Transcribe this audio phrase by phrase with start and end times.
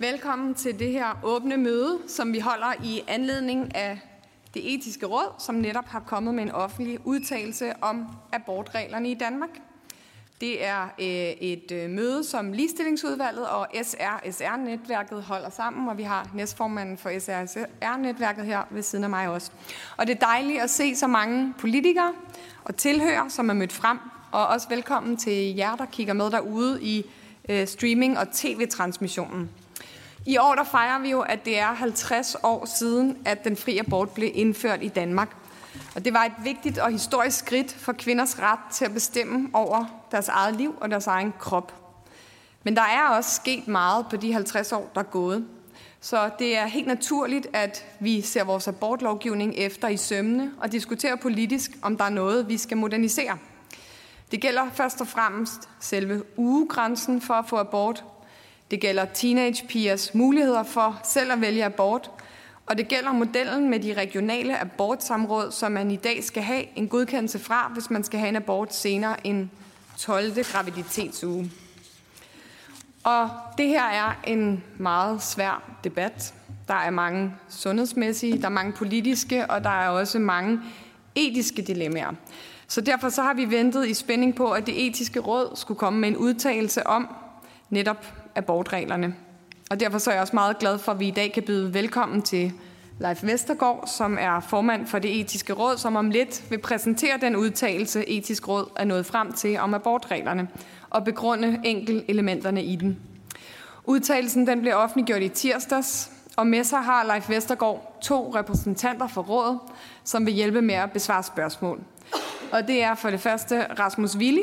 [0.00, 4.00] Velkommen til det her åbne møde, som vi holder i anledning af
[4.54, 9.48] det etiske råd, som netop har kommet med en offentlig udtalelse om abortreglerne i Danmark.
[10.40, 11.06] Det er øh,
[11.40, 18.44] et øh, møde, som Ligestillingsudvalget og SRSR-netværket holder sammen, og vi har næstformanden for SRSR-netværket
[18.44, 19.50] her ved siden af mig også.
[19.96, 22.12] Og det er dejligt at se så mange politikere
[22.64, 23.98] og tilhører, som er mødt frem,
[24.32, 27.06] og også velkommen til jer, der kigger med derude i
[27.48, 29.50] øh, streaming- og tv-transmissionen.
[30.26, 33.78] I år der fejrer vi jo, at det er 50 år siden, at den fri
[33.78, 35.36] abort blev indført i Danmark.
[35.94, 40.06] Og det var et vigtigt og historisk skridt for kvinders ret til at bestemme over
[40.10, 41.74] deres eget liv og deres egen krop.
[42.62, 45.46] Men der er også sket meget på de 50 år, der er gået.
[46.00, 51.16] Så det er helt naturligt, at vi ser vores abortlovgivning efter i sømne og diskuterer
[51.16, 53.38] politisk, om der er noget, vi skal modernisere.
[54.30, 58.04] Det gælder først og fremmest selve ugegrænsen for at få abort.
[58.70, 62.10] Det gælder teenagepigers muligheder for selv at vælge abort.
[62.66, 66.88] Og det gælder modellen med de regionale abortsamråd, som man i dag skal have en
[66.88, 69.48] godkendelse fra, hvis man skal have en abort senere end
[69.98, 70.44] 12.
[70.44, 71.50] graviditetsuge.
[73.04, 76.34] Og det her er en meget svær debat.
[76.68, 80.60] Der er mange sundhedsmæssige, der er mange politiske, og der er også mange
[81.14, 82.12] etiske dilemmaer.
[82.68, 85.98] Så derfor så har vi ventet i spænding på, at det etiske råd skulle komme
[85.98, 87.08] med en udtalelse om
[87.70, 89.14] netop abortreglerne.
[89.70, 91.74] Og derfor så er jeg også meget glad for, at vi i dag kan byde
[91.74, 92.52] velkommen til
[92.98, 97.36] Leif Vestergaard, som er formand for det etiske råd, som om lidt vil præsentere den
[97.36, 100.48] udtalelse, etisk råd er nået frem til om abortreglerne,
[100.90, 102.98] og begrunde enkel elementerne i den.
[103.84, 109.22] Udtalelsen den blev offentliggjort i tirsdags, og med sig har Leif Vestergaard to repræsentanter for
[109.22, 109.58] rådet,
[110.04, 111.80] som vil hjælpe med at besvare spørgsmål.
[112.52, 114.42] Og det er for det første Rasmus Willi,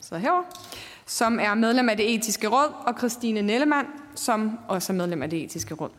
[0.00, 0.42] så herover,
[1.06, 5.30] som er medlem af det etiske råd, og Christine Nellemann, som også er medlem af
[5.30, 5.90] det etiske råd.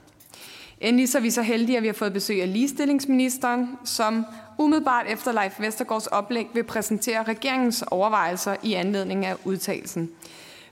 [0.82, 4.26] Endelig så er vi så heldige, at vi har fået besøg af ligestillingsministeren, som
[4.58, 10.10] umiddelbart efter Leif Vestergaards oplæg vil præsentere regeringens overvejelser i anledning af udtalelsen.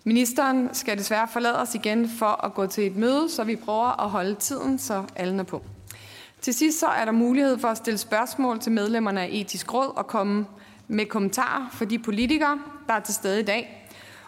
[0.03, 4.03] Ministeren skal desværre forlade os igen for at gå til et møde, så vi prøver
[4.03, 5.61] at holde tiden, så alle er på.
[6.41, 9.97] Til sidst så er der mulighed for at stille spørgsmål til medlemmerne af etisk råd
[9.97, 10.45] og komme
[10.87, 13.82] med kommentarer for de politikere, der er til stede i dag.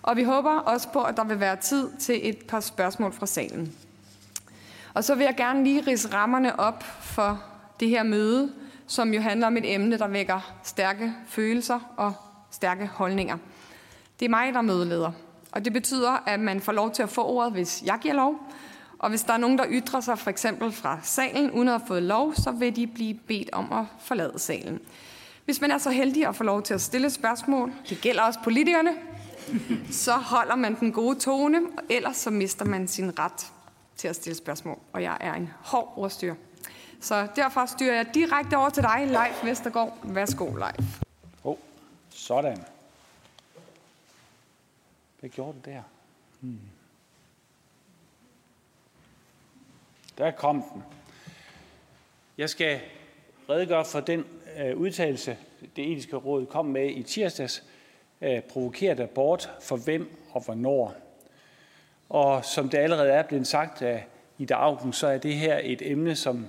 [0.05, 3.25] Og vi håber også på, at der vil være tid til et par spørgsmål fra
[3.25, 3.73] salen.
[4.93, 7.43] Og så vil jeg gerne lige rise rammerne op for
[7.79, 8.51] det her møde,
[8.87, 12.13] som jo handler om et emne, der vækker stærke følelser og
[12.51, 13.37] stærke holdninger.
[14.19, 15.11] Det er mig, der er mødeleder.
[15.51, 18.35] Og det betyder, at man får lov til at få ordet, hvis jeg giver lov.
[18.99, 21.87] Og hvis der er nogen, der ytrer sig for eksempel fra salen, uden at have
[21.87, 24.79] fået lov, så vil de blive bedt om at forlade salen.
[25.45, 28.39] Hvis man er så heldig at få lov til at stille spørgsmål, det gælder også
[28.43, 28.91] politikerne,
[29.91, 33.51] så holder man den gode tone, og ellers så mister man sin ret
[33.95, 34.79] til at stille spørgsmål.
[34.93, 36.35] Og jeg er en hård ordstyr.
[37.01, 39.97] Så derfor styrer jeg direkte over til dig, Leif Vestergaard.
[40.03, 41.01] Værsgo, Leif.
[41.43, 41.57] Oh,
[42.09, 42.63] sådan.
[45.19, 45.81] Hvad gjorde du der?
[46.39, 46.59] Hmm.
[50.17, 50.83] Der kom den.
[52.37, 52.81] Jeg skal
[53.49, 54.25] redegøre for den
[54.57, 55.37] øh, udtalelse,
[55.75, 57.63] det etiske råd kom med i tirsdags.
[58.25, 60.95] Øh, Provokeret abort for hvem og hvornår.
[62.09, 64.05] Og som det allerede er blevet sagt af
[64.37, 66.47] Ida Augen, så er det her et emne, som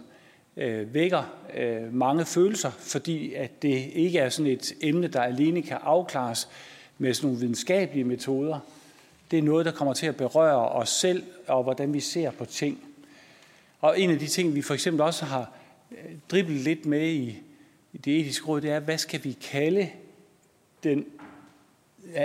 [0.57, 1.23] øh, vækker
[1.55, 6.49] øh, mange følelser, fordi at det ikke er sådan et emne, der alene kan afklares
[6.99, 8.59] med sådan nogle videnskabelige metoder.
[9.31, 12.45] Det er noget, der kommer til at berøre os selv og hvordan vi ser på
[12.45, 12.81] ting.
[13.81, 15.53] Og en af de ting, vi for eksempel også har
[15.93, 17.39] øh, driblet lidt med i,
[17.93, 19.89] i det etiske råd, det er, hvad skal vi kalde
[20.85, 21.07] den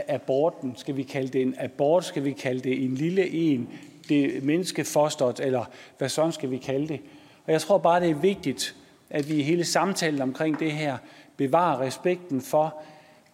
[0.07, 0.73] aborten?
[0.75, 2.05] Skal vi kalde det en abort?
[2.05, 3.69] Skal vi kalde det en lille en?
[4.09, 5.39] Det menneskefosteret?
[5.39, 5.65] Eller
[5.97, 6.99] hvad sådan skal vi kalde det?
[7.45, 8.75] Og jeg tror bare, det er vigtigt,
[9.09, 10.97] at vi i hele samtalen omkring det her
[11.37, 12.81] bevarer respekten for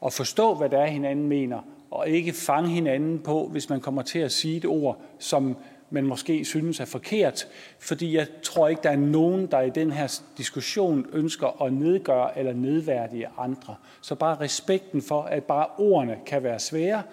[0.06, 1.60] at forstå, hvad der er, hinanden mener,
[1.92, 5.58] og ikke fange hinanden på, hvis man kommer til at sige et ord, som
[5.90, 7.48] man måske synes er forkert,
[7.80, 12.40] fordi jeg tror ikke, der er nogen, der i den her diskussion ønsker at nedgøre
[12.40, 13.76] eller nedværdige andre.
[14.02, 17.04] Så bare respekten for, at bare ordene kan være svære,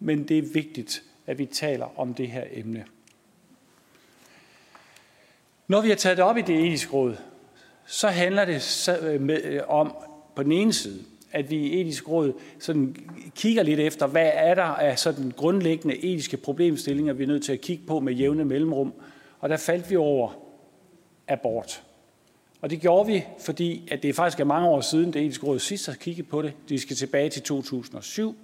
[0.00, 2.84] men det er vigtigt, at vi taler om det her emne.
[5.68, 7.16] Når vi har taget det op i det etiske råd,
[7.86, 9.96] så handler det øh, øh, om
[10.36, 12.96] på den ene side at vi i etisk råd sådan
[13.34, 17.52] kigger lidt efter, hvad er der af sådan grundlæggende etiske problemstillinger, vi er nødt til
[17.52, 18.94] at kigge på med jævne mellemrum.
[19.40, 20.30] Og der faldt vi over
[21.28, 21.82] abort.
[22.60, 25.58] Og det gjorde vi, fordi at det faktisk er mange år siden, det etiske råd
[25.58, 26.52] sidst har kigget på det.
[26.68, 28.36] De skal tilbage til 2007.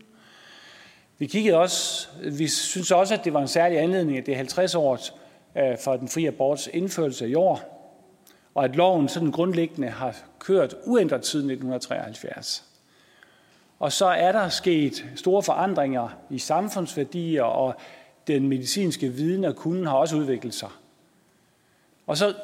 [1.19, 4.37] Vi kiggede også, vi synes også, at det var en særlig anledning, at det er
[4.37, 4.99] 50 år
[5.59, 7.75] øh, for den frie aborts indførelse i år,
[8.55, 12.68] og at loven sådan grundlæggende har kørt uændret siden 1973.
[13.79, 17.75] Og så er der sket store forandringer i samfundsværdier, og
[18.27, 20.69] den medicinske viden og kunden har også udviklet sig.
[22.07, 22.35] Og så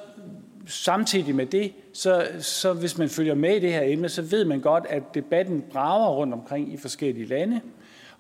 [0.67, 4.45] samtidig med det, så, så hvis man følger med i det her emne, så ved
[4.45, 7.61] man godt, at debatten brager rundt omkring i forskellige lande.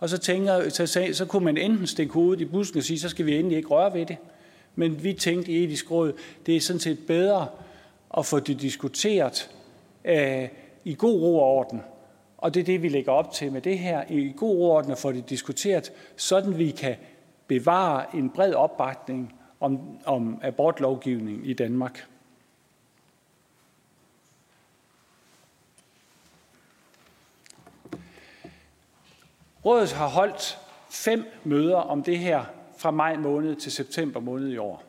[0.00, 3.08] Og så, tænker, så, så kunne man enten stikke hovedet i busken og sige, så
[3.08, 4.16] skal vi endelig ikke røre ved det.
[4.74, 6.12] Men vi tænkte i etisk råd,
[6.46, 7.46] det er sådan set bedre
[8.18, 9.50] at få det diskuteret
[10.04, 10.48] øh,
[10.84, 11.80] i god ro og orden.
[12.38, 14.04] Og det er det, vi lægger op til med det her.
[14.08, 16.96] I god orden at få det diskuteret, sådan vi kan
[17.46, 22.06] bevare en bred opbakning om, om abortlovgivning i Danmark.
[29.64, 30.58] Rådet har holdt
[30.90, 32.44] fem møder om det her
[32.76, 34.82] fra maj måned til september måned i år.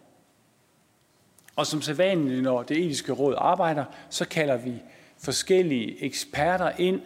[1.56, 4.82] Og som sædvanligt, når det etiske råd arbejder, så kalder vi
[5.18, 7.02] forskellige eksperter ind.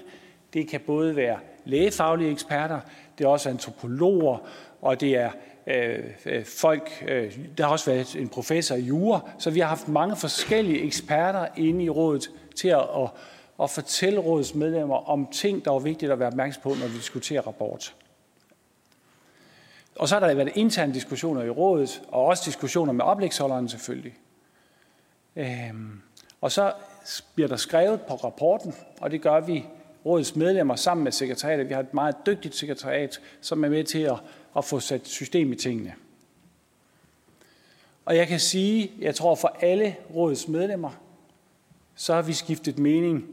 [0.54, 2.80] Det kan både være lægefaglige eksperter,
[3.18, 4.38] det er også antropologer,
[4.82, 5.32] og det er
[5.68, 9.68] øh, øh, folk, øh, der har også været en professor i jura, så vi har
[9.68, 13.10] haft mange forskellige eksperter inde i rådet til at, at,
[13.64, 16.98] at fortælle rådets medlemmer om ting, der er vigtigt at være opmærksom på, når vi
[16.98, 17.96] diskuterer rapport.
[19.96, 24.14] Og så har der været interne diskussioner i rådet, og også diskussioner med oplægsholderen selvfølgelig.
[25.36, 26.02] Øhm,
[26.42, 26.74] og så
[27.36, 29.66] bliver der skrevet på rapporten, og det gør vi
[30.06, 31.70] rådets medlemmer sammen med sekretariatet.
[31.70, 34.18] Vi har et meget dygtigt sekretariat, som er med til at,
[34.58, 35.94] at få sat system i tingene.
[38.06, 40.92] Og jeg kan sige, jeg tror for alle rådets medlemmer,
[41.96, 43.28] så har vi skiftet mening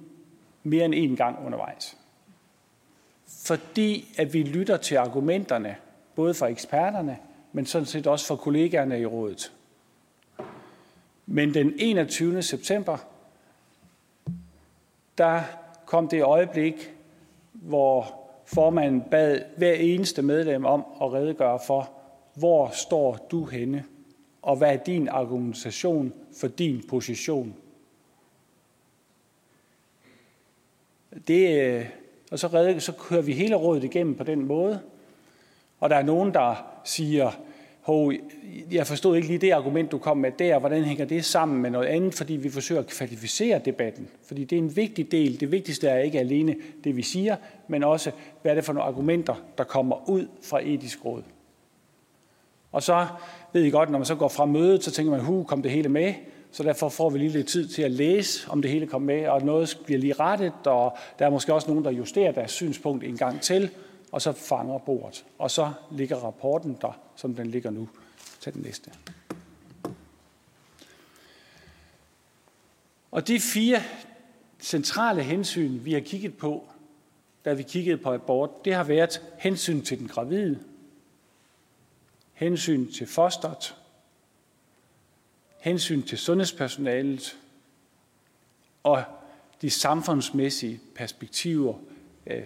[0.63, 1.97] mere end en gang undervejs.
[3.27, 5.77] Fordi at vi lytter til argumenterne,
[6.15, 7.19] både fra eksperterne,
[7.53, 9.53] men sådan set også fra kollegaerne i rådet.
[11.27, 12.43] Men den 21.
[12.43, 12.99] september,
[15.19, 15.43] der
[15.87, 16.95] kom det øjeblik,
[17.53, 21.91] hvor formanden bad hver eneste medlem om at redegøre for,
[22.35, 23.85] hvor står du henne,
[24.43, 27.55] og hvad er din argumentation for din position.
[31.29, 31.87] Det, øh,
[32.31, 34.81] og så, redde, så kører vi hele rådet igennem på den måde.
[35.81, 36.55] Og der er nogen, der
[36.85, 37.31] siger,
[37.87, 38.13] hov,
[38.71, 41.71] jeg forstod ikke lige det argument, du kom med der, hvordan hænger det sammen med
[41.71, 44.09] noget andet, fordi vi forsøger at kvalificere debatten.
[44.27, 45.41] Fordi det er en vigtig del.
[45.41, 47.37] Det vigtigste er ikke alene det, vi siger,
[47.69, 48.11] men også,
[48.43, 51.23] hvad er det for nogle argumenter, der kommer ud fra etisk råd.
[52.73, 53.07] Og så
[53.53, 55.71] ved I godt, når man så går fra mødet, så tænker man, hu, kom det
[55.71, 56.15] hele med?
[56.51, 59.27] Så derfor får vi lige lidt tid til at læse, om det hele kom med,
[59.29, 63.05] og noget bliver lige rettet, og der er måske også nogen, der justerer deres synspunkt
[63.05, 63.71] en gang til,
[64.13, 65.27] og så fanger bordet.
[65.39, 67.89] Og så ligger rapporten der, som den ligger nu.
[68.41, 68.91] Tag den næste.
[73.11, 73.83] Og de fire
[74.61, 76.69] centrale hensyn, vi har kigget på,
[77.45, 80.65] da vi kiggede på abort, det har været hensyn til den gravide,
[82.33, 83.77] hensyn til fosteret,
[85.61, 87.39] hensyn til sundhedspersonalet
[88.83, 89.05] og
[89.63, 91.79] de samfundsmæssige perspektiver,
[92.27, 92.43] øh,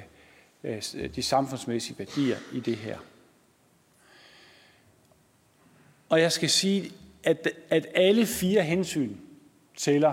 [0.64, 2.98] Øh, øh, de samfundsmæssige værdier i det her.
[6.08, 9.16] Og jeg skal sige, at, at alle fire hensyn
[9.76, 10.12] tæller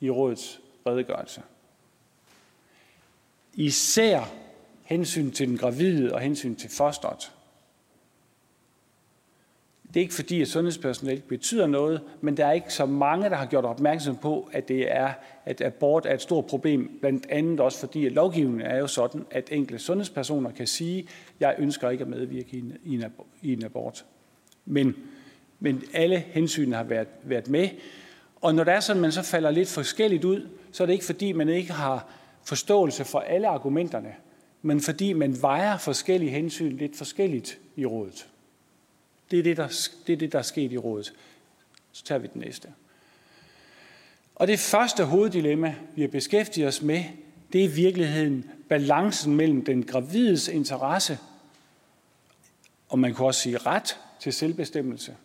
[0.00, 1.42] i rådets redegørelse.
[3.54, 4.34] Især
[4.84, 7.32] hensyn til den gravide og hensyn til fosteret.
[9.94, 13.36] Det er ikke fordi, at sundhedspersonale betyder noget, men der er ikke så mange, der
[13.36, 15.12] har gjort opmærksom på, at det er,
[15.44, 16.98] at abort er et stort problem.
[17.00, 21.08] Blandt andet også fordi, at lovgivningen er jo sådan, at enkelte sundhedspersoner kan sige,
[21.40, 23.04] jeg ønsker ikke at medvirke i en,
[23.42, 24.04] i en abort.
[24.64, 24.96] Men,
[25.60, 27.68] men alle hensyn har været, været med.
[28.40, 30.92] Og når det er sådan, at man så falder lidt forskelligt ud, så er det
[30.92, 32.08] ikke fordi, man ikke har
[32.44, 34.14] forståelse for alle argumenterne,
[34.62, 38.29] men fordi man vejer forskellige hensyn lidt forskelligt i rådet.
[39.30, 41.12] Det er det, der, det er det, der er sket i rådet.
[41.92, 42.68] Så tager vi den næste.
[44.34, 47.04] Og det første hoveddilemma, vi har beskæftiget os med,
[47.52, 51.18] det er i virkeligheden balancen mellem den gravides interesse,
[52.88, 55.16] og man kan også sige ret til selvbestemmelse.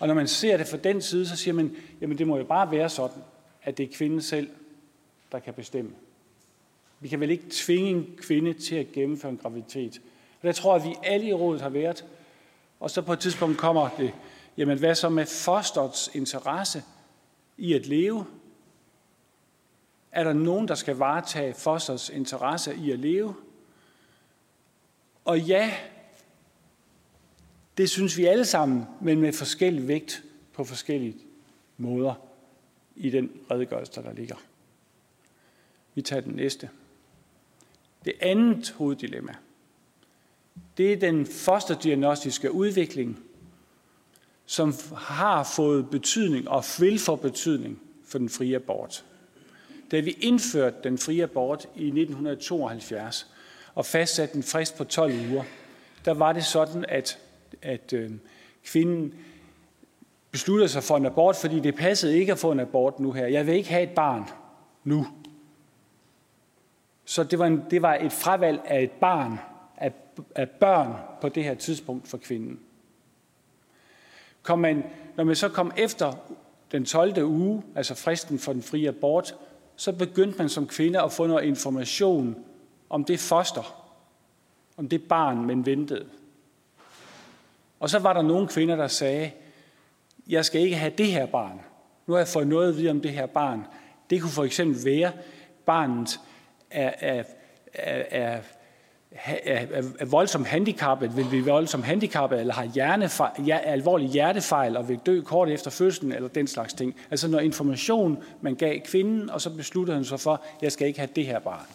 [0.00, 2.44] Og når man ser det fra den side, så siger man, jamen det må jo
[2.44, 3.22] bare være sådan,
[3.62, 4.50] at det er kvinden selv,
[5.32, 5.90] der kan bestemme.
[7.00, 10.00] Vi kan vel ikke tvinge en kvinde til at gennemføre en graviditet.
[10.40, 12.04] Og der tror jeg, at vi alle i rådet har været,
[12.80, 14.14] og så på et tidspunkt kommer det,
[14.56, 16.82] jamen hvad så med fosterets interesse
[17.56, 18.26] i at leve?
[20.12, 23.34] Er der nogen, der skal varetage fosterets interesse i at leve?
[25.24, 25.74] Og ja,
[27.76, 31.16] det synes vi alle sammen, men med forskellig vægt på forskellige
[31.76, 32.14] måder
[32.96, 34.36] i den redegørelse, der ligger.
[35.94, 36.70] Vi tager den næste.
[38.04, 39.34] Det andet hoveddilemma,
[40.78, 43.18] det er den fosterdiagnostiske udvikling,
[44.46, 49.04] som har fået betydning og vil få betydning for den frie abort.
[49.90, 53.26] Da vi indførte den frie abort i 1972
[53.74, 55.44] og fastsatte en frist på 12 uger,
[56.04, 57.18] der var det sådan, at,
[57.62, 58.10] at øh,
[58.64, 59.14] kvinden
[60.30, 63.26] besluttede sig for en abort, fordi det passede ikke at få en abort nu her.
[63.26, 64.24] Jeg vil ikke have et barn
[64.84, 65.06] nu.
[67.04, 69.38] Så det var, en, det var et fravalg af et barn,
[70.34, 72.60] af, børn på det her tidspunkt for kvinden.
[74.42, 74.84] Kom man,
[75.16, 76.12] når man så kom efter
[76.72, 77.22] den 12.
[77.22, 79.34] uge, altså fristen for den frie abort,
[79.76, 82.36] så begyndte man som kvinde at få noget information
[82.90, 83.84] om det foster,
[84.76, 86.06] om det barn, man ventede.
[87.80, 89.30] Og så var der nogle kvinder, der sagde,
[90.28, 91.60] jeg skal ikke have det her barn.
[92.06, 93.64] Nu har jeg fået noget at vide om det her barn.
[94.10, 95.12] Det kunne for eksempel være,
[95.66, 96.20] barnet
[96.70, 97.24] er, er,
[97.74, 98.40] er, er,
[99.10, 104.98] er, voldsomt handicappet, vil blive voldsomt handicappet, eller har hjernefejl, ja, alvorlig hjertefejl og vil
[105.06, 106.96] dø kort efter fødslen, eller den slags ting.
[107.10, 110.86] Altså når information, man gav kvinden, og så besluttede han sig for, at jeg skal
[110.86, 111.66] ikke have det her barn.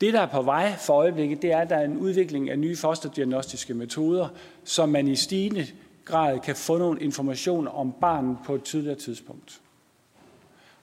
[0.00, 2.58] Det, der er på vej for øjeblikket, det er, at der er en udvikling af
[2.58, 4.28] nye fosterdiagnostiske metoder,
[4.64, 5.66] så man i stigende
[6.04, 9.60] grad kan få nogle information om barnet på et tidligere tidspunkt.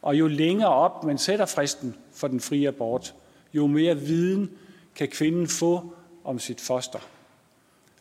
[0.01, 3.13] Og jo længere op man sætter fristen for den frie abort,
[3.53, 4.51] jo mere viden
[4.95, 6.99] kan kvinden få om sit foster.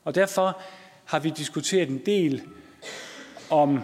[0.04, 0.60] Og derfor
[1.04, 2.42] har vi diskuteret en del
[3.50, 3.80] om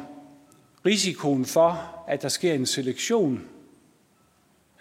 [0.86, 3.48] risikoen for, at der sker en selektion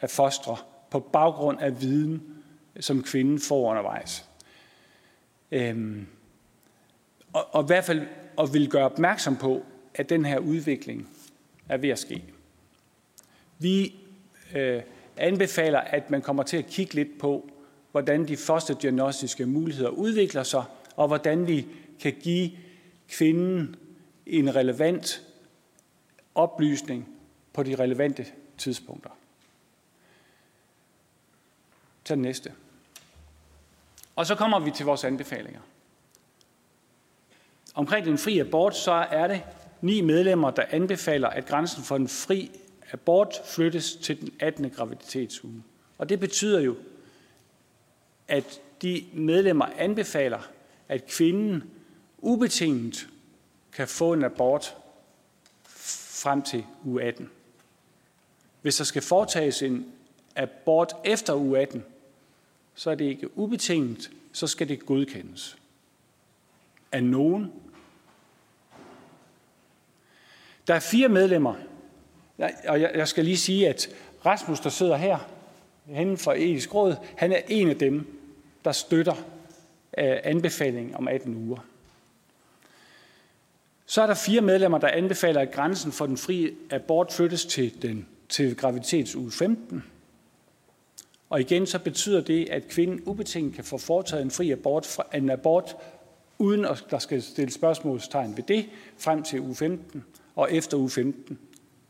[0.01, 0.57] af fostre
[0.89, 2.23] på baggrund af viden,
[2.79, 4.25] som kvinden får undervejs.
[5.51, 6.07] Øhm,
[7.33, 11.09] og, og i hvert fald og vil gøre opmærksom på, at den her udvikling
[11.69, 12.23] er ved at ske.
[13.59, 13.95] Vi
[14.55, 14.81] øh,
[15.17, 17.49] anbefaler, at man kommer til at kigge lidt på,
[17.91, 20.63] hvordan de første diagnostiske muligheder udvikler sig,
[20.95, 21.67] og hvordan vi
[21.99, 22.51] kan give
[23.09, 23.75] kvinden
[24.25, 25.23] en relevant
[26.35, 27.09] oplysning
[27.53, 28.25] på de relevante
[28.57, 29.09] tidspunkter.
[32.05, 32.51] Tag den næste.
[34.15, 35.59] Og så kommer vi til vores anbefalinger.
[37.75, 39.41] Omkring den fri abort, så er det
[39.81, 42.51] ni medlemmer, der anbefaler, at grænsen for den fri
[42.93, 44.69] abort flyttes til den 18.
[44.69, 45.63] graviditetsuge.
[45.97, 46.75] Og det betyder jo,
[48.27, 50.49] at de medlemmer anbefaler,
[50.89, 51.63] at kvinden
[52.17, 53.07] ubetinget
[53.71, 54.77] kan få en abort
[56.23, 57.29] frem til uge 18.
[58.61, 59.91] Hvis der skal foretages en
[60.35, 61.83] abort efter uge 18,
[62.75, 65.57] så er det ikke ubetinget, så skal det godkendes
[66.91, 67.51] af nogen.
[70.67, 71.55] Der er fire medlemmer,
[72.67, 73.89] og jeg skal lige sige, at
[74.25, 75.17] Rasmus, der sidder her,
[75.85, 78.19] henne fra Etisk Råd, han er en af dem,
[78.65, 79.15] der støtter
[79.97, 81.65] øh, anbefalingen om 18 uger.
[83.85, 87.81] Så er der fire medlemmer, der anbefaler, at grænsen for den frie abort flyttes til,
[87.81, 89.83] den, til graviditetsuge 15.
[91.29, 95.29] Og igen så betyder det, at kvinden ubetinget kan få foretaget en fri abort, en
[95.29, 95.75] abort
[96.37, 98.65] uden at der skal stilles spørgsmålstegn ved det,
[98.97, 100.03] frem til uge 15.
[100.35, 101.39] Og efter uge 15,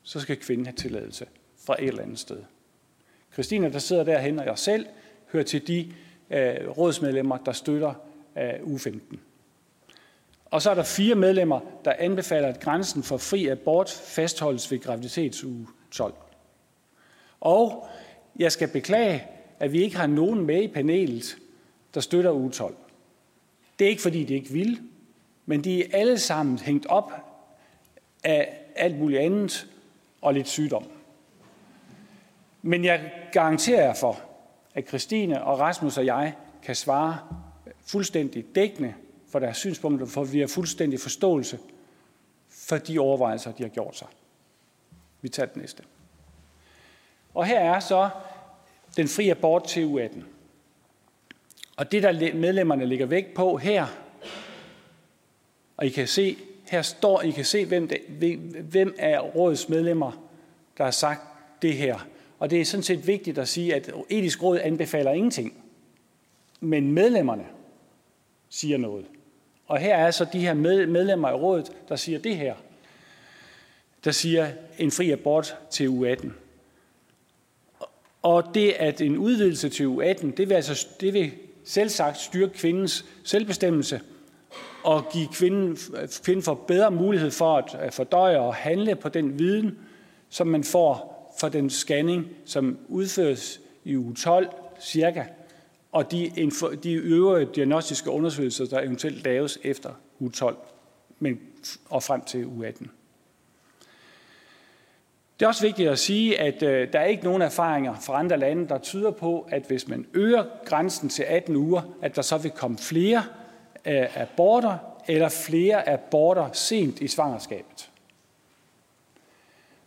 [0.04, 1.26] så skal kvinden have tilladelse
[1.66, 2.44] fra et eller andet sted.
[3.34, 4.86] Christina, der sidder derhen, og jeg selv,
[5.32, 5.94] hører til de
[6.30, 7.94] øh, rådsmedlemmer, der støtter
[8.38, 9.20] øh, uge 15.
[10.46, 14.80] Og så er der fire medlemmer, der anbefaler, at grænsen for fri abort fastholdes ved
[14.80, 16.14] graviditetsuge 12.
[17.40, 17.88] Og
[18.40, 19.24] jeg skal beklage,
[19.60, 21.38] at vi ikke har nogen med i panelet,
[21.94, 22.76] der støtter uge 12.
[23.80, 24.80] Det er ikke, fordi de ikke vil,
[25.46, 27.12] men de er alle sammen hængt op
[28.24, 29.68] af alt muligt andet
[30.24, 30.86] og lidt sygdom.
[32.62, 34.20] Men jeg garanterer jer for,
[34.74, 37.20] at Christine og Rasmus og jeg kan svare
[37.86, 38.94] fuldstændig dækkende
[39.32, 41.60] for deres synspunkter, for vi har fuldstændig forståelse
[42.50, 44.08] for de overvejelser, de har gjort sig.
[45.22, 45.84] Vi tager det næste.
[47.34, 48.10] Og her er så
[48.98, 50.24] den frie abort til U18.
[51.78, 53.86] Og det, der medlemmerne ligger vægt på her,
[55.78, 56.38] og I kan se,
[56.74, 58.38] her står, I kan se, hvem, det,
[58.70, 60.30] hvem er rådets medlemmer,
[60.78, 61.22] der har sagt
[61.62, 62.08] det her.
[62.40, 65.64] Og det er sådan set vigtigt at sige, at etisk råd anbefaler ingenting.
[66.60, 67.46] Men medlemmerne
[68.50, 69.06] siger noget.
[69.68, 72.56] Og her er så de her medlemmer af rådet, der siger det her.
[74.04, 76.30] Der siger en fri abort til U18.
[78.22, 81.32] Og det, at en udvidelse til U18, det vil, altså, det vil
[81.64, 84.02] selv sagt styrke kvindens selvbestemmelse
[84.84, 85.78] og give kvinden,
[86.24, 89.78] kvinden for bedre mulighed for at fordøje og handle på den viden,
[90.30, 94.48] som man får fra den scanning, som udføres i uge 12
[94.82, 95.24] cirka,
[95.92, 96.52] og de,
[96.84, 100.58] de øvrige diagnostiske undersøgelser, der eventuelt laves efter uge 12
[101.20, 101.40] men,
[101.90, 102.92] og frem til uge 18.
[105.40, 108.38] Det er også vigtigt at sige, at øh, der er ikke nogen erfaringer fra andre
[108.38, 112.38] lande, der tyder på, at hvis man øger grænsen til 18 uger, at der så
[112.38, 113.24] vil komme flere
[113.86, 117.90] øh, aborter eller flere aborter sent i svangerskabet.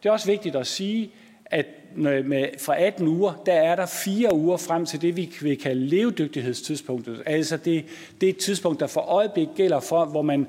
[0.02, 1.10] Det er også vigtigt at sige,
[1.44, 5.58] at med, fra 18 uger, der er der fire uger frem til det, vi vil
[5.58, 7.22] kalde levedygtighedstidspunktet.
[7.26, 7.84] Altså det,
[8.20, 10.46] det er et tidspunkt, der for øjeblik gælder for, hvor man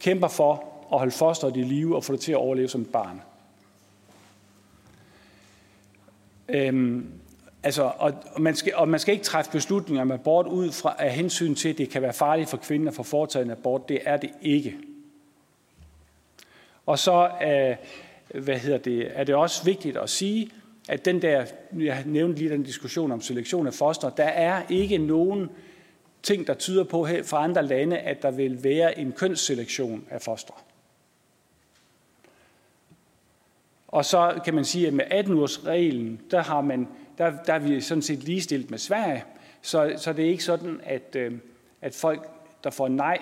[0.00, 0.52] kæmper for
[0.92, 3.22] at holde fosteret i live og få det til at overleve som et barn.
[6.48, 7.06] Øhm,
[7.62, 11.12] altså, og, man skal, og man skal ikke træffe beslutninger om abort ud fra af
[11.12, 13.88] hensyn til, at det kan være farligt for kvinden at få foretaget en abort.
[13.88, 14.76] Det er det ikke.
[16.86, 17.76] Og så øh,
[18.42, 20.50] hvad hedder det, er det også vigtigt at sige,
[20.88, 21.46] at den der,
[21.78, 25.50] jeg nævnte lige den diskussion om selektion af foster, der er ikke nogen
[26.22, 30.22] ting, der tyder på her fra andre lande, at der vil være en kønsselektion af
[30.22, 30.54] foster.
[33.88, 36.88] Og så kan man sige, at med 18-års reglen, der, har man,
[37.18, 39.24] der, der er vi sådan set ligestillet med Sverige.
[39.62, 41.32] Så, så det er ikke sådan, at, øh,
[41.82, 42.28] at folk,
[42.64, 43.18] der får nej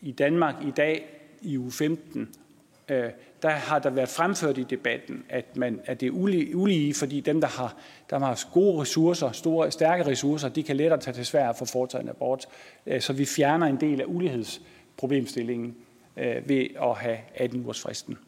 [0.00, 2.28] i Danmark i dag i uge 15,
[2.88, 3.10] øh,
[3.42, 7.20] der har der været fremført i debatten, at, man, at det er ulige, ulige, fordi
[7.20, 7.76] dem, der har,
[8.10, 11.68] der har gode ressourcer, store, stærke ressourcer, de kan lettere tage til Sverige for at
[11.68, 12.46] foretage en abort.
[12.86, 15.76] Øh, så vi fjerner en del af ulighedsproblemstillingen
[16.16, 18.18] øh, ved at have 18 ugers fristen.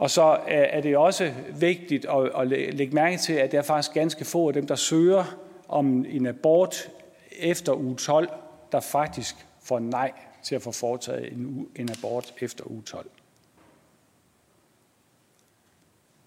[0.00, 3.94] Og så øh, er det også vigtigt at, lægge mærke til, at der er faktisk
[3.94, 6.90] ganske få af dem, der søger om en abort
[7.38, 8.28] efter uge 12,
[8.72, 13.10] der faktisk får nej til at få foretaget en, en abort efter uge 12.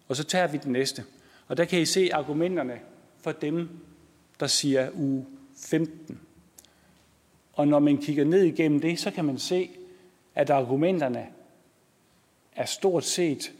[0.07, 1.03] Og så tager vi den næste.
[1.47, 2.79] Og der kan I se argumenterne
[3.21, 3.69] for dem,
[4.39, 5.25] der siger uge
[5.57, 6.19] 15.
[7.53, 9.69] Og når man kigger ned igennem det, så kan man se,
[10.35, 11.27] at argumenterne
[12.55, 13.53] er stort set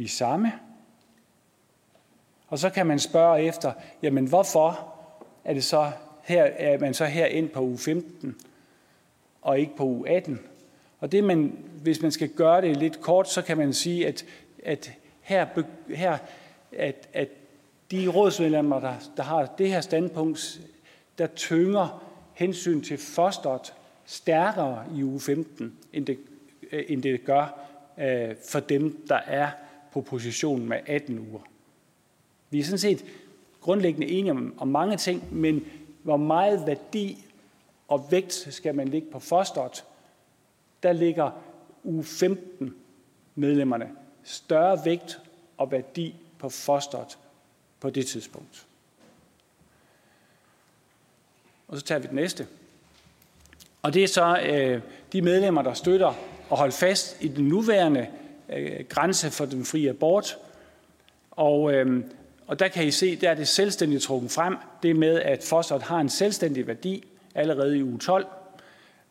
[0.00, 0.52] de samme.
[2.48, 4.94] Og så kan man spørge efter, jamen hvorfor
[5.44, 8.36] er, det så her, er man så her ind på uge 15
[9.42, 10.40] og ikke på uge 18?
[11.00, 14.24] Og det man, hvis man skal gøre det lidt kort, så kan man sige, at,
[14.64, 15.46] at her,
[15.88, 16.18] her
[16.72, 17.28] at, at
[17.90, 20.60] de rådsmedlemmer, der, der har det her standpunkt,
[21.18, 26.18] der tynger hensyn til fosteret stærkere i uge 15, end det,
[26.88, 27.60] end det gør
[27.98, 29.50] øh, for dem, der er
[29.92, 31.40] på positionen med 18 uger.
[32.50, 33.04] Vi er sådan set
[33.60, 35.64] grundlæggende enige om, om mange ting, men
[36.02, 37.26] hvor meget værdi
[37.88, 39.84] og vægt skal man ligge på fosteret,
[40.82, 41.30] der ligger
[41.84, 42.74] u 15
[43.34, 43.90] medlemmerne
[44.22, 45.20] større vægt
[45.56, 47.18] og værdi på fosteret
[47.80, 48.66] på det tidspunkt.
[51.68, 52.46] Og så tager vi det næste.
[53.82, 56.14] Og det er så øh, de medlemmer, der støtter
[56.50, 58.08] og holde fast i den nuværende
[58.52, 60.38] øh, grænse for den frie abort.
[61.30, 62.04] Og, øh,
[62.46, 65.82] og der kan I se, der er det selvstændigt trukket frem, det med, at fosteret
[65.82, 68.26] har en selvstændig værdi allerede i uge 12,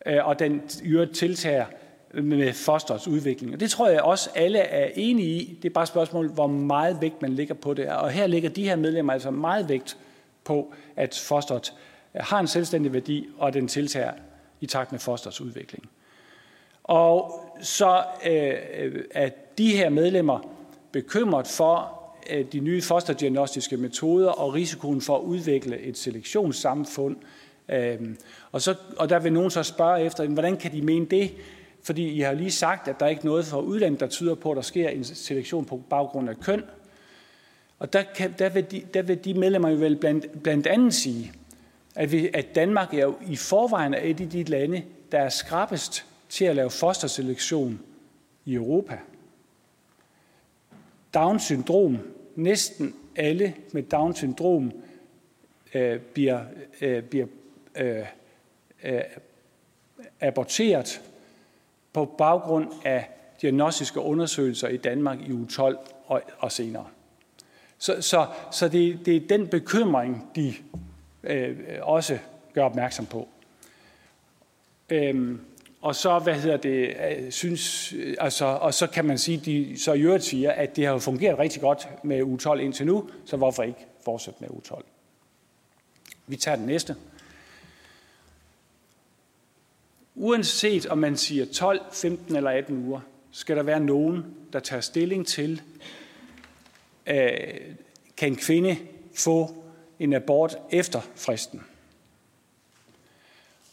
[0.05, 1.65] øh, og den i tiltager
[2.13, 3.53] med fosterets udvikling.
[3.53, 5.59] Og det tror jeg også alle er enige i.
[5.61, 7.89] Det er bare et spørgsmål, hvor meget vægt man ligger på det.
[7.89, 9.97] Og her ligger de her medlemmer altså meget vægt
[10.43, 11.73] på, at fosteret
[12.15, 14.11] har en selvstændig værdi, og den tiltager
[14.61, 15.89] i takt med fosterets udvikling.
[16.89, 20.39] Og så øh, er de her medlemmer
[20.91, 27.15] bekymret for øh, de nye fosterdiagnostiske metoder og risikoen for at udvikle et selektionssamfund.
[27.69, 27.99] Øh,
[28.51, 31.31] og, så, og der vil nogen så spørge efter, hvordan kan de mene det?
[31.83, 34.51] Fordi I har lige sagt, at der er ikke noget for udlandet, der tyder på,
[34.51, 36.63] at der sker en selektion på baggrund af køn.
[37.79, 40.93] Og der, kan, der, vil, de, der vil de medlemmer jo vel blandt, blandt andet
[40.93, 41.31] sige,
[41.95, 45.29] at, vi, at Danmark er jo i forvejen af et af de lande, der er
[45.29, 47.79] skrappest til at lave fosterselektion
[48.45, 48.97] i Europa.
[51.13, 51.97] Down-syndrom.
[52.35, 54.71] Næsten alle med Down-syndrom
[55.73, 56.41] øh, bliver,
[56.81, 57.27] øh, bliver
[57.75, 58.05] øh,
[58.83, 59.01] øh,
[60.19, 61.01] aborteret
[61.93, 63.09] på baggrund af
[63.41, 66.87] diagnostiske undersøgelser i Danmark i uge 12 og, og senere.
[67.77, 70.53] Så, så, så det, det er den bekymring, de
[71.23, 72.19] øh, øh også
[72.53, 73.27] gør opmærksom på.
[74.89, 75.41] Øhm,
[75.81, 79.79] og så, hvad hedder det, øh, synes, øh, altså, og så kan man sige, de
[79.79, 83.37] så i øvrigt siger, at det har fungeret rigtig godt med U12 indtil nu, så
[83.37, 84.83] hvorfor ikke fortsætte med U12?
[86.27, 86.95] Vi tager den næste.
[90.15, 92.99] Uanset om man siger 12, 15 eller 18 uger,
[93.31, 95.61] skal der være nogen, der tager stilling til,
[97.07, 97.27] øh,
[98.17, 98.77] kan en kvinde
[99.15, 99.63] få
[99.99, 101.61] en abort efter fristen?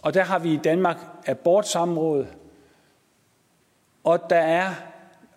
[0.06, 2.26] Og der har vi i Danmark abortsamråd,
[4.04, 4.74] og der er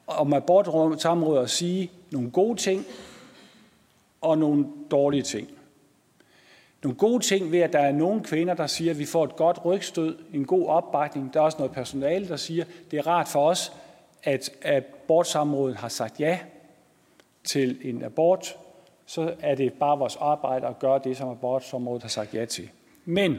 [0.08, 2.86] om abortsamråd at sige nogle gode ting
[4.22, 5.50] og nogle dårlige ting.
[6.84, 9.36] Nogle gode ting ved, at der er nogle kvinder, der siger, at vi får et
[9.36, 11.34] godt rygstød, en god opbakning.
[11.34, 13.74] Der er også noget personale, der siger, at det er rart for os,
[14.24, 16.40] at abortsamrådet har sagt ja
[17.44, 18.58] til en abort.
[19.06, 22.70] Så er det bare vores arbejde at gøre det, som abortsamrådet har sagt ja til.
[23.06, 23.38] Men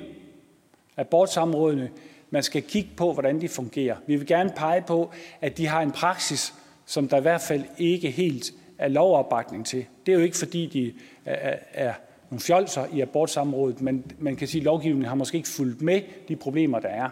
[1.01, 1.91] abortsamrådene,
[2.31, 3.97] man skal kigge på, hvordan de fungerer.
[4.07, 5.11] Vi vil gerne pege på,
[5.41, 6.55] at de har en praksis,
[6.87, 9.85] som der i hvert fald ikke helt er lovopbakning til.
[10.07, 10.93] Det er jo ikke, fordi de
[11.25, 11.93] er, er
[12.31, 16.01] nogle fjolser i abortsamrådet, men man kan sige, at lovgivningen har måske ikke fulgt med
[16.29, 17.09] de problemer, der er.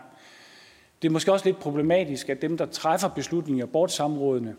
[1.03, 4.55] Det er måske også lidt problematisk, at dem, der træffer beslutninger i abortsamrådene,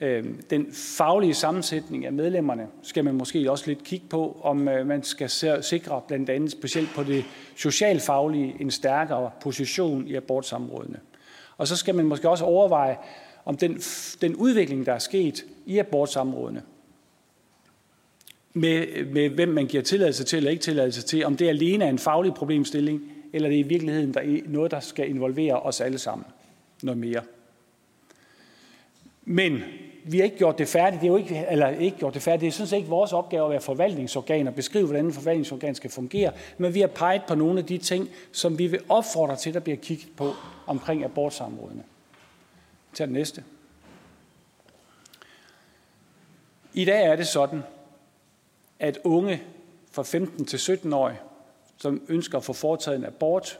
[0.00, 4.86] Øhm, den faglige sammensætning af medlemmerne, skal man måske også lidt kigge på, om øh,
[4.86, 5.30] man skal
[5.62, 7.24] sikre blandt andet specielt på det
[7.56, 10.98] socialfaglige en stærkere position i abortsamrådene.
[11.56, 12.96] Og så skal man måske også overveje,
[13.44, 13.78] om den,
[14.20, 16.62] den udvikling, der er sket i abortsamrådene,
[18.52, 21.88] med, med hvem man giver tilladelse til eller ikke tilladelse til, om det alene er
[21.88, 25.80] en faglig problemstilling, eller det er i virkeligheden der er noget, der skal involvere os
[25.80, 26.26] alle sammen
[26.82, 27.20] noget mere.
[29.24, 29.62] Men
[30.10, 31.00] vi har ikke gjort det færdigt.
[31.00, 32.40] Det er jo ikke, eller ikke gjort det færdigt.
[32.40, 35.74] Det er sådan set ikke vores opgave at være forvaltningsorgan og beskrive, hvordan en forvaltningsorgan
[35.74, 36.32] skal fungere.
[36.58, 39.60] Men vi har peget på nogle af de ting, som vi vil opfordre til, der
[39.60, 40.32] bliver kigget på
[40.66, 41.82] omkring abortsamrådene.
[42.94, 43.44] Tag den næste.
[46.72, 47.62] I dag er det sådan,
[48.78, 49.42] at unge
[49.90, 51.12] fra 15 til 17 år,
[51.76, 53.58] som ønsker at få foretaget en abort,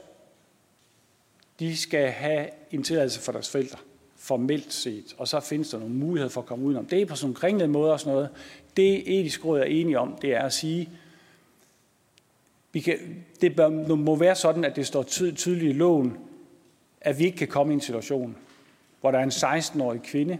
[1.59, 3.77] de skal have en tilladelse for deres forældre,
[4.19, 5.15] formelt set.
[5.17, 6.85] Og så findes der nogle muligheder for at komme udenom.
[6.85, 8.29] Det er på sådan en kringlet måde og sådan noget.
[8.77, 10.89] Det etisk råd er enige om, det er at sige,
[12.71, 16.17] vi kan, det bør, må være sådan, at det står tydeligt i loven,
[17.01, 18.37] at vi ikke kan komme i en situation,
[19.01, 20.39] hvor der er en 16-årig kvinde,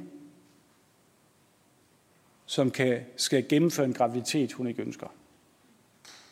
[2.45, 5.07] som kan, skal gennemføre en graviditet, hun ikke ønsker.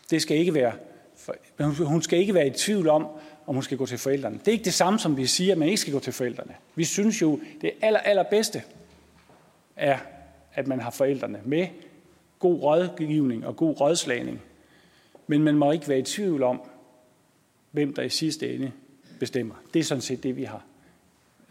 [0.09, 0.73] Det skal ikke være,
[1.85, 3.07] hun skal ikke være i tvivl om,
[3.47, 4.37] om hun skal gå til forældrene.
[4.39, 6.55] Det er ikke det samme, som vi siger, at man ikke skal gå til forældrene.
[6.75, 8.63] Vi synes jo, det aller, allerbedste
[9.75, 9.97] er,
[10.53, 11.67] at man har forældrene med
[12.39, 14.41] god rådgivning og god rådslagning.
[15.27, 16.61] Men man må ikke være i tvivl om,
[17.71, 18.71] hvem der i sidste ende
[19.19, 19.55] bestemmer.
[19.73, 20.65] Det er sådan set det, vi har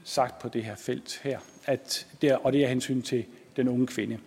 [0.04, 1.38] sagt på det her felt her.
[1.64, 3.24] At det er, og det er hensyn til
[3.56, 4.18] den unge kvinde.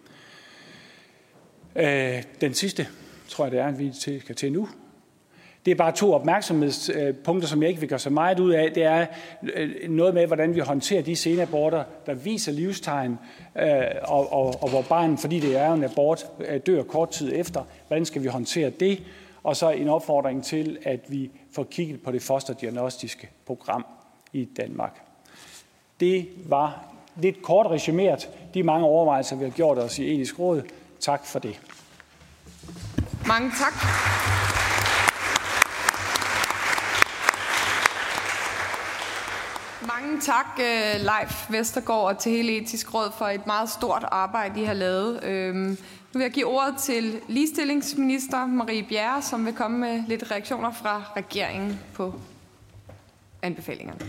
[1.76, 2.88] Øh, den sidste,
[3.28, 4.70] tror jeg det er, vi skal til nu.
[5.66, 8.72] Det er bare to opmærksomhedspunkter, som jeg ikke vil gøre så meget ud af.
[8.72, 9.06] Det er
[9.44, 13.20] øh, noget med, hvordan vi håndterer de senaborter, der viser livstegn,
[13.62, 13.68] øh,
[14.04, 17.64] og, og, og hvor barnet, fordi det er en abort, øh, dør kort tid efter.
[17.88, 19.04] Hvordan skal vi håndtere det?
[19.44, 23.86] Og så en opfordring til, at vi får kigget på det fosterdiagnostiske program
[24.34, 25.02] i Danmark.
[26.00, 26.86] Det var
[27.22, 30.62] lidt kort resumeret de mange overvejelser, vi har gjort os i etisk råd.
[31.00, 31.60] Tak for det.
[33.28, 34.59] Mange tak.
[39.98, 44.62] Mange tak, øh, Leif Vestergaard og til hele Etisk Råd for et meget stort arbejde,
[44.62, 45.24] I har lavet.
[45.24, 45.78] Øhm, nu
[46.14, 51.04] vil jeg give ordet til ligestillingsminister Marie Bjerre, som vil komme med lidt reaktioner fra
[51.16, 52.14] regeringen på
[53.42, 54.00] anbefalingerne.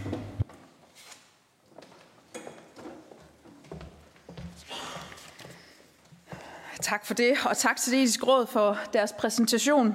[6.80, 9.94] Tak for det, og tak til det etiske råd for deres præsentation.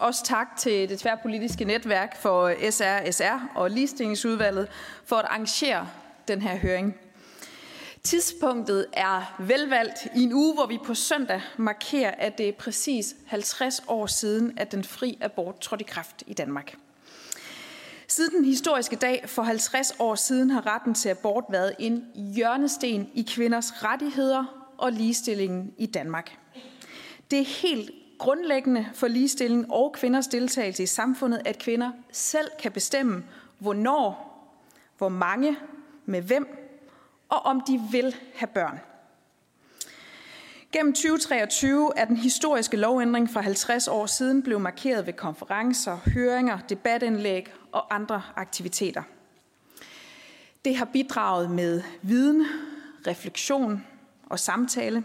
[0.00, 4.68] Også tak til det tværpolitiske netværk for SRSR og ligestillingsudvalget
[5.04, 5.88] for at arrangere
[6.28, 6.94] den her høring.
[8.02, 13.14] Tidspunktet er velvalgt i en uge, hvor vi på søndag markerer, at det er præcis
[13.26, 16.74] 50 år siden, at den fri abort trådte i kraft i Danmark.
[18.08, 23.10] Siden den historiske dag for 50 år siden har retten til abort været en hjørnesten
[23.14, 26.38] i kvinders rettigheder og ligestillingen i Danmark.
[27.30, 32.72] Det er helt grundlæggende for ligestilling og kvinders deltagelse i samfundet, at kvinder selv kan
[32.72, 33.24] bestemme,
[33.58, 34.26] hvornår,
[34.98, 35.56] hvor mange,
[36.06, 36.60] med hvem
[37.28, 38.80] og om de vil have børn.
[40.72, 46.58] Gennem 2023 er den historiske lovændring fra 50 år siden blevet markeret ved konferencer, høringer,
[46.68, 49.02] debatindlæg og andre aktiviteter.
[50.64, 52.46] Det har bidraget med viden,
[53.06, 53.86] refleksion
[54.26, 55.04] og samtale.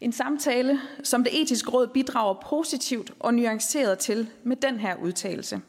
[0.00, 5.60] En samtale, som det etiske råd bidrager positivt og nuanceret til med den her udtalelse.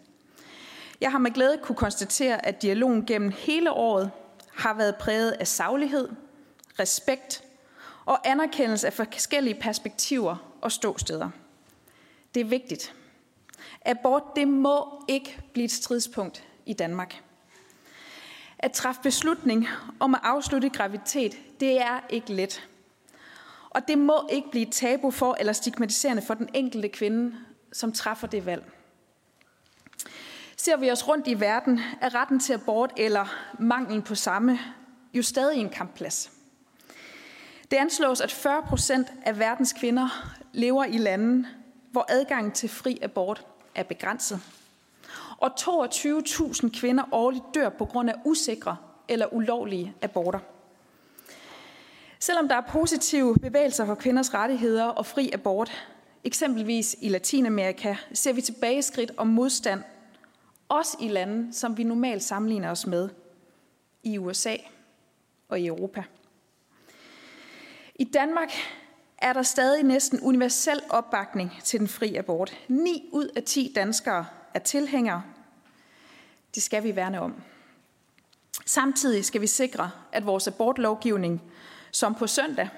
[1.02, 4.12] Jeg har med glæde kunne konstatere, at dialogen gennem hele året
[4.56, 6.10] har været præget af saglighed,
[6.80, 7.44] respekt
[8.06, 11.30] og anerkendelse af forskellige perspektiver og ståsteder.
[12.36, 12.94] Det er vigtigt.
[13.86, 17.22] Abort, det må ikke blive et stridspunkt i Danmark.
[18.60, 19.68] At træffe beslutning
[20.00, 22.68] om at afslutte graviditet, det er ikke let.
[23.70, 27.36] Og det må ikke blive tabu for eller stigmatiserende for den enkelte kvinde,
[27.74, 28.72] som træffer det valg.
[30.58, 33.26] Ser vi os rundt i verden, er retten til abort eller
[33.60, 34.60] manglen på samme
[35.14, 36.32] jo stadig en kampplads.
[37.72, 41.48] Det anslås, at 40 procent af verdens kvinder lever i lande,
[41.92, 44.42] hvor adgangen til fri abort er begrænset.
[45.38, 48.78] Og 22.000 kvinder årligt dør på grund af usikre
[49.08, 50.40] eller ulovlige aborter.
[52.20, 55.72] Selvom der er positive bevægelser for kvinders rettigheder og fri abort,
[56.24, 59.84] eksempelvis i Latinamerika, ser vi tilbageskridt og modstand,
[60.70, 63.10] også i lande, som vi normalt sammenligner os med,
[64.04, 64.56] i USA
[65.50, 66.04] og i Europa.
[67.96, 68.52] I Danmark
[69.18, 72.58] er der stadig næsten universel opbakning til den fri abort.
[72.68, 75.24] 9 ud af 10 danskere er tilhængere.
[76.56, 77.36] Det skal vi værne om.
[78.66, 81.42] Samtidig skal vi sikre, at vores abortlovgivning,
[81.98, 82.70] som på søndag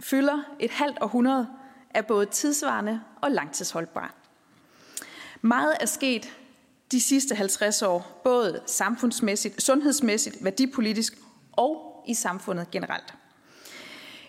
[0.00, 1.48] fylder et halvt århundrede,
[1.90, 4.14] er både tidsvarende og langtidsholdbar.
[5.40, 6.32] Meget er sket
[6.92, 11.18] de sidste 50 år, både samfundsmæssigt, sundhedsmæssigt, værdipolitisk
[11.52, 13.14] og i samfundet generelt.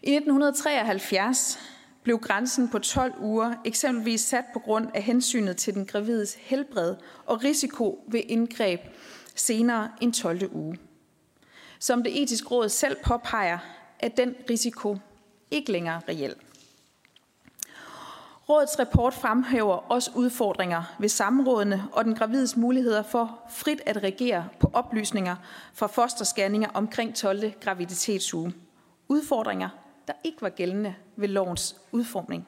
[0.03, 1.59] I 1973
[2.03, 6.95] blev grænsen på 12 uger eksempelvis sat på grund af hensynet til den gravides helbred
[7.25, 8.79] og risiko ved indgreb
[9.35, 10.55] senere end 12.
[10.55, 10.77] uge.
[11.79, 13.59] Som det etiske råd selv påpeger,
[14.05, 14.97] er den risiko
[15.51, 16.35] ikke længere reel.
[18.49, 24.49] Rådets rapport fremhæver også udfordringer ved samrådene og den gravides muligheder for frit at reagere
[24.59, 25.35] på oplysninger
[25.73, 27.51] fra fosterscanninger omkring 12.
[27.61, 28.53] graviditetsuge.
[29.07, 29.69] Udfordringer,
[30.07, 32.47] der ikke var gældende ved lovens udformning.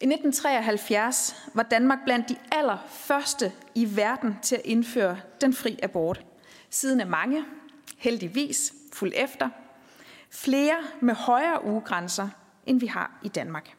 [0.00, 6.24] I 1973 var Danmark blandt de allerførste i verden til at indføre den fri abort.
[6.70, 7.44] Siden er mange,
[7.98, 9.48] heldigvis, fuld efter,
[10.30, 12.28] flere med højere ugegrænser,
[12.66, 13.76] end vi har i Danmark.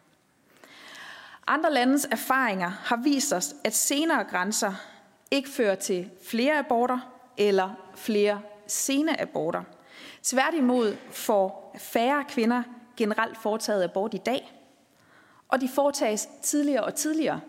[1.48, 4.74] Andre landes erfaringer har vist os, at senere grænser
[5.32, 7.00] ikke fører til flere aborter
[7.38, 9.64] eller flere sene aborter.
[10.24, 12.64] Tværtimod får færre kvinder
[12.98, 14.54] generelt foretaget abort i dag,
[15.48, 17.42] og de foretages tidligere og tidligere.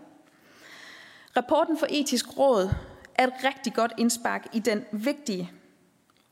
[1.37, 2.75] Rapporten for etisk råd
[3.15, 5.53] er et rigtig godt indspark i den vigtige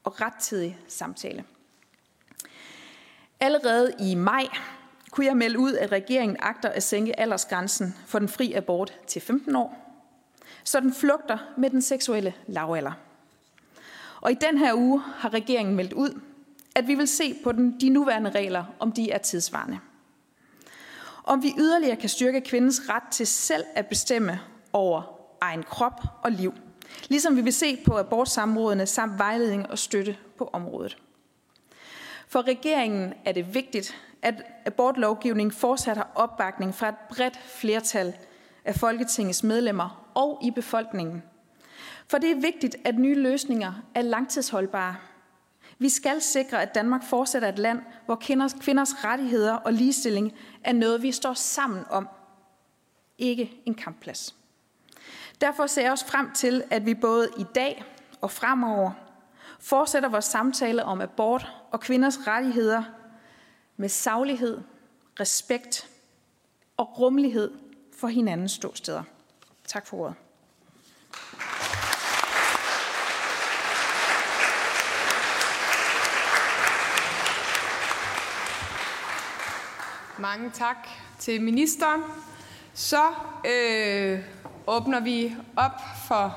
[0.05, 1.45] og rettidige samtale.
[3.41, 4.47] Allerede i maj
[5.11, 9.23] kunne jeg melde ud, at regeringen agter at sænke aldersgrænsen for den fri abort til
[9.23, 9.91] 15 år,
[10.65, 12.93] så den flugter med den seksuelle lavalder.
[14.21, 16.21] Og i den her uge har regeringen meldt ud,
[16.75, 19.79] at vi vil se på den, de nuværende regler, om de er tidsvarende.
[21.25, 24.41] Om vi yderligere kan styrke kvindens ret til selv at bestemme
[24.73, 25.03] over
[25.41, 26.55] egen krop og liv.
[27.09, 30.97] Ligesom vi vil se på abortsamrådene samt vejledning og støtte på området.
[32.31, 34.35] For regeringen er det vigtigt, at
[34.67, 38.17] abortlovgivningen fortsat har opbakning fra et bredt flertal
[38.65, 41.23] af Folketingets medlemmer og i befolkningen.
[42.09, 44.97] For det er vigtigt, at nye løsninger er langtidsholdbare.
[45.79, 50.33] Vi skal sikre, at Danmark fortsætter et land, hvor kvinders, kvinders rettigheder og ligestilling
[50.65, 52.09] er noget, vi står sammen om.
[53.19, 54.35] Ikke en kampplads.
[55.41, 57.85] Derfor ser jeg også frem til, at vi både i dag
[58.21, 59.10] og fremover
[59.61, 62.83] fortsætter vores samtale om abort og kvinders rettigheder
[63.77, 64.61] med saglighed,
[65.21, 65.89] respekt
[66.77, 67.51] og rummelighed
[67.99, 69.03] for hinandens ståsteder.
[69.67, 70.15] Tak for ordet.
[80.19, 82.03] Mange tak til ministeren.
[82.75, 83.03] Så
[83.47, 84.21] øh,
[84.67, 86.37] åbner vi op for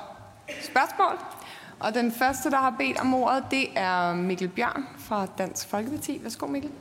[0.62, 1.43] spørgsmål.
[1.80, 6.20] Og den første, der har bedt om ordet, det er Mikkel Bjørn fra Dansk Folkeparti.
[6.24, 6.72] Værsgo, Mikkel.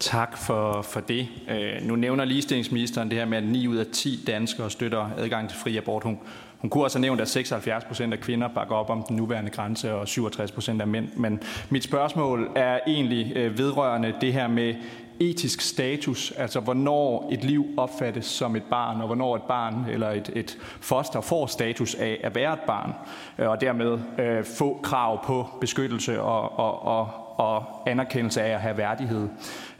[0.00, 1.28] Tak for, for det.
[1.48, 5.48] Øh, nu nævner ligestillingsministeren det her med, at 9 ud af 10 danskere støtter adgang
[5.48, 6.02] til fri abort.
[6.02, 6.18] Hun,
[6.58, 9.50] hun kunne også have nævnt, at 76 procent af kvinder bakker op om den nuværende
[9.50, 11.08] grænse, og 67 procent af mænd.
[11.16, 14.74] Men mit spørgsmål er egentlig øh, vedrørende det her med
[15.20, 20.10] etisk status, altså hvornår et liv opfattes som et barn, og hvornår et barn eller
[20.10, 22.92] et, et foster får status af at være et barn,
[23.38, 28.60] øh, og dermed øh, få krav på beskyttelse og, og, og, og anerkendelse af at
[28.60, 29.28] have værdighed.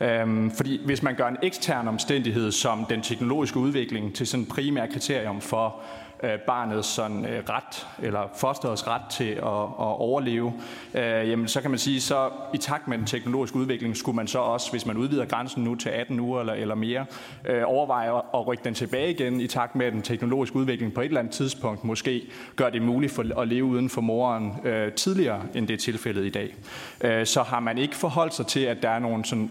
[0.01, 4.51] Øhm, fordi hvis man gør en ekstern omstændighed som den teknologiske udvikling til sådan en
[4.51, 5.81] primær kriterium for
[6.23, 10.53] øh, barnets sådan, øh, ret, eller fosterets ret til at, at overleve,
[10.95, 14.27] øh, jamen, så kan man sige, så i takt med den teknologiske udvikling, skulle man
[14.27, 17.07] så også, hvis man udvider grænsen nu til 18 uger eller, eller mere,
[17.45, 21.01] øh, overveje at, at rykke den tilbage igen i takt med, den teknologiske udvikling på
[21.01, 22.23] et eller andet tidspunkt måske
[22.57, 26.25] gør det muligt for at leve uden for moren øh, tidligere, end det er tilfældet
[26.25, 26.55] i dag.
[27.01, 29.51] Øh, så har man ikke forholdt sig til, at der er nogle sådan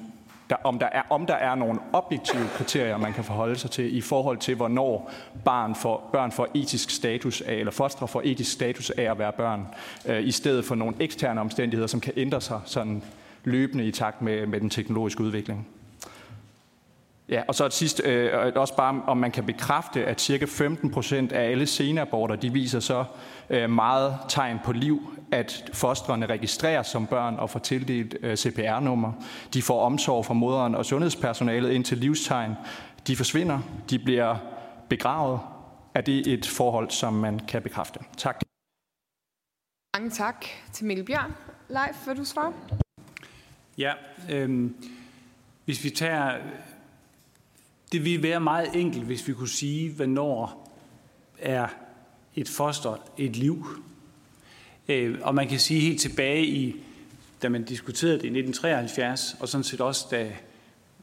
[0.50, 3.98] der, om, der er, om der er nogle objektive kriterier, man kan forholde sig til
[3.98, 5.12] i forhold til, hvornår
[5.46, 9.32] barn får, børn får etisk status af, eller fostre får etisk status af at være
[9.32, 9.68] børn,
[10.06, 13.04] øh, i stedet for nogle eksterne omstændigheder, som kan ændre sig sådan
[13.44, 15.68] løbende i takt med, med den teknologiske udvikling.
[17.30, 20.92] Ja, og så et sidst øh, også bare, om man kan bekræfte, at cirka 15
[20.92, 23.06] procent af alle seneaborter, de viser så
[23.50, 29.12] øh, meget tegn på liv, at fostrene registreres som børn og får tildelt øh, CPR-nummer.
[29.54, 32.54] De får omsorg fra moderen og sundhedspersonalet indtil livstegn.
[33.08, 33.60] De forsvinder,
[33.90, 34.36] de bliver
[34.90, 35.40] begravet.
[35.94, 38.00] Er det et forhold, som man kan bekræfte?
[38.18, 38.42] Tak.
[39.98, 41.34] Mange tak til Mikkel Bjørn.
[41.70, 42.54] Leif, vil du svare?
[43.78, 43.94] Ja,
[44.32, 44.72] øh,
[45.66, 46.38] hvis vi tager
[47.92, 50.68] det ville være meget enkelt, hvis vi kunne sige, hvornår
[51.40, 51.68] er
[52.36, 53.68] et foster et liv.
[54.88, 56.76] Øh, og man kan sige helt tilbage i,
[57.42, 60.32] da man diskuterede det i 1973, og sådan set også da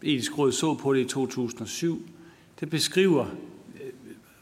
[0.02, 2.08] Etisk Råd så på det i 2007,
[2.60, 3.26] det beskriver,
[3.74, 3.90] øh,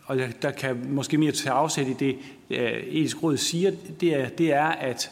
[0.05, 2.19] og der kan måske mere tage afsæt i det,
[2.51, 5.11] øh, Etisk Råd siger, det er, det er at,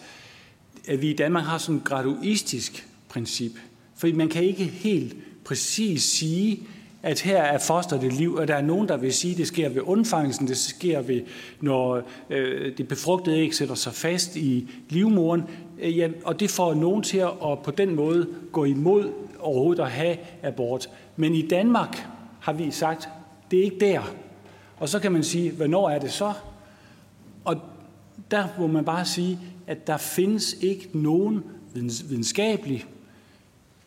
[0.88, 3.53] at vi i Danmark har sådan et graduistisk princip.
[3.97, 6.66] Fordi man kan ikke helt præcis sige,
[7.03, 9.47] at her er foster det liv, og der er nogen, der vil sige, at det
[9.47, 11.21] sker ved undfangelsen, det sker ved,
[11.61, 15.43] når øh, det befrugtede æg sætter sig fast i livmoren,
[15.79, 19.91] øh, ja, og det får nogen til at på den måde gå imod overhovedet at
[19.91, 20.91] have abort.
[21.17, 22.07] Men i Danmark
[22.41, 23.09] har vi sagt,
[23.51, 24.15] det er ikke der.
[24.77, 26.33] Og så kan man sige, hvornår er det så?
[27.45, 27.57] Og
[28.31, 32.85] der må man bare sige, at der findes ikke nogen videnskabelig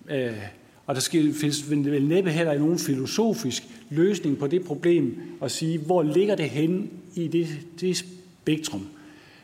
[0.07, 0.37] øh,
[0.85, 5.77] og der skal, findes vel næppe heller nogen filosofisk løsning på det problem at sige,
[5.77, 7.47] hvor ligger det henne i det,
[7.79, 8.87] det spektrum,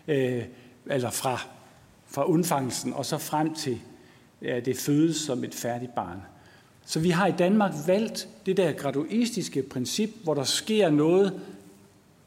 [0.08, 0.44] øh,
[0.90, 1.42] altså fra,
[2.08, 3.80] fra undfangelsen og så frem til
[4.42, 6.22] ja, det fødes som et færdigt barn.
[6.86, 11.40] Så vi har i Danmark valgt det der graduistiske princip, hvor der sker noget,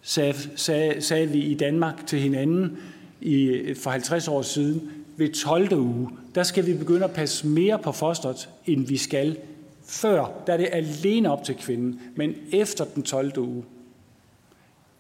[0.02, 2.78] sagde, sagde, sagde vi i Danmark til hinanden
[3.20, 4.90] i, for 50 år siden,
[5.22, 5.78] ved 12.
[5.78, 9.38] uge, der skal vi begynde at passe mere på fosteret, end vi skal
[9.86, 10.42] før.
[10.46, 13.38] Der er det alene op til kvinden, men efter den 12.
[13.38, 13.64] uge,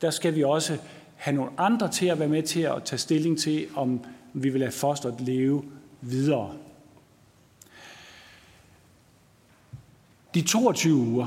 [0.00, 0.78] der skal vi også
[1.16, 4.00] have nogle andre til at være med til at tage stilling til, om
[4.32, 5.64] vi vil lade fosteret leve
[6.00, 6.52] videre.
[10.34, 11.26] De 22 uger,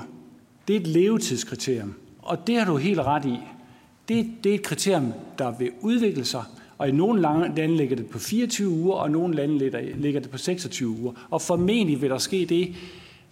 [0.68, 3.40] det er et levetidskriterium, og det har du helt ret i.
[4.08, 6.44] Det, det er et kriterium, der vil udvikle sig,
[6.78, 9.58] og i nogle lande ligger det på 24 uger, og i nogle lande
[9.98, 11.14] ligger det på 26 uger.
[11.30, 12.76] Og formentlig vil der ske det,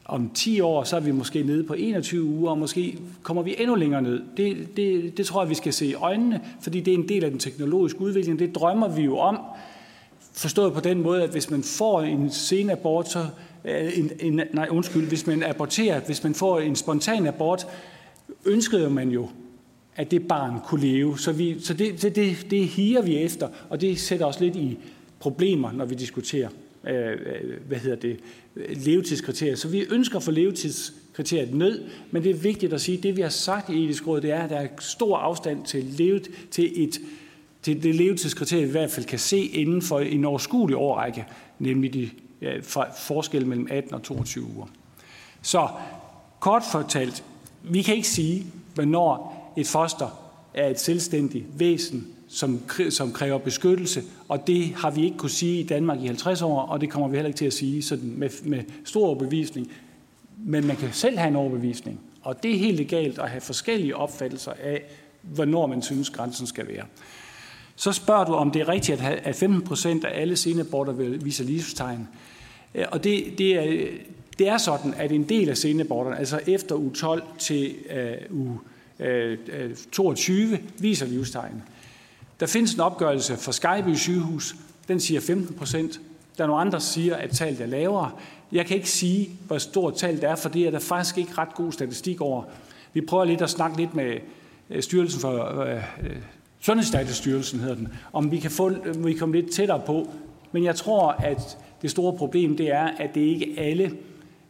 [0.06, 3.56] om 10 år, så er vi måske nede på 21 uger, og måske kommer vi
[3.60, 4.21] endnu længere ned.
[4.38, 7.23] Det, det, det tror jeg, vi skal se i øjnene, fordi det er en del
[7.23, 8.39] af den teknologiske udvikling.
[8.39, 9.39] Det drømmer vi jo om,
[10.34, 13.25] forstået på den måde, at hvis man får en sen abort, så,
[13.65, 17.67] øh, en, en, nej, undskyld, hvis man aborterer, hvis man får en spontan abort,
[18.45, 19.27] ønskede man jo
[19.95, 21.19] at det barn kunne leve.
[21.19, 24.56] Så, vi, så det, det, det, det higer vi efter, og det sætter os lidt
[24.56, 24.77] i
[25.19, 26.49] problemer, når vi diskuterer
[26.88, 27.17] øh, øh
[27.67, 28.19] hvad hedder det,
[28.86, 29.56] levetidskriterier.
[29.56, 33.21] Så vi ønsker for levetidskriteriet ned, men det er vigtigt at sige, at det vi
[33.21, 36.84] har sagt i etisk råd, det er, at der er stor afstand til, levet, til,
[36.84, 37.01] et,
[37.62, 41.25] til det levetidskriterie, vi i hvert fald kan se inden for en overskuelig årrække,
[41.60, 42.10] nemlig de
[43.08, 44.65] forskel mellem 18 og 22 uger.
[45.41, 45.67] Så
[46.39, 47.23] kort fortalt,
[47.63, 50.24] vi kan ikke sige, hvornår et foster
[50.54, 55.60] er et selvstændigt væsen, som, som kræver beskyttelse, og det har vi ikke kunne sige
[55.60, 58.14] i Danmark i 50 år, og det kommer vi heller ikke til at sige sådan
[58.18, 59.72] med, med stor overbevisning.
[60.38, 63.95] Men man kan selv have en overbevisning, og det er helt legalt at have forskellige
[63.95, 64.84] opfattelser af,
[65.22, 66.86] hvornår man synes, grænsen skal være.
[67.76, 72.08] Så spørger du, om det er rigtigt, at 15 procent af alle senaborter viser livstegn.
[72.76, 73.88] Øh, og det, det, er,
[74.39, 77.76] det er sådan, at en del af senaborterne, altså efter u 12 til
[78.32, 78.58] uh, u
[79.04, 81.64] Øh, øh, 22 viser livstegn.
[82.39, 84.56] Der findes en opgørelse fra Skyby sygehus,
[84.88, 86.01] den siger 15 procent.
[86.38, 88.12] Der er nogle andre, der siger, at tallet er lavere.
[88.51, 91.56] Jeg kan ikke sige, hvor stort tallet er, for det er der faktisk ikke ret
[91.56, 92.43] god statistik over.
[92.93, 94.18] Vi prøver lidt at snakke lidt med
[94.70, 95.84] øh, Styrelsen for øh,
[96.60, 100.10] Sundhedsdatastyrelsen hedder den, om vi kan få, vi komme lidt tættere på.
[100.51, 103.91] Men jeg tror, at det store problem det er, at det ikke alle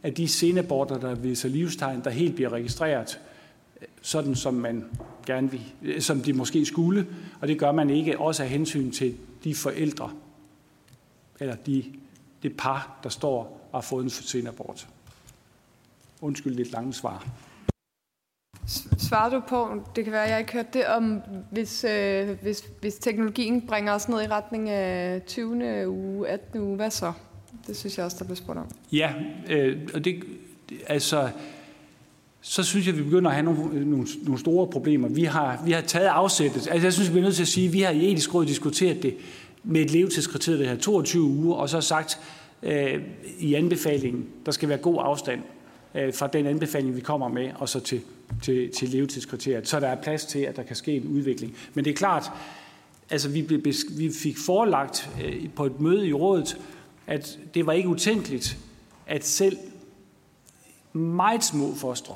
[0.03, 3.19] af de senaborter, der viser livstegn, der helt bliver registreret
[4.03, 4.85] sådan som man
[5.25, 7.07] gerne vil, som de måske skulle,
[7.41, 10.11] og det gør man ikke også af hensyn til de forældre,
[11.39, 11.83] eller de,
[12.43, 14.87] det par, der står og har fået en sen abort.
[16.21, 17.27] Undskyld lidt lange svar.
[18.97, 22.95] Svarer du på, det kan være, jeg ikke hørte det, om hvis, øh, hvis, hvis
[22.95, 25.89] teknologien bringer os ned i retning af 20.
[25.89, 26.61] uge, 18.
[26.61, 27.13] uge, hvad så?
[27.67, 28.67] Det synes jeg også, der blev spurgt om.
[28.91, 29.13] Ja,
[29.49, 30.23] øh, og det,
[30.87, 31.29] altså,
[32.45, 35.07] så synes jeg, at vi begynder at have nogle, nogle, nogle store problemer.
[35.07, 36.67] Vi har, vi har taget afsættet.
[36.71, 38.45] Altså, jeg synes, vi er nødt til at sige, at vi har i etisk råd
[38.45, 39.15] diskuteret det
[39.63, 42.19] med et levetidskriterium, det her 22 uger, og så sagt
[42.63, 43.01] øh,
[43.39, 45.41] i anbefalingen, der skal være god afstand
[45.95, 48.01] øh, fra den anbefaling, vi kommer med, og så til,
[48.41, 51.55] til, til levetidskriteriet, så der er plads til, at der kan ske en udvikling.
[51.73, 52.31] Men det er klart,
[53.09, 53.61] altså vi, blev,
[53.97, 56.57] vi fik forelagt øh, på et møde i rådet,
[57.07, 58.57] at det var ikke utænkeligt,
[59.07, 59.57] at selv
[60.93, 62.15] meget små fostre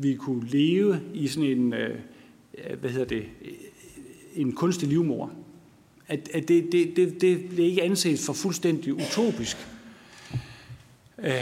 [0.00, 1.98] vi kunne leve i sådan en, øh,
[2.80, 3.24] hvad hedder det,
[4.34, 5.32] en kunstig livmor.
[6.08, 9.56] At, at det, det, det, det blev ikke anset for fuldstændig utopisk.
[11.18, 11.32] Øh,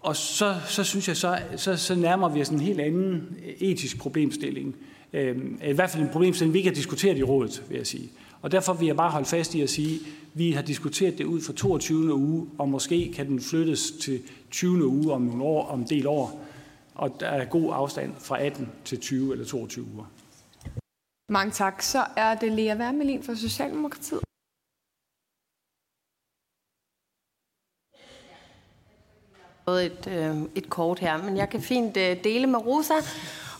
[0.00, 3.98] og så, så synes jeg, så, så, så nærmer vi os en helt anden etisk
[3.98, 4.76] problemstilling.
[5.12, 5.36] Øh,
[5.68, 8.10] I hvert fald en problemstilling, vi ikke har diskuteret i rådet, vil jeg sige.
[8.42, 10.00] Og derfor vil jeg bare holde fast i at sige, at
[10.34, 12.14] vi har diskuteret det ud for 22.
[12.14, 14.20] uge, og måske kan den flyttes til
[14.50, 14.86] 20.
[14.86, 16.46] uge om nogle år, om en del år.
[17.00, 20.04] Og der er god afstand fra 18 til 20 eller 22 uger.
[21.28, 21.82] Mange tak.
[21.82, 24.20] Så er det Lea Wermelin fra Socialdemokratiet.
[29.68, 32.94] et, øh, et kort her, men jeg kan fint øh, dele med Rosa.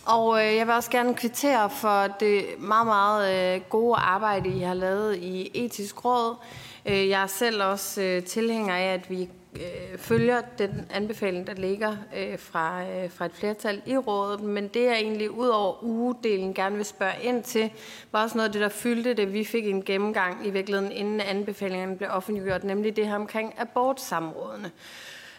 [0.05, 4.59] Og øh, jeg vil også gerne kvittere for det meget, meget øh, gode arbejde, I
[4.59, 6.35] har lavet i etisk råd.
[6.85, 11.53] Øh, jeg er selv også øh, tilhænger af, at vi øh, følger den anbefaling, der
[11.53, 14.41] ligger øh, fra, øh, fra et flertal i rådet.
[14.41, 17.71] Men det, jeg egentlig ud over ugedelen gerne vil spørge ind til,
[18.11, 19.33] var også noget af det, der fyldte det.
[19.33, 24.71] Vi fik en gennemgang i virkeligheden, inden anbefalingerne blev offentliggjort, nemlig det her omkring abortsamrådene.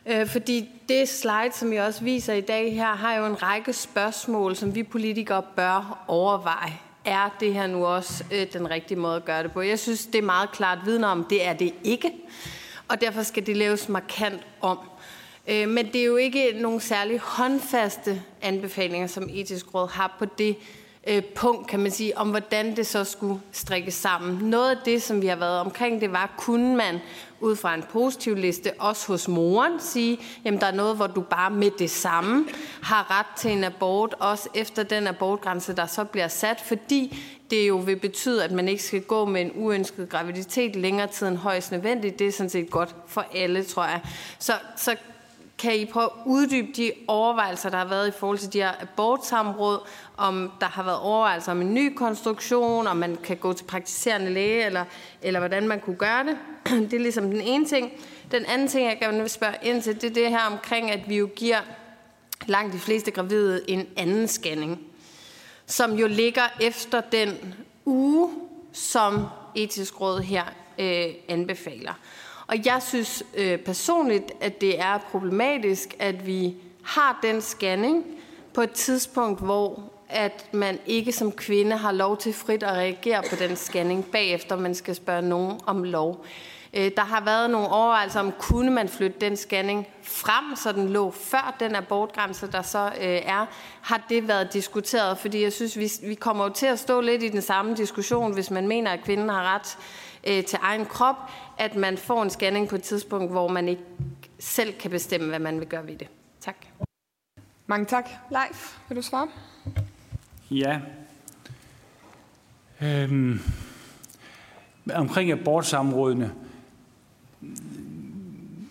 [0.06, 3.72] Øh, fordi det slide, som jeg også viser i dag her, har jo en række
[3.72, 6.72] spørgsmål, som vi politikere bør overveje.
[7.04, 9.60] Er det her nu også øh, den rigtige måde at gøre det på?
[9.60, 12.12] Jeg synes, det er meget klart vidner om, det er det ikke.
[12.92, 14.78] Og derfor skal det laves markant om.
[15.48, 20.24] Øh, men det er jo ikke nogen særlig håndfaste anbefalinger, som etisk råd har på
[20.38, 20.56] det
[21.06, 24.50] øh, punkt, kan man sige, om hvordan det så skulle strikkes sammen.
[24.50, 26.98] Noget af det, som vi har været omkring, det var, kunne man
[27.40, 31.20] ud fra en positiv liste, også hos moren, sige, jamen der er noget, hvor du
[31.20, 32.46] bare med det samme
[32.82, 37.18] har ret til en abort, også efter den abortgrænse, der så bliver sat, fordi
[37.50, 41.26] det jo vil betyde, at man ikke skal gå med en uønsket graviditet længere tid
[41.28, 42.18] end højst nødvendigt.
[42.18, 44.00] Det er sådan set godt for alle, tror jeg.
[44.38, 44.96] Så, så
[45.62, 48.72] kan I prøve at uddybe de overvejelser, der har været i forhold til de her
[48.80, 49.78] abortsamråd,
[50.16, 54.30] om der har været overvejelser om en ny konstruktion, om man kan gå til praktiserende
[54.30, 54.84] læge, eller,
[55.22, 56.36] eller hvordan man kunne gøre det.
[56.90, 57.92] Det er ligesom den ene ting.
[58.30, 61.08] Den anden ting, jeg gerne vil spørge ind til, det er det her omkring, at
[61.08, 61.58] vi jo giver
[62.46, 64.80] langt de fleste gravide en anden scanning,
[65.66, 67.54] som jo ligger efter den
[67.84, 68.30] uge,
[68.72, 70.44] som etisk råd her
[70.78, 71.92] øh, anbefaler.
[72.52, 78.04] Og jeg synes øh, personligt, at det er problematisk, at vi har den scanning
[78.54, 83.22] på et tidspunkt, hvor at man ikke som kvinde har lov til frit at reagere
[83.30, 86.24] på den scanning bagefter, man skal spørge nogen om lov.
[86.74, 90.88] Øh, der har været nogle overvejelser om, kunne man flytte den scanning frem, så den
[90.88, 93.46] lå før den abortgrænse, der så øh, er.
[93.80, 95.18] Har det været diskuteret?
[95.18, 98.34] Fordi jeg synes, vi, vi kommer jo til at stå lidt i den samme diskussion,
[98.34, 99.78] hvis man mener, at kvinden har ret
[100.26, 101.16] øh, til egen krop,
[101.58, 103.82] at man får en scanning på et tidspunkt, hvor man ikke
[104.38, 106.08] selv kan bestemme, hvad man vil gøre ved det.
[106.40, 106.56] Tak.
[107.66, 108.08] Mange tak.
[108.30, 109.28] Leif, vil du svare?
[110.50, 110.80] Ja.
[112.82, 113.40] Øhm,
[114.94, 116.32] omkring abortsamrådene.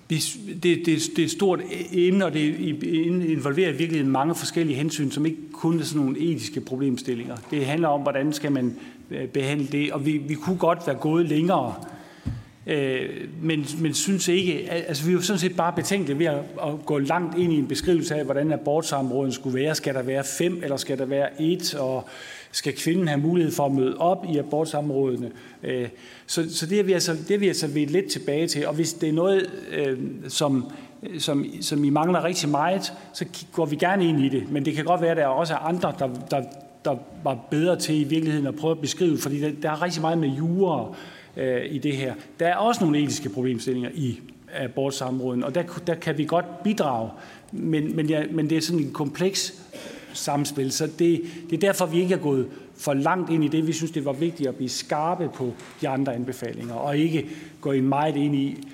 [0.09, 1.59] Det, det, det, det er et stort
[1.91, 2.83] emne, og det
[3.23, 7.37] involverer virkelig mange forskellige hensyn, som ikke kun er sådan nogle etiske problemstillinger.
[7.51, 8.77] Det handler om, hvordan skal man
[9.11, 11.73] Øh, behandle det, og vi, vi kunne godt være gået længere,
[12.67, 13.09] øh,
[13.41, 16.85] men, men synes ikke, altså vi er jo sådan set bare betænkelige ved at, at
[16.85, 19.75] gå langt ind i en beskrivelse af, hvordan abortsamråden skulle være.
[19.75, 22.07] Skal der være fem, eller skal der være et, og
[22.51, 25.31] skal kvinden have mulighed for at møde op i abortsamrådene?
[25.63, 25.87] Øh,
[26.25, 28.73] så, så det er vi altså, det er vi altså ved lidt tilbage til, og
[28.73, 30.71] hvis det er noget, øh, som,
[31.17, 34.73] som, som I mangler rigtig meget, så går vi gerne ind i det, men det
[34.73, 36.43] kan godt være, at der er også andre, der, der,
[36.85, 40.01] der var bedre til i virkeligheden at prøve at beskrive, fordi der, der er rigtig
[40.01, 40.95] meget med jure
[41.37, 42.13] øh, i det her.
[42.39, 44.19] Der er også nogle etiske problemstillinger i
[44.53, 47.09] abortsamråden, og der, der kan vi godt bidrage,
[47.51, 49.61] men, men, ja, men det er sådan en kompleks
[50.13, 50.71] samspil.
[50.71, 53.67] Så det, det er derfor, vi ikke er gået for langt ind i det.
[53.67, 57.29] Vi synes, det var vigtigt at blive skarpe på de andre anbefalinger, og ikke
[57.61, 58.67] gå ind meget ind i,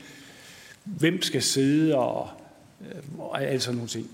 [0.84, 2.28] hvem skal sidde og,
[2.82, 4.08] øh, og alt sådan nogle ting.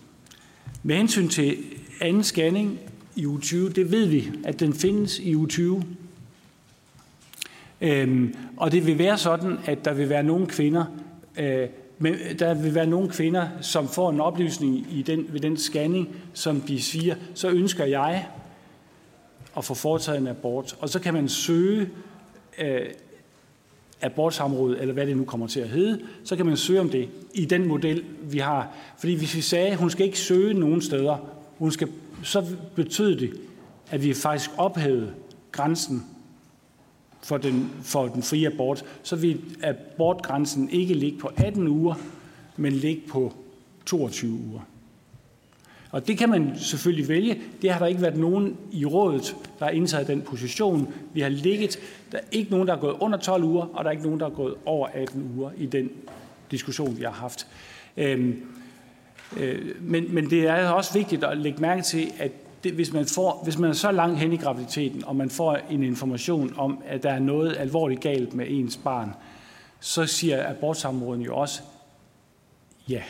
[0.84, 1.58] Med hensyn til
[2.02, 2.80] anden scanning
[3.16, 5.84] i u 20, det ved vi, at den findes i u 20.
[7.82, 10.86] Øhm, og det vil være sådan, at der vil være nogle kvinder,
[11.38, 15.58] øh, men der vil være nogle kvinder, som får en oplysning i den, ved den
[15.58, 18.28] scanning, som de siger, så ønsker jeg
[19.58, 20.76] at få foretaget en abort.
[20.80, 21.90] Og så kan man søge
[22.60, 22.86] øh,
[24.02, 27.10] abortsamråd, eller hvad det nu kommer til at hedde, så kan man søge om det
[27.34, 28.76] i den model, vi har.
[29.00, 31.18] Fordi hvis vi sagde, at hun skal ikke søge nogen steder,
[31.58, 31.88] hun skal,
[32.24, 32.46] så
[32.76, 33.34] betød det,
[33.92, 35.14] at vi faktisk ophævede
[35.52, 36.04] grænsen
[37.22, 41.96] for den, for den frie abort, så vil abortgrænsen ikke ligge på 18 uger,
[42.58, 43.34] men ligge på
[43.86, 44.62] 22 uger.
[45.92, 47.42] Og det kan man selvfølgelig vælge.
[47.62, 50.94] Det har der ikke været nogen i rådet, der har indtaget den position.
[51.14, 51.80] Vi har ligget,
[52.12, 54.20] der er ikke nogen, der er gået under 12 uger, og der er ikke nogen,
[54.20, 55.90] der er gået over 18 uger i den
[56.52, 57.48] diskussion, vi har haft.
[57.98, 58.42] Øhm,
[59.38, 62.32] Øh, men, men det er også vigtigt at lægge mærke til, at
[62.64, 65.58] det, hvis, man får, hvis man er så langt hen i graviditeten, og man får
[65.70, 69.14] en information om, at der er noget alvorligt galt med ens barn,
[69.80, 71.62] så siger abortsamråden jo også
[72.90, 73.02] ja.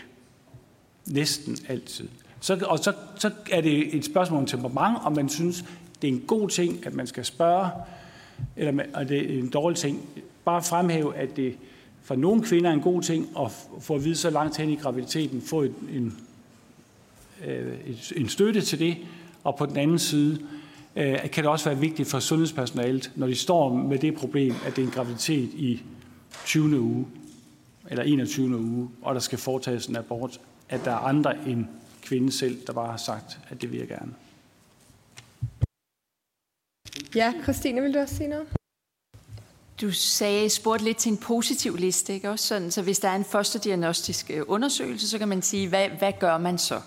[1.08, 2.08] Næsten altid.
[2.40, 5.66] Så, og så, så er det et spørgsmål om temperament, om man synes,
[6.02, 7.70] det er en god ting, at man skal spørge,
[8.56, 10.02] eller og det er en dårlig ting.
[10.46, 11.58] Bare fremhæve, at det
[12.04, 14.76] for nogle kvinder er en god ting at få at vide så langt hen i
[14.76, 16.18] graviditeten, få en, en,
[17.46, 17.78] øh,
[18.16, 18.98] en støtte til det,
[19.44, 20.40] og på den anden side
[20.96, 24.76] øh, kan det også være vigtigt for sundhedspersonalet, når de står med det problem, at
[24.76, 25.82] det er en graviditet i
[26.46, 26.80] 20.
[26.80, 27.06] uge,
[27.90, 28.60] eller 21.
[28.60, 30.40] uge, og der skal foretages en abort,
[30.70, 31.66] at der er andre end
[32.02, 34.14] kvinden selv, der bare har sagt, at det vil jeg gerne.
[37.16, 38.48] Ja, Christine, vil du også sige noget?
[39.82, 42.48] Du sagde, spurgte lidt til en positiv liste, ikke også?
[42.48, 46.14] Sådan, så hvis der er en fosterdiagnostisk øh, undersøgelse, så kan man sige, hvad, hvad
[46.20, 46.82] gør man så?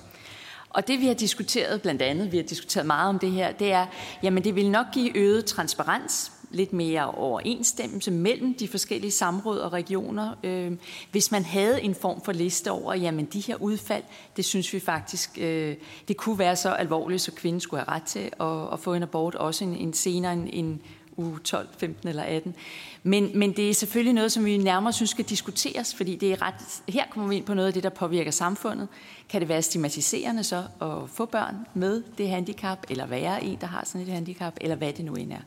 [0.71, 3.73] Og det vi har diskuteret, blandt andet, vi har diskuteret meget om det her, det
[3.73, 3.87] er,
[4.23, 9.73] jamen det vil nok give øget transparens, lidt mere overensstemmelse mellem de forskellige samråd og
[9.73, 10.35] regioner.
[10.45, 10.73] Øh,
[11.11, 14.03] hvis man havde en form for liste over, jamen de her udfald,
[14.37, 15.77] det synes vi faktisk, øh,
[16.09, 19.03] det kunne være så alvorligt, så kvinden skulle have ret til at, at få en
[19.03, 20.83] abort, også en, en senere en, en
[21.17, 22.55] uge 12, 15 eller 18.
[23.03, 26.43] Men, men det er selvfølgelig noget, som vi nærmere synes skal diskuteres, fordi det er
[26.43, 28.89] ret, her kommer vi ind på noget af det, der påvirker samfundet.
[29.29, 33.67] Kan det være stigmatiserende så at få børn med det handicap, eller være en, der
[33.67, 35.41] har sådan et handicap, eller hvad det nu end er.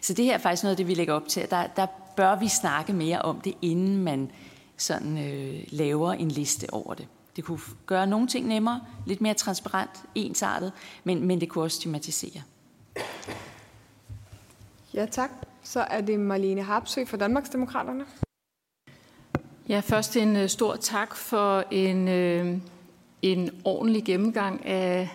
[0.00, 1.46] Så det her er faktisk noget af det, vi lægger op til.
[1.50, 4.30] Der, der bør vi snakke mere om det, inden man
[4.76, 7.06] sådan øh, laver en liste over det.
[7.36, 10.72] Det kunne gøre nogle ting nemmere, lidt mere transparent, ensartet,
[11.04, 12.42] men, men det kunne også stigmatisere.
[14.94, 15.30] Ja, tak.
[15.62, 18.04] Så er det Marlene Harpsø fra Danmarksdemokraterne.
[19.68, 22.58] Ja, først en øh, stor tak for en, øh,
[23.22, 25.08] en ordentlig gennemgang af,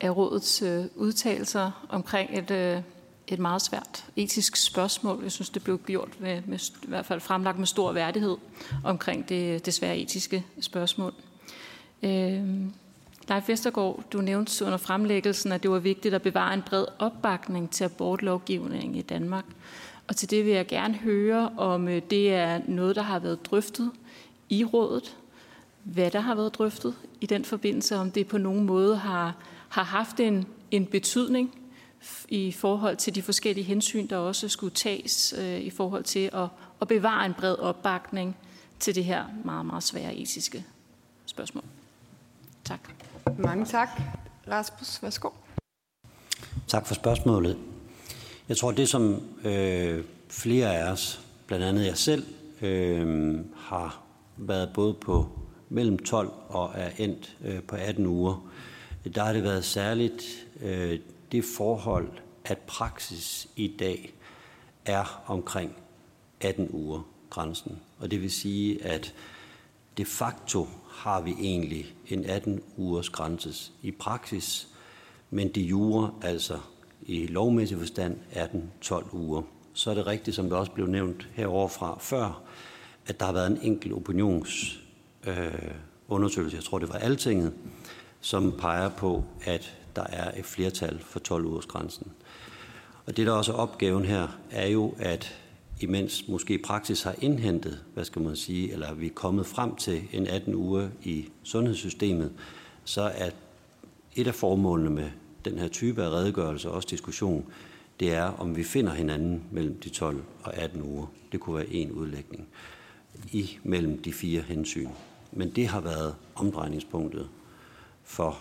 [0.00, 2.82] af rådets øh, udtalelser omkring et,
[3.28, 5.22] et meget svært etisk spørgsmål.
[5.22, 8.36] Jeg synes, det blev gjort med, med i hvert fald fremlagt med stor værdighed
[8.84, 11.14] omkring det, det svære etiske spørgsmål.
[13.30, 17.70] Leif Vestergaard, du nævnte under fremlæggelsen, at det var vigtigt at bevare en bred opbakning
[17.70, 19.44] til abortlovgivningen i Danmark.
[20.08, 23.46] Og til det vil jeg gerne høre, om øh, det er noget, der har været
[23.46, 23.90] drøftet
[24.48, 25.16] i rådet,
[25.82, 29.36] hvad der har været drøftet i den forbindelse, om det på nogen måde har,
[29.68, 31.58] har haft en, en betydning
[32.28, 36.48] i forhold til de forskellige hensyn, der også skulle tages øh, i forhold til at,
[36.80, 38.36] at bevare en bred opbakning
[38.78, 40.64] til det her meget, meget svære etiske
[41.26, 41.64] spørgsmål.
[42.64, 42.99] Tak.
[43.38, 43.88] Mange tak.
[44.48, 45.28] Rasmus, værsgo.
[46.66, 47.58] Tak for spørgsmålet.
[48.48, 52.26] Jeg tror, det som øh, flere af os, blandt andet jeg selv,
[52.62, 54.02] øh, har
[54.36, 55.28] været både på
[55.68, 58.50] mellem 12 og er endt øh, på 18 uger,
[59.14, 60.22] der har det været særligt
[60.60, 60.98] øh,
[61.32, 62.08] det forhold,
[62.44, 64.14] at praksis i dag
[64.84, 65.76] er omkring
[66.40, 67.78] 18 uger grænsen.
[67.98, 69.14] Og det vil sige, at
[69.98, 70.68] de facto
[71.00, 74.68] har vi egentlig en 18 ugers grænse i praksis,
[75.30, 76.58] men de jure, altså
[77.02, 79.42] i lovmæssig forstand, er den 12 uger.
[79.72, 82.42] Så er det rigtigt, som det også blev nævnt heroverfra før,
[83.06, 87.52] at der har været en enkelt opinionsundersøgelse, øh, jeg tror det var Altinget,
[88.20, 92.12] som peger på, at der er et flertal for 12 ugers grænsen.
[93.06, 95.40] Og det, der også er opgaven her, er jo, at
[95.82, 100.02] imens måske praksis har indhentet, hvad skal man sige, eller vi er kommet frem til
[100.12, 102.32] en 18 uger i sundhedssystemet,
[102.84, 103.30] så er
[104.16, 105.10] et af formålene med
[105.44, 107.46] den her type af redegørelse og også diskussion,
[108.00, 111.06] det er, om vi finder hinanden mellem de 12 og 18 uger.
[111.32, 112.48] Det kunne være en udlægning
[113.32, 114.88] i mellem de fire hensyn.
[115.32, 117.28] Men det har været omdrejningspunktet
[118.04, 118.38] for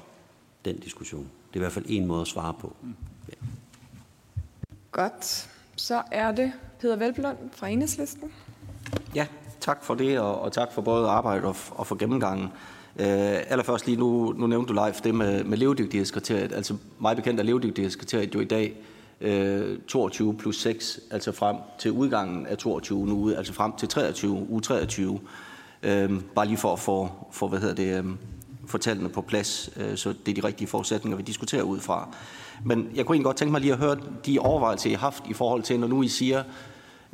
[0.66, 1.22] den diskussion.
[1.48, 2.76] Det er i hvert fald en måde at svare på.
[3.30, 3.34] Ja.
[4.92, 5.50] Godt.
[5.76, 6.52] Så er det
[6.82, 8.32] Peter Velblund fra Enhedslisten.
[9.16, 9.26] Ja,
[9.60, 12.46] tak for det, og, og tak for både arbejdet og, og for gennemgangen.
[12.96, 13.06] Uh,
[13.52, 16.54] allerførst lige nu, nu nævnte du live det med, med levedygtighedskriteriet.
[16.54, 18.76] Altså meget bekendt er levedygtighedskriteriet jo i dag
[19.22, 23.88] øh, uh, 22 plus 6, altså frem til udgangen af 22 nu, altså frem til
[23.88, 25.10] 23, uge 23.
[25.10, 25.20] Uh,
[25.84, 28.18] øh, bare lige for at få, for, hvad hedder det, um,
[28.68, 29.70] for tallene på plads,
[30.00, 32.10] så det er de rigtige forudsætninger, vi diskuterer ud fra.
[32.66, 35.24] Men jeg kunne egentlig godt tænke mig lige at høre de overvejelser, I har haft
[35.30, 36.40] i forhold til, når nu I siger,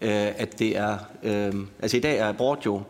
[0.01, 0.97] øh, at det er...
[1.23, 2.81] Øh, altså i dag er abort jo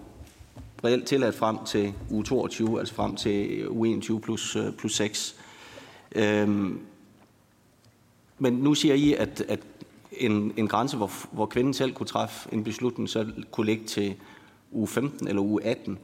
[0.84, 5.36] reelt tilladt frem til uge 22, altså frem til uge 21 plus, øh, plus 6.
[6.16, 6.48] Øh,
[8.40, 9.60] men nu siger I, at, at
[10.12, 14.16] en, en grænse, hvor, hvor kvinden selv kunne træffe en beslutning, så kunne ligge til
[14.72, 15.98] uge 15 eller uge 18.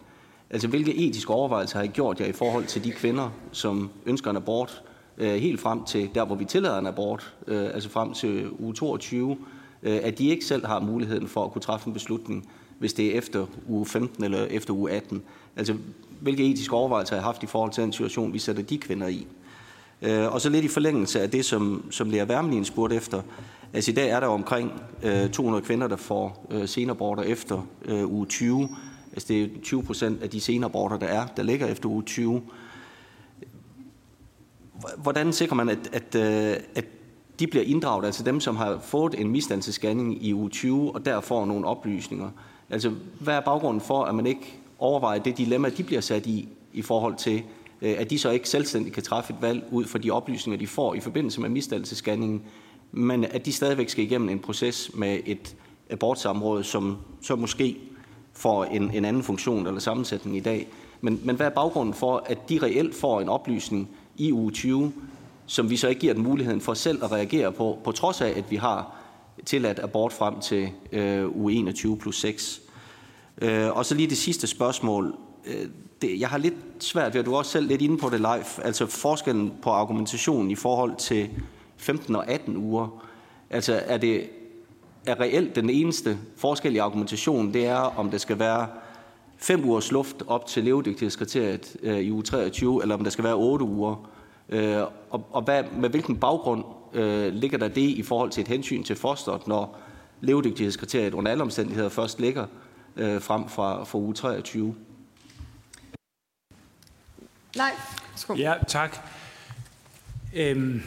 [0.50, 4.30] Altså, hvilke etiske overvejelser har I gjort jer i forhold til de kvinder, som ønsker
[4.30, 4.84] en abort,
[5.18, 8.74] øh, helt frem til der, hvor vi tillader en abort, øh, altså frem til uge
[8.74, 9.38] 22,
[9.84, 12.50] øh, at de ikke selv har muligheden for at kunne træffe en beslutning,
[12.80, 15.22] hvis det er efter uge 15 eller efter uge 18.
[15.56, 15.76] Altså,
[16.20, 19.08] hvilke etiske overvejelser har jeg haft i forhold til den situation, vi sætter de kvinder
[19.08, 19.28] i?
[20.02, 23.22] Øh, og så lidt i forlængelse af det, som, som Lea Wermelin spurgte efter.
[23.74, 28.12] Altså i dag er der omkring øh, 200 kvinder, der får øh, senaborter efter øh,
[28.12, 28.70] uge 20.
[29.14, 32.42] Altså det er 20 procent af de senaborter, der er, der ligger efter uge 20.
[34.98, 36.86] Hvordan sikrer man, at, at, øh, at
[37.40, 41.22] de bliver inddraget, altså dem, som har fået en misdannelsesscanning i uge 20, og der
[41.22, 42.30] får nogle oplysninger?
[42.70, 46.48] Altså, hvad er baggrunden for, at man ikke overvejer det dilemma, de bliver sat i,
[46.74, 47.44] i forhold til,
[47.82, 50.68] øh, at de så ikke selvstændigt kan træffe et valg ud fra de oplysninger, de
[50.68, 52.42] får i forbindelse med misdannelsesscanningen,
[52.92, 55.56] men at de stadigvæk skal igennem en proces med et
[55.90, 57.78] abortsamråd, som så måske
[58.34, 60.68] får en, en anden funktion eller sammensætning i dag.
[61.02, 63.90] Men, men hvad er baggrunden for, at de reelt får en oplysning
[64.22, 64.94] i uge 20,
[65.46, 68.30] som vi så ikke giver den muligheden for selv at reagere på, på trods af,
[68.30, 68.96] at vi har
[69.46, 72.62] tilladt abort frem til øh, uge 21 plus 6.
[73.42, 75.16] Øh, og så lige det sidste spørgsmål.
[75.46, 75.66] Øh,
[76.02, 78.64] det, jeg har lidt svært ved, at du også selv lidt inde på det live,
[78.64, 81.30] altså forskellen på argumentationen i forhold til
[81.78, 83.04] 15 og 18 uger.
[83.50, 84.30] Altså er det
[85.06, 88.68] er reelt den eneste forskel i argumentationen, det er, om det skal være
[89.42, 93.36] fem ugers luft op til levedygtighedskriteriet øh, i uge 23, eller om der skal være
[93.36, 94.10] otte uger.
[94.50, 96.64] Øh, og og hvad, med hvilken baggrund
[96.94, 99.80] øh, ligger der det i forhold til et hensyn til fosteret, når
[100.22, 102.46] levedygtighedskriteriet under alle omstændigheder først ligger
[102.96, 104.76] øh, frem fra, fra uge 23?
[107.56, 107.72] Nej.
[108.16, 108.38] Skål.
[108.38, 108.98] Ja, tak.
[110.36, 110.82] Øhm,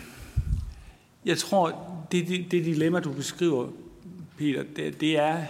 [1.25, 3.69] jeg tror, det, det, det dilemma, du beskriver,
[4.39, 5.43] Peter, det, det er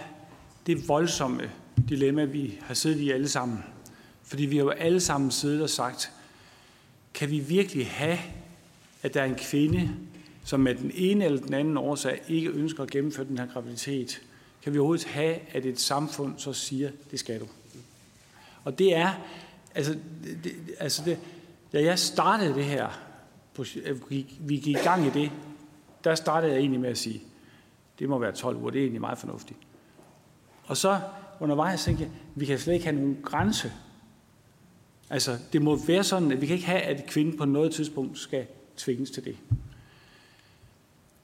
[0.67, 1.51] det voldsomme
[1.89, 3.63] dilemma, vi har siddet i alle sammen.
[4.23, 6.11] Fordi vi har jo alle sammen siddet og sagt,
[7.13, 8.17] kan vi virkelig have,
[9.03, 9.91] at der er en kvinde,
[10.45, 14.21] som med den ene eller den anden årsag ikke ønsker at gennemføre den her graviditet?
[14.63, 17.47] Kan vi overhovedet have, at et samfund så siger, det skal du?
[18.63, 19.13] Og det er,
[19.75, 19.97] altså,
[20.43, 21.19] det, altså det,
[21.73, 22.89] da jeg startede det her,
[24.39, 25.31] vi gik i gang i det,
[26.03, 27.21] der startede jeg egentlig med at sige,
[27.99, 29.59] det må være 12 uger, det er egentlig meget fornuftigt.
[30.63, 30.99] Og så
[31.39, 33.71] undervejs tænkte jeg, vi kan slet ikke have nogen grænse.
[35.09, 38.19] Altså, det må være sådan, at vi kan ikke have, at kvinden på noget tidspunkt
[38.19, 38.45] skal
[38.77, 39.35] tvinges til det.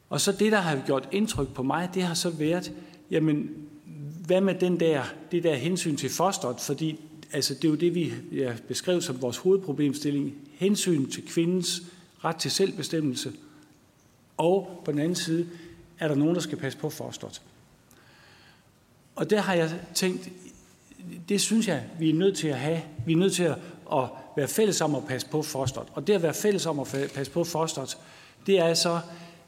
[0.10, 2.74] Og så det, der har gjort indtryk på mig, det har så været,
[3.12, 3.50] jamen,
[4.26, 6.60] hvad med den der, det der hensyn til fosteret?
[6.60, 7.00] Fordi
[7.34, 10.34] altså, det er jo det, vi ja, beskrev som vores hovedproblemstilling.
[10.54, 11.82] Hensyn til kvindens
[12.24, 13.34] ret til selvbestemmelse.
[14.38, 15.48] Og på den anden side,
[16.00, 17.42] er der nogen, der skal passe på fosteret.
[19.16, 20.30] Og der har jeg tænkt,
[21.30, 22.82] det synes jeg, vi er nødt til at have.
[23.06, 23.56] Vi er nødt til at,
[23.94, 24.04] at
[24.38, 25.88] være fælles om at passe på fosteret.
[25.94, 27.98] Og det at være fælles om at passe på fosteret,
[28.46, 29.00] det er så,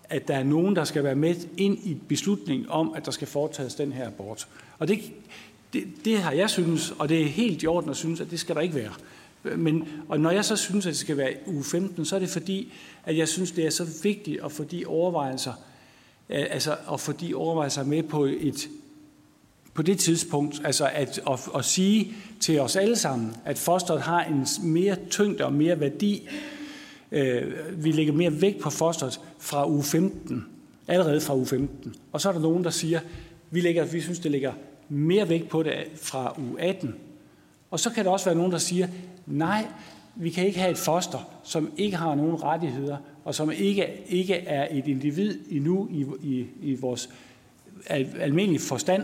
[0.10, 3.28] at der er nogen, der skal være med ind i beslutningen om, at der skal
[3.28, 4.48] foretages den her abort.
[4.80, 5.00] Og det,
[5.74, 8.40] det, det har jeg synes, og det er helt i orden at synes, at det
[8.40, 8.92] skal der ikke være.
[9.58, 12.30] Men, og når jeg så synes, at det skal være uge 15, så er det
[12.30, 12.74] fordi,
[13.06, 15.54] at jeg synes, det er så vigtigt at få de overvejelser,
[16.30, 18.70] øh, altså at få de overvejelser med på et
[19.74, 24.24] på det tidspunkt, altså at, at, at sige til os alle sammen, at fosteret har
[24.24, 26.30] en mere tyngde og mere værdi.
[27.12, 27.54] Øh,
[27.84, 30.46] vi lægger mere vægt på fosteret fra uge 15,
[30.88, 31.96] allerede fra uge 15.
[32.12, 33.00] Og så er der nogen, der siger,
[33.52, 34.54] vi, lægger, vi synes, det ligger
[34.90, 36.96] mere vægt på det fra uge 18.
[37.72, 38.88] Og så kan der også være nogen, der siger,
[39.26, 39.66] nej,
[40.16, 44.34] vi kan ikke have et foster, som ikke har nogen rettigheder, og som ikke, ikke
[44.34, 47.10] er et individ endnu i, i, i vores
[47.88, 49.04] al, almindelige forstand.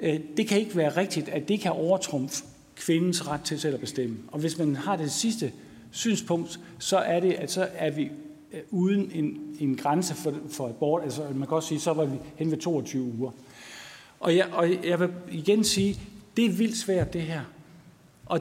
[0.00, 2.44] Øh, det kan ikke være rigtigt, at det kan overtrumfe
[2.76, 4.16] kvindens ret til selv at bestemme.
[4.28, 5.52] Og hvis man har det sidste
[5.90, 8.10] synspunkt, så er det, at så er vi
[8.52, 11.02] øh, uden en, en grænse for, for abort.
[11.02, 13.30] Altså man kan også sige, så var vi hen ved 22 uger.
[14.20, 16.00] Og jeg, og jeg vil igen sige,
[16.36, 17.40] det er vildt svært det her.
[18.26, 18.40] Og,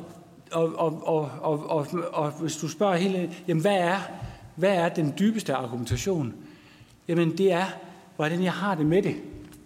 [0.52, 4.00] og, og, og, og, og, og hvis du spørger hele, jamen hvad er,
[4.56, 6.34] hvad er den dybeste argumentation?
[7.08, 7.66] Jamen det er,
[8.16, 9.16] hvordan jeg har det med det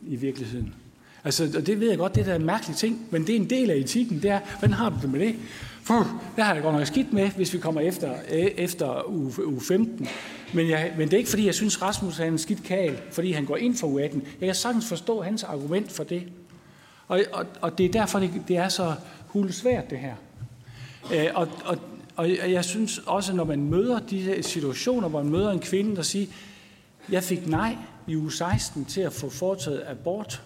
[0.08, 0.76] i virkeligheden.
[1.24, 3.50] Altså, og det ved jeg godt, det er en mærkelig ting, men det er en
[3.50, 5.36] del af etikken, det er, hvordan har du det med det?
[5.84, 9.48] For det har jeg godt nok skidt med, hvis vi kommer efter, øh, efter uge,
[9.48, 10.08] uge 15.
[10.54, 13.32] Men, jeg, men det er ikke, fordi jeg synes, Rasmus er en skidt kagel, fordi
[13.32, 14.24] han går ind for uge 18.
[14.40, 16.24] Jeg kan sagtens forstå hans argument for det.
[17.08, 18.94] Og, og, og det er derfor, det, det er så
[19.28, 20.16] hulsvært, det her.
[21.14, 21.78] Øh, og, og,
[22.16, 26.02] og jeg synes også, når man møder de situationer, hvor man møder en kvinde, der
[26.02, 26.28] siger,
[27.10, 27.76] jeg fik nej
[28.08, 30.42] i uge 16 til at få foretaget abort,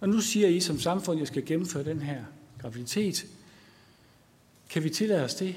[0.00, 2.20] og nu siger I som samfund, at jeg skal gennemføre den her
[2.60, 3.26] graviditet.
[4.70, 5.54] Kan vi tillade os det?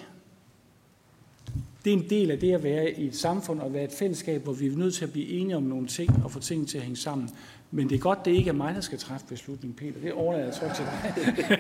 [1.86, 4.44] Det er en del af det at være i et samfund og være et fællesskab,
[4.44, 6.78] hvor vi er nødt til at blive enige om nogle ting og få tingene til
[6.78, 7.30] at hænge sammen.
[7.72, 10.02] Men det er godt, det ikke er mig, der skal træffe beslutningen, Peter.
[10.02, 11.58] Det overlader jeg så til dig.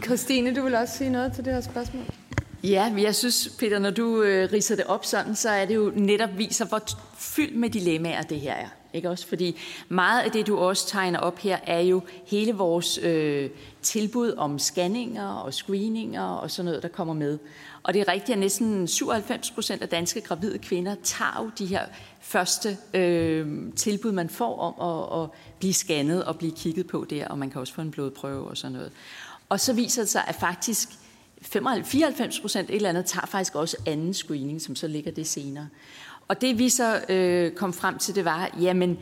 [0.04, 2.04] Christine, du vil også sige noget til det her spørgsmål?
[2.62, 5.92] Ja, jeg synes, Peter, når du øh, riser det op sådan, så er det jo
[5.96, 6.82] netop viser, hvor
[7.18, 8.68] fyldt med dilemmaer det her er.
[8.96, 9.26] Ikke også?
[9.26, 9.56] Fordi
[9.88, 13.50] meget af det, du også tegner op her, er jo hele vores øh,
[13.82, 17.38] tilbud om scanninger og screeninger og sådan noget, der kommer med.
[17.82, 21.66] Og det er rigtigt, at næsten 97 procent af danske gravide kvinder tager jo de
[21.66, 21.86] her
[22.20, 27.28] første øh, tilbud, man får om at, at blive scannet og blive kigget på der,
[27.28, 28.92] og man kan også få en blodprøve og sådan noget.
[29.48, 30.88] Og så viser det sig, at faktisk
[31.42, 35.68] 94 procent eller andet tager faktisk også anden screening, som så ligger det senere.
[36.28, 38.98] Og det vi så øh, kom frem til, det var, jamen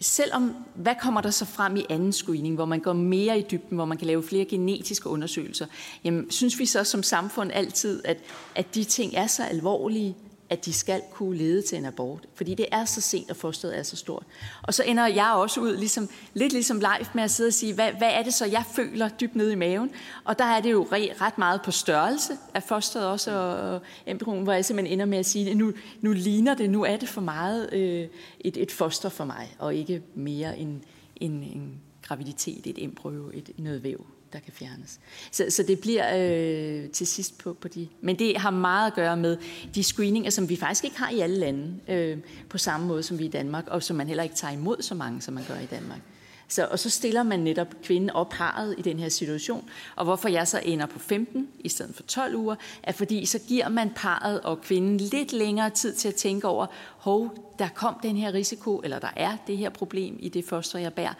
[0.00, 3.76] selvom, hvad kommer der så frem i anden screening, hvor man går mere i dybden,
[3.76, 5.66] hvor man kan lave flere genetiske undersøgelser,
[6.04, 8.18] jamen synes vi så som samfund altid, at,
[8.54, 10.16] at de ting er så alvorlige,
[10.50, 12.26] at de skal kunne lede til en abort.
[12.34, 14.24] Fordi det er så sent, og fosteret er så stort.
[14.62, 17.74] Og så ender jeg også ud, ligesom, lidt ligesom live, med at sidde og sige,
[17.74, 19.90] hvad, hvad er det så, jeg føler dybt nede i maven?
[20.24, 24.52] Og der er det jo ret meget på størrelse af fosteret også, og embryoen, hvor
[24.52, 27.72] jeg simpelthen ender med at sige, nu, nu ligner det, nu er det for meget
[27.72, 28.08] øh,
[28.40, 30.84] et, et foster for mig, og ikke mere en,
[31.16, 35.00] en, en graviditet, et embryo, et noget væv der kan fjernes.
[35.30, 37.88] Så, så det bliver øh, til sidst på, på de...
[38.00, 39.36] Men det har meget at gøre med
[39.74, 42.18] de screeninger, som vi faktisk ikke har i alle lande, øh,
[42.48, 44.94] på samme måde som vi i Danmark, og som man heller ikke tager imod så
[44.94, 46.00] mange, som man gør i Danmark.
[46.48, 49.68] Så, og så stiller man netop kvinden op parret i den her situation.
[49.96, 53.38] Og hvorfor jeg så ender på 15 i stedet for 12 uger, er fordi så
[53.38, 56.66] giver man parret og kvinden lidt længere tid til at tænke over,
[56.98, 60.78] hov, der kom den her risiko, eller der er det her problem i det foster,
[60.78, 61.14] jeg bærer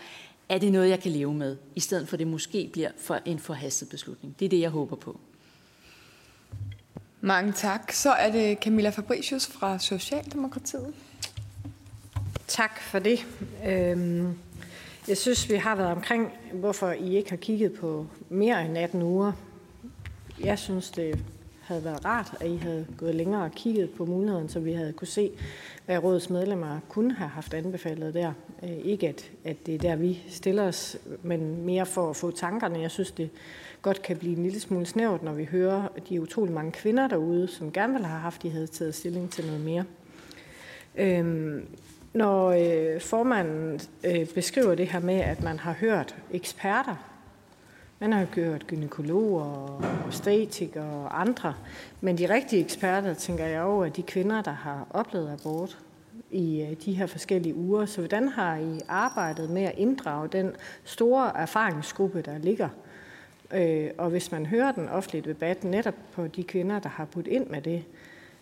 [0.49, 3.19] er det noget, jeg kan leve med, i stedet for at det måske bliver for
[3.25, 4.37] en forhastet beslutning.
[4.39, 5.21] Det er det, jeg håber på.
[7.21, 7.93] Mange tak.
[7.93, 10.95] Så er det Camilla Fabricius fra Socialdemokratiet.
[12.47, 13.27] Tak for det.
[13.67, 14.39] Øhm,
[15.09, 19.03] jeg synes, vi har været omkring, hvorfor I ikke har kigget på mere end 18
[19.03, 19.33] uger.
[20.45, 21.25] Jeg synes, det
[21.67, 24.93] havde været rart, at I havde gået længere og kigget på muligheden, så vi havde
[24.93, 25.31] kunne se,
[25.87, 28.33] hvad rådets medlemmer kunne have haft anbefalet der.
[28.63, 32.31] Øh, ikke at, at det er der, vi stiller os, men mere for at få
[32.31, 32.81] tankerne.
[32.81, 33.31] Jeg synes, det
[33.83, 37.49] godt kan blive en lille smule snævert, når vi hører de utrolig mange kvinder derude,
[37.49, 39.85] som gerne vil have haft, de havde taget stilling til noget mere.
[40.97, 41.67] Øhm,
[42.15, 47.16] når øh, formanden øh, beskriver det her med, at man har hørt eksperter
[47.99, 51.55] man har gjort gynekologer og obstetikere og andre.
[52.01, 55.79] Men de rigtige eksperter, tænker jeg over, de kvinder, der har oplevet abort
[56.31, 57.87] i øh, de her forskellige uger.
[57.87, 60.53] Så hvordan har I arbejdet med at inddrage den
[60.85, 62.69] store erfaringsgruppe, der ligger?
[63.55, 67.27] Øh, og hvis man hører den offentlige debat netop på de kvinder, der har budt
[67.27, 67.85] ind med det,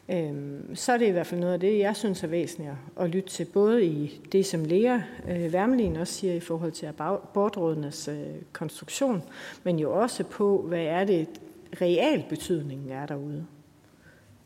[0.08, 3.10] Øhm, så er det i hvert fald noget af det, jeg synes er væsentligt at
[3.10, 8.08] lytte til, både i det, som læger øh, Værmelin også siger i forhold til abortrådenes
[8.08, 9.22] øh, konstruktion,
[9.62, 11.28] men jo også på, hvad er det
[11.80, 13.46] real betydningen er derude.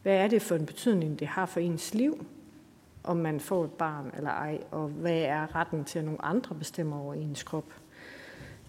[0.02, 2.26] Hvad er det for en betydning, det har for ens liv,
[3.04, 6.54] om man får et barn eller ej, og hvad er retten til, at nogle andre
[6.54, 7.72] bestemmer over ens krop.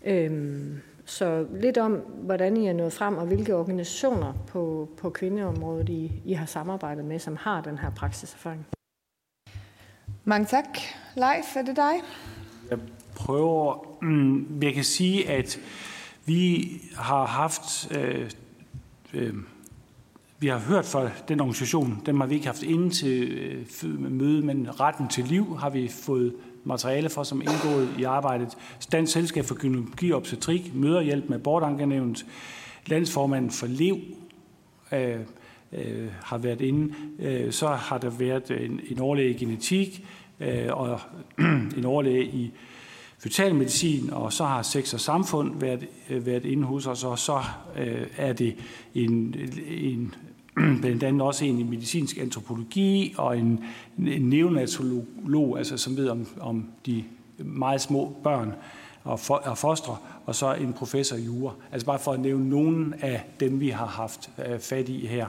[0.06, 1.93] Øhm, så lidt om,
[2.24, 7.05] hvordan I er nået frem, og hvilke organisationer på, på kvindeområdet I, I har samarbejdet
[7.05, 8.66] med, som har den her praksiserfaring.
[10.24, 10.66] Mange tak.
[11.16, 11.93] Leif, er det dig?
[12.70, 12.80] Jeg
[13.16, 15.60] prøver, mm, jeg kan sige, at
[16.26, 18.30] Vi har haft øh,
[19.14, 19.34] øh,
[20.39, 23.32] vi har hørt fra den organisation, dem har vi ikke haft inde til
[23.84, 28.57] øh, møde, men retten til liv har vi fået materiale for, som indgået i arbejdet.
[28.91, 32.26] Dansk Selskab for Gynologi og Obstetrik, Møderhjælp med bordankenævnt,
[32.86, 33.97] Landsformanden for Liv
[34.91, 35.20] øh,
[35.74, 36.93] øh, har været inde.
[37.20, 40.05] Øh, så har der været en, en overlæge i genetik
[40.39, 40.99] øh, og
[41.78, 42.51] en overlæge i
[43.20, 47.39] fetalmedicin, og så har sex og samfund været, øh, været inde hos os, og så
[47.78, 48.55] øh, er det
[48.95, 49.36] en,
[49.68, 50.16] en
[50.82, 53.64] blandt andet også en i medicinsk antropologi og en,
[53.97, 57.03] neonatolog, altså som ved om, om de
[57.38, 58.53] meget små børn
[59.03, 61.53] og, for, og fostre, og så en professor i jura.
[61.72, 65.28] Altså bare for at nævne nogen af dem, vi har haft øh, fat i her.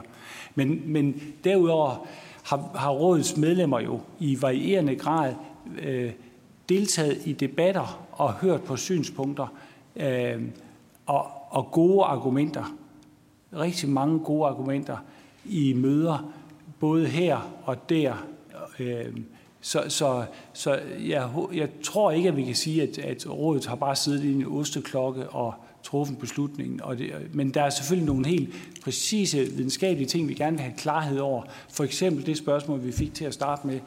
[0.55, 2.07] Men, men derudover
[2.43, 5.33] har, har rådets medlemmer jo i varierende grad
[5.81, 6.11] øh,
[6.69, 9.47] deltaget i debatter og hørt på synspunkter
[9.95, 10.41] øh,
[11.05, 12.75] og, og gode argumenter.
[13.53, 14.97] Rigtig mange gode argumenter
[15.45, 16.33] i møder,
[16.79, 18.27] både her og der.
[18.79, 19.25] Øhm,
[19.61, 23.75] så, så, så jeg, jeg tror ikke, at vi kan sige, at, at rådet har
[23.75, 26.81] bare siddet i en osteklokke og truffet beslutningen.
[26.81, 28.49] Og det, men der er selvfølgelig nogle helt
[28.83, 31.43] præcise videnskabelige ting, vi gerne vil have klarhed over.
[31.69, 33.79] For eksempel det spørgsmål, vi fik til at starte med,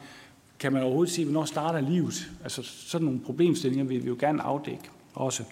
[0.59, 2.31] kan man overhovedet sige, hvornår starter livet?
[2.43, 5.43] Altså sådan nogle problemstillinger vil vi jo gerne afdække også.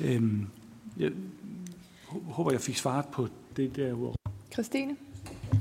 [0.00, 0.46] Øhm,
[0.98, 1.10] jeg
[2.08, 4.14] håber, jeg fik svaret på det der.
[4.52, 4.96] Christine?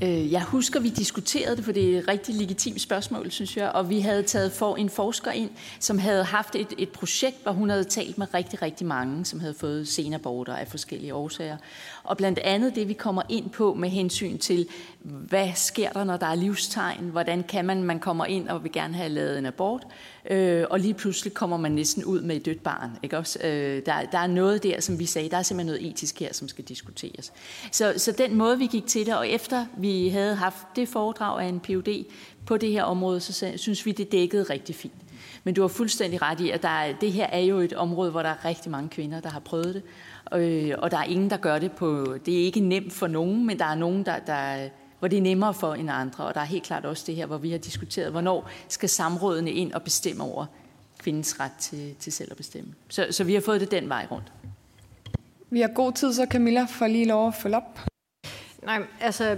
[0.03, 3.71] Øh, jeg husker, vi diskuterede det, for det er et rigtig legitimt spørgsmål, synes jeg.
[3.71, 7.51] Og vi havde taget for en forsker ind, som havde haft et, et projekt, hvor
[7.51, 11.57] hun havde talt med rigtig, rigtig mange, som havde fået senaborter af forskellige årsager.
[12.03, 14.67] Og blandt andet det, vi kommer ind på med hensyn til,
[15.07, 17.09] hvad sker der, når der er livstegn?
[17.11, 19.87] Hvordan kan man, man kommer ind og vil gerne have lavet en abort,
[20.29, 22.91] øh, og lige pludselig kommer man næsten ud med et dødt barn.
[23.03, 23.39] Ikke også?
[23.43, 26.33] Øh, der, der er noget der, som vi sagde, der er simpelthen noget etisk her,
[26.33, 27.33] som skal diskuteres.
[27.71, 31.43] Så, så den måde, vi gik til det, og efter vi havde haft det foredrag
[31.43, 32.05] af en PUD
[32.45, 34.93] på det her område, så synes vi, det dækkede rigtig fint.
[35.43, 38.11] Men du har fuldstændig ret i, at der er, det her er jo et område,
[38.11, 39.83] hvor der er rigtig mange kvinder, der har prøvet det.
[40.33, 42.17] Øh, og der er ingen, der gør det på...
[42.25, 45.21] Det er ikke nemt for nogen, men der er nogen, der, der, hvor det er
[45.21, 46.25] nemmere for end andre.
[46.25, 49.51] Og der er helt klart også det her, hvor vi har diskuteret, hvornår skal samrådene
[49.51, 50.45] ind og bestemme over
[50.99, 52.73] kvindens ret til, til selv at bestemme.
[52.89, 54.31] Så, så vi har fået det den vej rundt.
[55.49, 57.79] Vi har god tid, så Camilla får lige lov at følge op.
[58.63, 59.37] Nej, altså,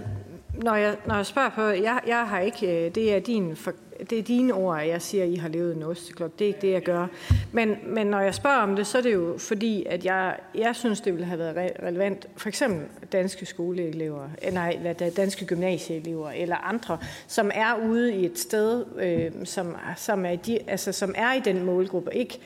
[0.53, 3.74] når jeg, når jeg spørger på, jeg, jeg har ikke, øh, det er din for,
[4.10, 6.32] det er dine ord, jeg siger, at I har levet en osteklok.
[6.39, 7.08] Det er ikke det, jeg gør.
[7.52, 10.76] Men, men når jeg spørger om det, så er det jo fordi, at jeg, jeg
[10.76, 12.28] synes, det ville have været relevant.
[12.38, 16.97] For eksempel danske skoleelever, eh, nej, hvad danske gymnasieelever eller andre,
[17.28, 21.39] som er ude i et sted, øh, som, som, er de, altså, som er i
[21.39, 22.16] den målgruppe.
[22.16, 22.39] Ikke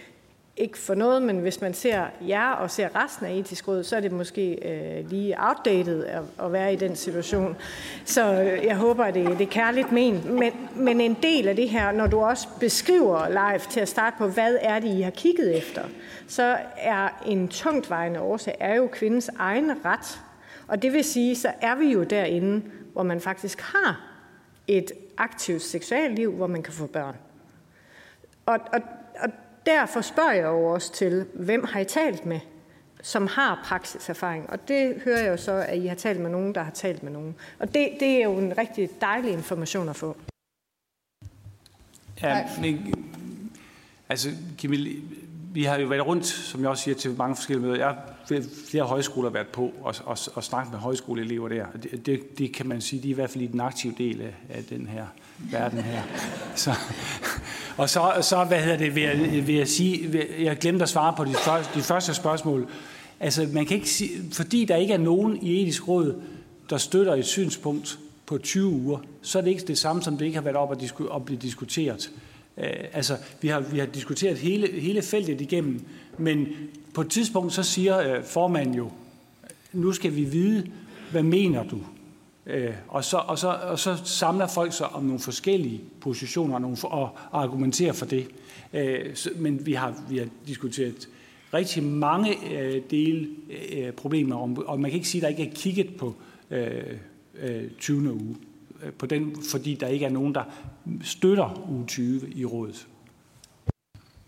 [0.58, 3.95] ikke for noget, men hvis man ser jer og ser resten af etisk råd, så
[3.95, 7.56] er det måske øh, lige outdated at, at være i den situation.
[8.06, 10.38] Så øh, jeg håber, at det, det er kærligt men.
[10.39, 10.54] men.
[10.76, 14.28] Men en del af det her, når du også beskriver live til at starte på,
[14.28, 15.84] hvad er det, I har kigget efter,
[16.28, 20.22] så er en tungtvejende årsag er jo kvindens egen ret.
[20.68, 24.01] Og det vil sige, så er vi jo derinde, hvor man faktisk har
[24.68, 27.16] et aktivt seksualliv, hvor man kan få børn.
[28.45, 28.82] Og, og
[29.66, 32.39] Derfor spørger jeg jo også til, hvem har I talt med,
[33.01, 34.49] som har praksiserfaring?
[34.49, 37.03] Og det hører jeg jo så, at I har talt med nogen, der har talt
[37.03, 37.36] med nogen.
[37.59, 40.18] Og det, det er jo en rigtig dejlig information at få.
[42.22, 42.93] Ja, men,
[44.09, 45.01] altså, Camille,
[45.53, 47.78] vi har jo været rundt, som jeg også siger, til mange forskellige møder.
[47.78, 51.66] Jeg har flere højskoler været på og, og, og snakket med højskoleelever der.
[51.84, 54.22] Det, det, det kan man sige, de er i hvert fald i den aktive del
[54.22, 55.05] af, af den her
[55.38, 56.02] verden her.
[56.56, 56.74] Så,
[57.78, 60.90] og så, så hvad hedder det, vil jeg, vil jeg sige, vil, jeg glemte at
[60.90, 62.68] svare på de første, de første spørgsmål.
[63.20, 66.22] Altså, man kan ikke sige, fordi der ikke er nogen i etisk råd,
[66.70, 70.26] der støtter et synspunkt på 20 uger, så er det ikke det samme, som det
[70.26, 72.12] ikke har været op at, disku, at blive diskuteret.
[72.58, 72.64] Uh,
[72.94, 75.86] altså, vi har, vi har diskuteret hele, hele feltet igennem,
[76.18, 76.48] men
[76.94, 78.92] på et tidspunkt så siger uh, formanden jo,
[79.74, 80.68] nu skal vi vide,
[81.12, 81.80] hvad mener du?
[82.46, 86.62] Øh, og, så, og, så, og så samler folk sig om nogle forskellige positioner og,
[86.62, 88.28] nogle, og, og argumenterer for det.
[88.74, 91.10] Øh, så, men vi har, vi har diskuteret
[91.54, 93.30] rigtig mange øh, dele
[93.74, 96.16] øh, problemer, om, og man kan ikke sige, at der ikke er kigget på
[96.52, 96.98] øh,
[97.36, 98.14] øh, 20.
[98.14, 98.36] uge,
[98.84, 100.44] øh, på den, fordi der ikke er nogen, der
[101.04, 102.88] støtter uge 20 i rådet.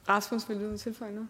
[0.10, 1.28] Rasmus, vil du tilføje noget?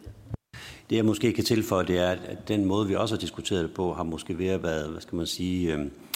[0.89, 3.73] Det jeg måske kan tilføje, det er, at den måde, vi også har diskuteret det
[3.73, 6.14] på, har måske været, hvad skal man sige, øh, Øh,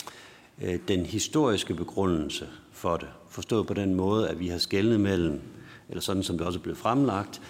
[0.62, 3.08] Øh, den historiske begrundelse for det.
[3.30, 5.42] Forstået på den måde, at vi har skældnet mellem,
[5.90, 7.42] eller sådan som det også er blevet fremlagt,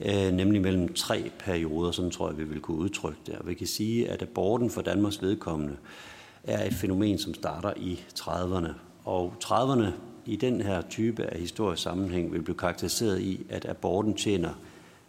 [0.00, 3.34] øh, nemlig mellem tre perioder, sådan tror jeg, vi vil kunne udtrykke det.
[3.34, 5.76] Og vi kan sige, at aborten for Danmarks vedkommende
[6.44, 8.72] er et fænomen, som starter i 30'erne.
[9.04, 9.86] Og 30'erne
[10.26, 14.50] i den her type af historisk sammenhæng vil blive karakteriseret i, at aborten tjener,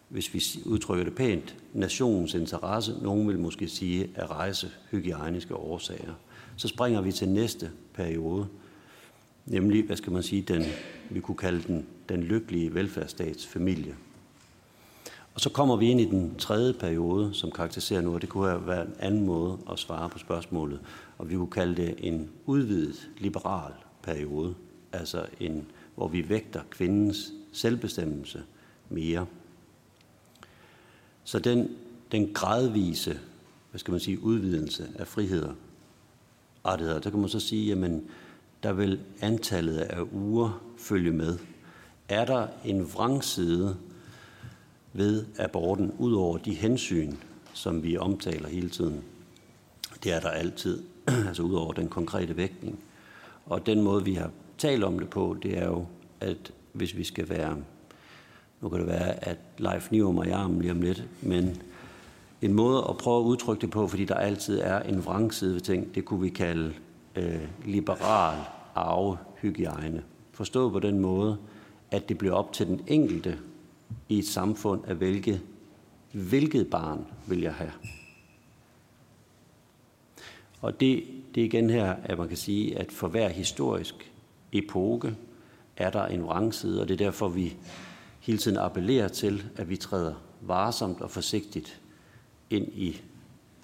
[0.10, 2.96] hvis vi udtrykker det pænt, nationens interesse.
[3.02, 6.14] Nogen vil måske sige at rejse hygiejniske årsager.
[6.60, 8.48] Så springer vi til næste periode,
[9.46, 10.64] nemlig, hvad skal man sige, den,
[11.10, 13.96] vi kunne kalde den, den lykkelige velfærdsstatsfamilie.
[15.34, 18.68] Og så kommer vi ind i den tredje periode, som karakteriserer nu, og det kunne
[18.68, 20.80] være en anden måde at svare på spørgsmålet,
[21.18, 24.56] og vi kunne kalde det en udvidet liberal periode,
[24.92, 28.44] altså en, hvor vi vægter kvindens selvbestemmelse
[28.90, 29.26] mere.
[31.24, 31.70] Så den,
[32.12, 33.20] den gradvise,
[33.72, 35.54] hvad skal man sige, udvidelse af friheder,
[36.66, 38.04] rettigheder, der kan man så sige, jamen,
[38.64, 41.38] der vil antallet af uger følge med.
[42.10, 43.78] Er der en vrangside
[44.94, 47.14] ved aborten, ud over de hensyn,
[47.54, 49.04] som vi omtaler hele tiden?
[50.04, 50.84] Det er der altid,
[51.28, 52.80] altså ud over den konkrete vægtning.
[53.46, 55.86] Og den måde, vi har talt om det på, det er jo,
[56.20, 57.58] at hvis vi skal være,
[58.62, 61.62] nu kan det være, at Leif Nivum og jeg om lige om lidt, men
[62.42, 65.62] en måde at prøve at udtrykke det på, fordi der altid er en vrangside ved
[65.62, 66.74] ting, det kunne vi kalde
[67.16, 68.38] øh, liberal
[68.76, 70.04] arvehygiejne.
[70.32, 71.38] Forstået på den måde,
[71.92, 73.40] at det bliver op til den enkelte
[74.10, 75.42] i et samfund at vælge,
[76.12, 77.72] hvilket barn vil jeg have.
[80.62, 81.04] Og det,
[81.36, 84.12] det er igen her, at man kan sige, at for hver historisk
[84.52, 85.16] epoke
[85.78, 87.56] er der en vrangside, og det er derfor, vi
[88.20, 91.82] hele tiden appellerer til, at vi træder varsomt og forsigtigt
[92.50, 93.02] ind i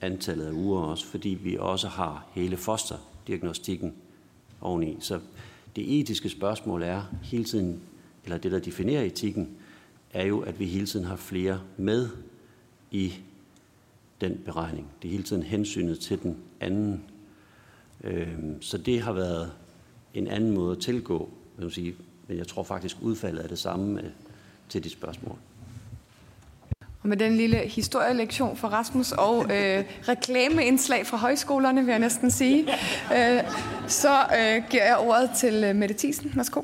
[0.02, 3.94] antallet af uger også, fordi vi også har hele fosterdiagnostikken
[4.62, 4.98] oveni.
[5.00, 5.20] Så
[5.76, 7.82] det etiske spørgsmål er hele tiden,
[8.24, 9.50] eller det, der definerer etikken,
[10.14, 12.10] er jo, at vi hele tiden har flere med
[12.92, 13.14] i
[14.22, 14.88] den beregning.
[15.02, 17.04] Det er hele tiden hensynet til den anden.
[18.04, 19.52] Øhm, så det har været
[20.14, 21.96] en anden måde at tilgå, vil man sige.
[22.28, 24.10] men jeg tror faktisk, udfaldet er det samme øh,
[24.70, 25.38] til de spørgsmål.
[27.06, 32.32] Og med den lille historielektion for Rasmus og øh, reklameindslag fra højskolerne, vil jeg næsten
[32.32, 32.68] sige,
[33.18, 33.44] øh,
[33.88, 36.32] så øh, giver jeg ordet til øh, Mette Thiesen.
[36.36, 36.62] Værsgo.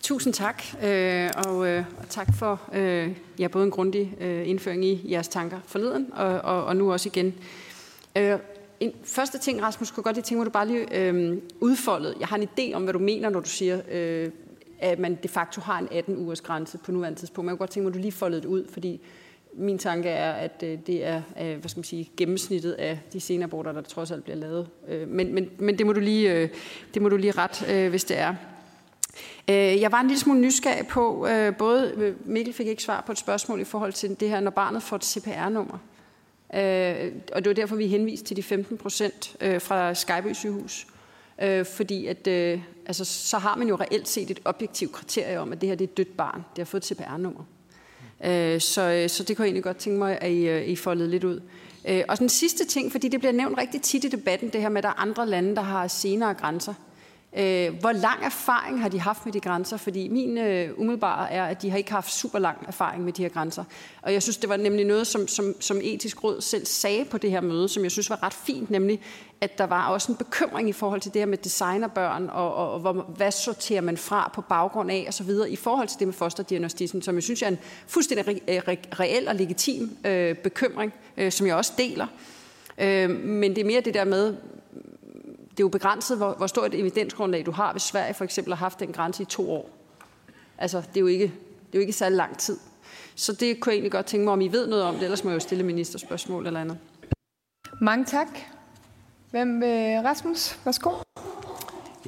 [0.00, 4.84] Tusind tak, øh, og, øh, og tak for øh, ja, både en grundig øh, indføring
[4.84, 7.34] i jeres tanker forleden, og, og, og nu også igen.
[8.16, 8.38] Øh,
[8.80, 12.14] en første ting, Rasmus, kunne godt lige tænke mig, at du bare lige øh, udfoldet.
[12.20, 14.30] Jeg har en idé om, hvad du mener, når du siger, øh,
[14.82, 17.46] at man de facto har en 18-ugers grænse på nuværende tidspunkt.
[17.46, 19.00] Man kunne godt tænke mig, at du lige foldede det ud, fordi
[19.54, 23.20] min tanke er, at øh, det er øh, hvad skal man sige, gennemsnittet af de
[23.20, 24.68] senaborter, der trods alt bliver lavet.
[24.88, 26.50] Øh, men, men, men det må du lige,
[26.94, 28.34] det må du lige ret, hvis det er.
[29.48, 31.28] Jeg var en lille smule nysgerrig på,
[31.58, 34.82] både Mikkel fik ikke svar på et spørgsmål i forhold til det her, når barnet
[34.82, 35.78] får et CPR-nummer.
[37.32, 40.86] Og det var derfor, vi henviste til de 15 procent fra Skyby sygehus.
[41.42, 45.52] Øh, Fordi at, øh, altså, så har man jo reelt set et objektivt kriterie om,
[45.52, 46.44] at det her det er et dødt barn.
[46.50, 47.44] Det har fået et CPR-nummer.
[48.24, 51.10] Øh, så, øh, så det kunne jeg egentlig godt tænke mig, at I, I foldede
[51.10, 51.40] lidt ud.
[52.08, 54.76] Og den sidste ting, fordi det bliver nævnt rigtig tit i debatten, det her med,
[54.78, 56.74] at der er andre lande, der har senere grænser.
[57.36, 59.76] Øh, hvor lang erfaring har de haft med de grænser?
[59.76, 63.22] Fordi min øh, umiddelbare er, at de har ikke haft super lang erfaring med de
[63.22, 63.64] her grænser.
[64.02, 67.18] Og jeg synes, det var nemlig noget, som, som, som etisk råd selv sagde på
[67.18, 69.00] det her møde, som jeg synes var ret fint, nemlig
[69.40, 72.72] at der var også en bekymring i forhold til det her med designerbørn, og, og,
[72.72, 75.98] og hvor, hvad sorterer man fra på baggrund af, og så videre, i forhold til
[75.98, 79.96] det med fosterdiagnostikken, som jeg synes er en fuldstændig re, øh, re, reel og legitim
[80.06, 82.06] øh, bekymring, øh, som jeg også deler.
[82.78, 84.36] Øh, men det er mere det der med,
[85.52, 88.52] det er jo begrænset, hvor, hvor stort et evidensgrundlag du har, hvis Sverige for eksempel
[88.54, 89.70] har haft den grænse i to år.
[90.58, 92.56] Altså, det er jo ikke, det er jo ikke særlig lang tid.
[93.14, 95.24] Så det kunne jeg egentlig godt tænke mig, om I ved noget om det, ellers
[95.24, 96.78] må jeg jo stille ministerspørgsmål eller andet.
[97.80, 98.28] Mange tak.
[99.30, 100.58] Hvem vil Rasmus?
[100.64, 100.90] Værsgo.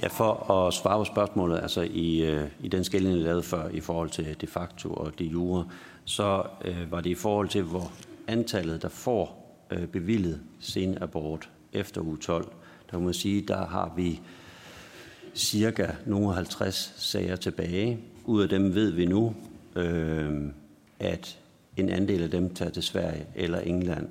[0.03, 3.69] Ja, for at svare på spørgsmålet, altså i, øh, i den skældning, jeg lavede før
[3.69, 5.67] i forhold til de facto og de jure,
[6.05, 7.93] så øh, var det i forhold til, hvor
[8.27, 12.53] antallet, der får øh, bevillet sen abort efter uge 12,
[12.95, 14.21] der må man sige, der har vi
[15.35, 18.01] cirka nogle 50 sager tilbage.
[18.25, 19.35] Ud af dem ved vi nu,
[19.77, 20.43] øh,
[20.99, 21.39] at
[21.77, 24.09] en andel af dem tager til Sverige eller England.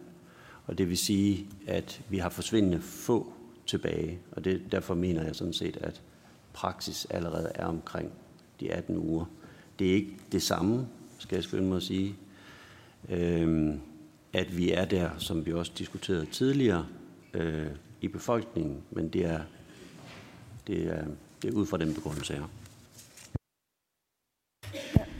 [0.65, 3.33] Og det vil sige, at vi har forsvindende få
[3.65, 4.19] tilbage.
[4.31, 6.01] Og det, derfor mener jeg sådan set, at
[6.53, 8.11] praksis allerede er omkring
[8.59, 9.25] de 18 uger.
[9.79, 10.87] Det er ikke det samme,
[11.19, 12.15] skal jeg selvfølgelig må sige,
[13.09, 13.73] øh,
[14.33, 16.85] at vi er der, som vi også diskuterede tidligere,
[17.33, 17.67] øh,
[18.03, 19.39] i befolkningen, men det er,
[20.67, 21.03] det er,
[21.41, 22.43] det er ud fra den begrundelse her.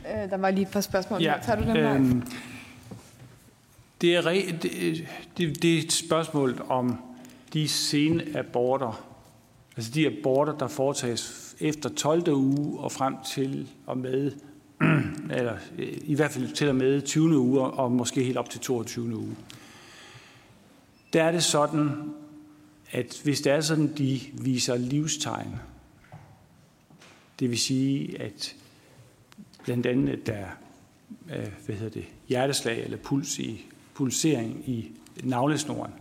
[0.06, 1.22] Ja, øh, der var lige et par spørgsmål.
[1.22, 2.24] Ja, Tager du dem øhm,
[4.02, 5.08] det, er, det,
[5.38, 6.98] det, det er et spørgsmål om
[7.54, 9.06] de sene aborter,
[9.78, 12.34] altså de aborter, der foretages efter 12.
[12.34, 14.32] uge og frem til og med,
[15.38, 15.58] eller
[16.02, 17.38] i hvert fald til og med 20.
[17.40, 19.18] uge og måske helt op til 22.
[19.18, 19.36] uge.
[21.14, 21.90] Der er det sådan,
[22.94, 25.56] at hvis det er sådan, de viser livstegn,
[27.40, 28.56] det vil sige, at
[29.64, 30.46] blandt andet der
[31.30, 34.92] er hvad hedder det, hjerteslag eller puls i, pulsering i
[35.24, 35.94] navlesnoren,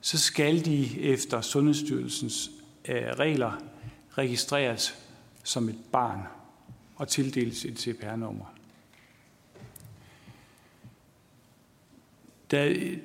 [0.00, 2.50] så skal de efter Sundhedsstyrelsens
[2.88, 3.62] øh, regler
[4.18, 4.94] registreres
[5.44, 6.20] som et barn
[6.96, 8.54] og tildeles et CPR-nummer.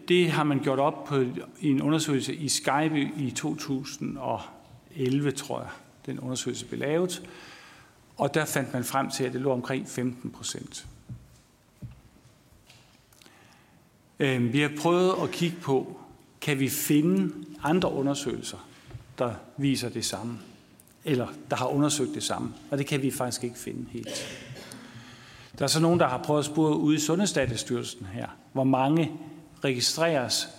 [0.08, 1.26] Det har man gjort op på
[1.60, 5.70] i en undersøgelse i Skype i 2011, tror jeg.
[6.06, 7.24] Den undersøgelse blev lavet.
[8.18, 10.88] Og der fandt man frem til, at det lå omkring 15 procent.
[14.20, 16.00] Øhm, vi har prøvet at kigge på,
[16.42, 17.34] kan vi finde
[17.64, 18.68] andre undersøgelser,
[19.18, 20.40] der viser det samme,
[21.06, 24.28] eller der har undersøgt det samme, og det kan vi faktisk ikke finde helt.
[25.60, 29.12] Der er så nogen, der har prøvet at spore ude i Sundhedsdatastyrelsen her, hvor mange
[29.64, 30.50] registreres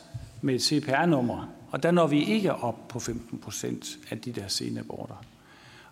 [0.43, 4.49] med et CPR-nummer, og der når vi ikke op på 15 procent af de der
[4.49, 5.25] senaborter.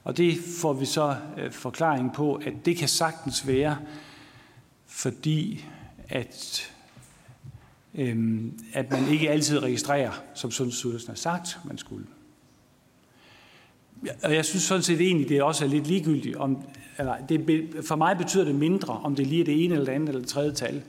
[0.04, 3.78] Og det får vi så øh, forklaring på, at det kan sagtens være,
[4.86, 5.64] fordi
[6.08, 6.62] at,
[7.94, 12.06] øhm, at man ikke altid registrerer, som Sundhedsstyrelsen har sagt, man skulle.
[14.22, 16.36] Og jeg synes sådan set egentlig, det også er lidt ligegyldigt.
[16.36, 16.62] Om,
[16.98, 19.92] eller det, for mig betyder det mindre, om det lige er det ene eller det
[19.92, 20.82] andet eller det tredje tal.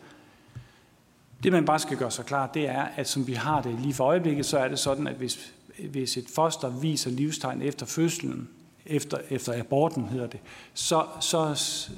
[1.44, 3.94] Det man bare skal gøre sig klart, det er, at som vi har det lige
[3.94, 5.54] for øjeblikket, så er det sådan, at hvis,
[5.92, 8.50] hvis et foster viser livstegn efter fødslen,
[8.86, 10.40] efter, efter aborten hedder det,
[10.74, 11.54] så, så,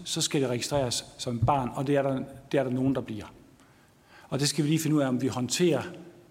[0.05, 3.01] så skal det registreres som barn, og det er, der, det er der nogen, der
[3.01, 3.25] bliver.
[4.29, 5.81] Og det skal vi lige finde ud af, om vi håndterer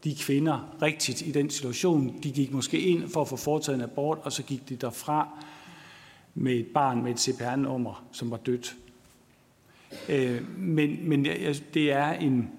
[0.05, 2.15] de kvinder rigtigt i den situation.
[2.23, 5.29] De gik måske ind for at få foretaget en abort, og så gik de derfra
[6.35, 8.77] med et barn med et CPR-nummer, som var dødt.
[10.09, 11.25] Øh, men men
[11.75, 12.51] det er en,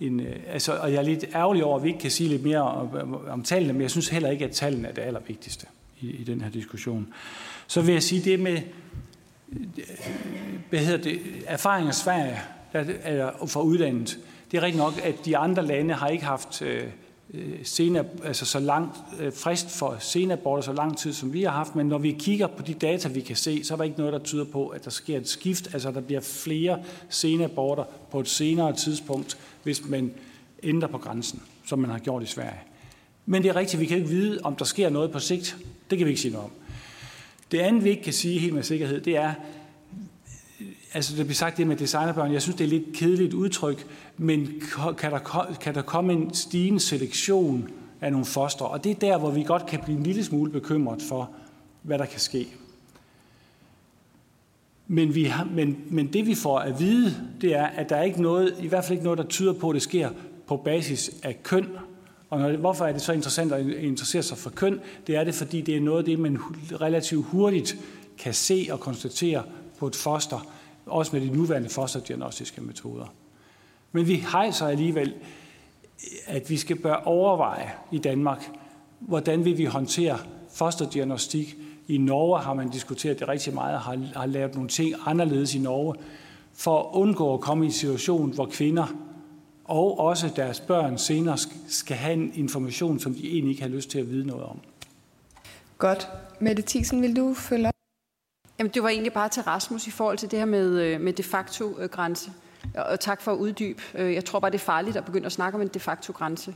[0.00, 2.44] en, øh, altså, og jeg er lidt ærgerlig over, at vi ikke kan sige lidt
[2.44, 5.66] mere om, om tallene, men jeg synes heller ikke, at tallene er det allervigtigste
[6.00, 7.08] i, i den her diskussion.
[7.66, 8.60] Så vil jeg sige det med
[9.52, 9.84] øh,
[10.70, 12.40] hvad hedder det, erfaring af Sverige
[13.04, 14.18] eller fra udlandet.
[14.50, 16.84] Det er rigtigt nok, at de andre lande har ikke haft øh,
[17.34, 21.50] Øh, senere, altså så lang øh, frist for senaborter så lang tid, som vi har
[21.50, 23.98] haft, men når vi kigger på de data, vi kan se, så er der ikke
[23.98, 28.20] noget, der tyder på, at der sker et skift, altså der bliver flere senaborter på
[28.20, 30.12] et senere tidspunkt, hvis man
[30.62, 32.60] ændrer på grænsen, som man har gjort i Sverige.
[33.26, 35.56] Men det er rigtigt, vi kan ikke vide, om der sker noget på sigt.
[35.90, 36.52] Det kan vi ikke sige noget om.
[37.50, 39.32] Det andet, vi ikke kan sige helt med sikkerhed, det er,
[40.94, 43.86] altså det bliver sagt det med designerbørn, jeg synes, det er lidt kedeligt udtryk,
[44.16, 44.62] men
[44.98, 47.68] kan der, kan der komme en stigende selektion
[48.00, 48.64] af nogle foster?
[48.64, 51.30] Og det er der, hvor vi godt kan blive en lille smule bekymret for,
[51.82, 52.48] hvad der kan ske.
[54.86, 58.02] Men, vi har, men, men det vi får at vide, det er, at der er
[58.02, 60.10] ikke noget, i hvert fald ikke noget, der tyder på, at det sker
[60.46, 61.66] på basis af køn.
[62.30, 64.80] Og når, hvorfor er det så interessant at interessere sig for køn?
[65.06, 66.38] Det er det, fordi det er noget af det, man
[66.80, 67.78] relativt hurtigt
[68.18, 69.42] kan se og konstatere
[69.78, 70.46] på et foster,
[70.90, 73.14] også med de nuværende fosterdiagnostiske metoder.
[73.92, 75.14] Men vi hejser alligevel,
[76.26, 78.50] at vi skal bør overveje i Danmark,
[78.98, 80.18] hvordan vil vi håndtere
[80.52, 81.56] fosterdiagnostik.
[81.88, 85.54] I Norge har man diskuteret det rigtig meget og har, har lavet nogle ting anderledes
[85.54, 85.94] i Norge,
[86.54, 88.86] for at undgå at komme i en situation, hvor kvinder
[89.64, 91.38] og også deres børn senere
[91.68, 94.60] skal have en information, som de egentlig ikke har lyst til at vide noget om.
[95.78, 96.08] Godt.
[96.40, 97.79] Mette Thiesen, vil du følge op?
[98.60, 101.12] Jamen, det var egentlig bare til Rasmus i forhold til det her med, øh, med
[101.12, 102.32] de facto-grænse.
[102.64, 103.82] Øh, og tak for at uddybe.
[103.94, 106.12] Øh, jeg tror bare, det er farligt at begynde at snakke om en de facto
[106.12, 106.54] grænse,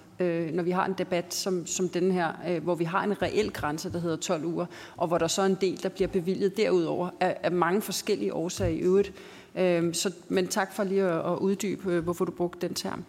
[0.52, 3.92] når vi har en debat som, som den her, hvor vi har en reel grænse,
[3.92, 4.66] der hedder 12 uger,
[4.96, 8.34] og hvor der så er en del, der bliver bevilget derudover af, af mange forskellige
[8.34, 9.12] årsager i øvrigt.
[9.54, 13.04] Øhm, så, men tak for lige at, at uddybe, hvorfor du brugte den term.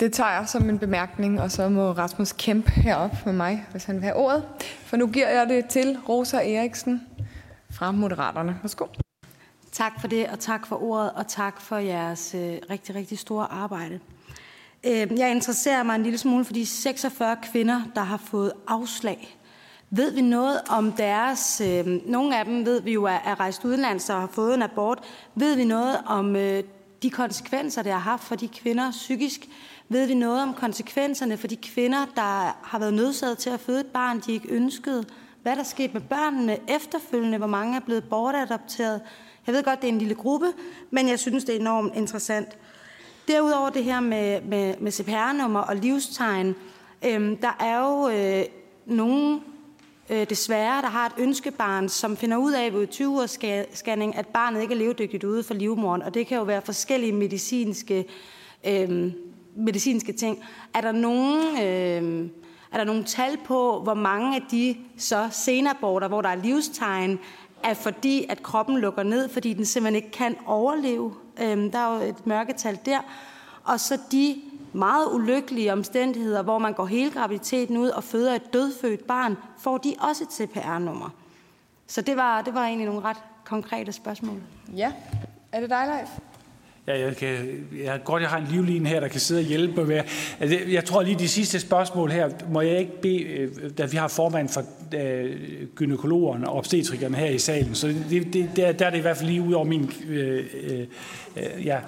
[0.00, 3.84] Det tager jeg som en bemærkning, og så må Rasmus kæmpe herop med mig, hvis
[3.84, 4.42] han vil have ordet.
[4.84, 7.02] For nu giver jeg det til Rosa Eriksen
[7.70, 8.58] fra Moderaterne.
[8.62, 8.86] Værsgo.
[9.72, 13.52] Tak for det, og tak for ordet, og tak for jeres øh, rigtig, rigtig store
[13.52, 14.00] arbejde.
[14.84, 19.38] Øh, jeg interesserer mig en lille smule for de 46 kvinder, der har fået afslag.
[19.90, 23.64] Ved vi noget om deres, øh, nogle af dem ved vi jo er, er rejst
[23.64, 24.98] udenlands og har fået en abort,
[25.34, 26.62] ved vi noget om øh,
[27.02, 29.40] de konsekvenser, det har haft for de kvinder psykisk?
[29.88, 33.80] Ved vi noget om konsekvenserne for de kvinder, der har været nødsaget til at føde
[33.80, 35.04] et barn, de ikke ønskede?
[35.42, 37.38] Hvad der sket med børnene efterfølgende?
[37.38, 39.00] Hvor mange er blevet bortadopteret?
[39.46, 40.46] Jeg ved godt, det er en lille gruppe,
[40.90, 42.58] men jeg synes, det er enormt interessant.
[43.28, 46.54] Derudover det her med, med, med CPR-nummer og livstegn,
[47.04, 48.44] øhm, der er jo øh,
[48.86, 49.40] nogen
[50.10, 53.38] øh, desværre, der har et ønskebarn, som finder ud af ved 20 års
[53.74, 57.12] scanning, at barnet ikke er levedygtigt ude for livmoren, og det kan jo være forskellige
[57.12, 58.04] medicinske,
[58.66, 59.12] øh,
[59.56, 60.44] medicinske ting.
[60.74, 61.62] Er der nogen...
[61.62, 62.30] Øh,
[62.72, 67.18] er der nogle tal på, hvor mange af de så senaborter, hvor der er livstegn,
[67.64, 71.14] er fordi, at kroppen lukker ned, fordi den simpelthen ikke kan overleve?
[71.40, 72.98] Øhm, der er jo et mørketal der.
[73.64, 74.36] Og så de
[74.72, 79.78] meget ulykkelige omstændigheder, hvor man går hele graviditeten ud og føder et dødfødt barn, får
[79.78, 81.10] de også et CPR-nummer.
[81.86, 84.42] Så det var, det var egentlig nogle ret konkrete spørgsmål.
[84.76, 84.92] Ja.
[85.52, 86.08] Er det dig, Leif?
[86.88, 87.28] Ja, jeg, kan,
[87.84, 90.00] jeg godt, jeg har en livline her, der kan sidde og hjælpe med.
[90.40, 93.96] Altså, jeg tror lige, de sidste spørgsmål her, må jeg ikke bede, øh, da vi
[93.96, 94.62] har formand for
[94.94, 95.36] øh,
[95.74, 99.16] gynekologerne og obstetrikerne her i salen, så det, det, der, der er det i hvert
[99.16, 99.92] fald lige ud over min...
[100.08, 100.80] Øh, øh,
[101.36, 101.78] øh ja.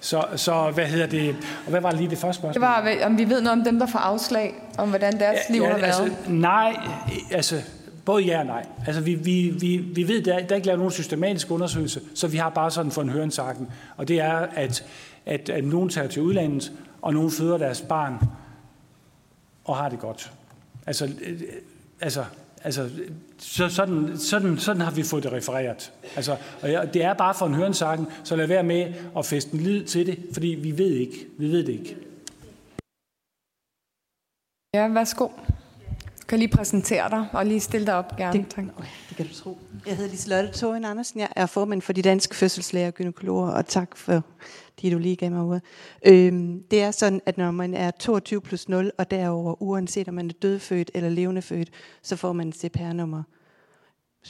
[0.00, 1.36] Så, så hvad hedder det?
[1.64, 2.52] Og hvad var lige det første spørgsmål?
[2.52, 5.52] Det var, om vi ved noget om dem, der får afslag, om hvordan deres ja,
[5.52, 6.02] liv ja, har været.
[6.02, 6.76] Altså, nej,
[7.30, 7.56] altså
[8.06, 8.66] Både ja og nej.
[8.86, 12.28] Altså, vi, vi, vi, vi ved, der, der er ikke lavet nogen systematisk undersøgelse, så
[12.28, 13.68] vi har bare sådan for en hørensakken.
[13.96, 14.84] Og det er, at,
[15.26, 16.72] at, at nogen tager til udlandet,
[17.02, 18.18] og nogen føder deres barn
[19.64, 20.32] og har det godt.
[20.86, 21.42] Altså, øh,
[22.00, 22.24] altså,
[22.64, 22.90] altså
[23.38, 25.92] så, sådan, sådan, sådan har vi fået det refereret.
[26.16, 29.54] Altså, og jeg, det er bare for en hørensakken, så lad være med at feste
[29.54, 31.26] en lid til det, fordi vi ved ikke.
[31.38, 31.96] Vi ved det ikke.
[34.74, 35.28] Ja, værsgo
[36.28, 38.38] kan lige præsentere dig og lige stille dig op gerne.
[38.38, 38.64] Det, øh,
[39.08, 39.58] det kan du tro.
[39.86, 41.20] Jeg hedder Liselotte Thorin Andersen.
[41.20, 44.22] Jeg er formand for de danske fødselslæger og gynekologer, og tak for
[44.82, 45.62] de du lige gav mig ordet.
[46.06, 50.14] Øhm, det er sådan, at når man er 22 plus 0 og derover, uanset om
[50.14, 51.70] man er dødfødt eller levende født,
[52.02, 53.22] så får man et CPR-nummer.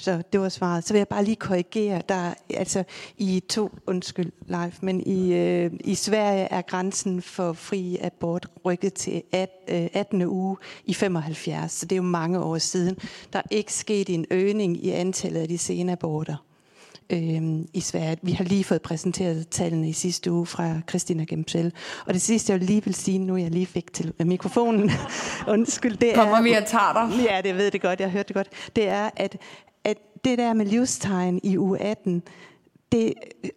[0.01, 0.85] Så det var svaret.
[0.85, 2.03] Så vil jeg bare lige korrigere.
[2.09, 2.85] Der, altså,
[3.19, 8.95] I to, undskyld live, men i, øh, i Sverige er grænsen for fri abort rykket
[8.95, 10.23] til at, øh, 18.
[10.23, 12.97] uge i 75, så det er jo mange år siden.
[13.33, 16.37] Der er ikke sket en øgning i antallet af de sene aborter
[17.11, 17.43] øh,
[17.75, 18.17] i Sverige.
[18.23, 21.73] Vi har lige fået præsenteret tallene i sidste uge fra Christina Gemsel.
[22.07, 24.91] Og det sidste, jeg lige vil sige, nu jeg lige fik til mikrofonen,
[25.49, 26.15] undskyld, det er...
[26.15, 27.25] Kommer vi og tager dig?
[27.25, 28.49] Ja, det ved det godt, jeg hørte det godt.
[28.77, 29.37] Det er, at
[29.87, 32.23] at det der med livstegn i u 18,
[32.93, 33.15] det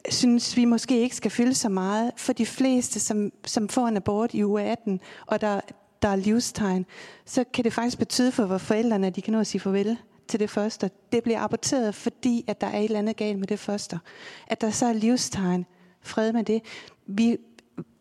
[0.10, 2.12] synes vi måske ikke skal fylde så meget.
[2.18, 5.62] For de fleste, som, som får en abort i u 18, og der,
[6.02, 6.86] der er livstegn,
[7.26, 9.98] så kan det faktisk betyde for vores forældrene, at de kan nå at sige farvel
[10.28, 10.92] til det første.
[11.12, 14.00] Det bliver aborteret, fordi at der er et eller andet galt med det første.
[14.48, 15.66] At der så er livstegn.
[16.02, 16.62] Fred med det.
[17.08, 17.38] Vi,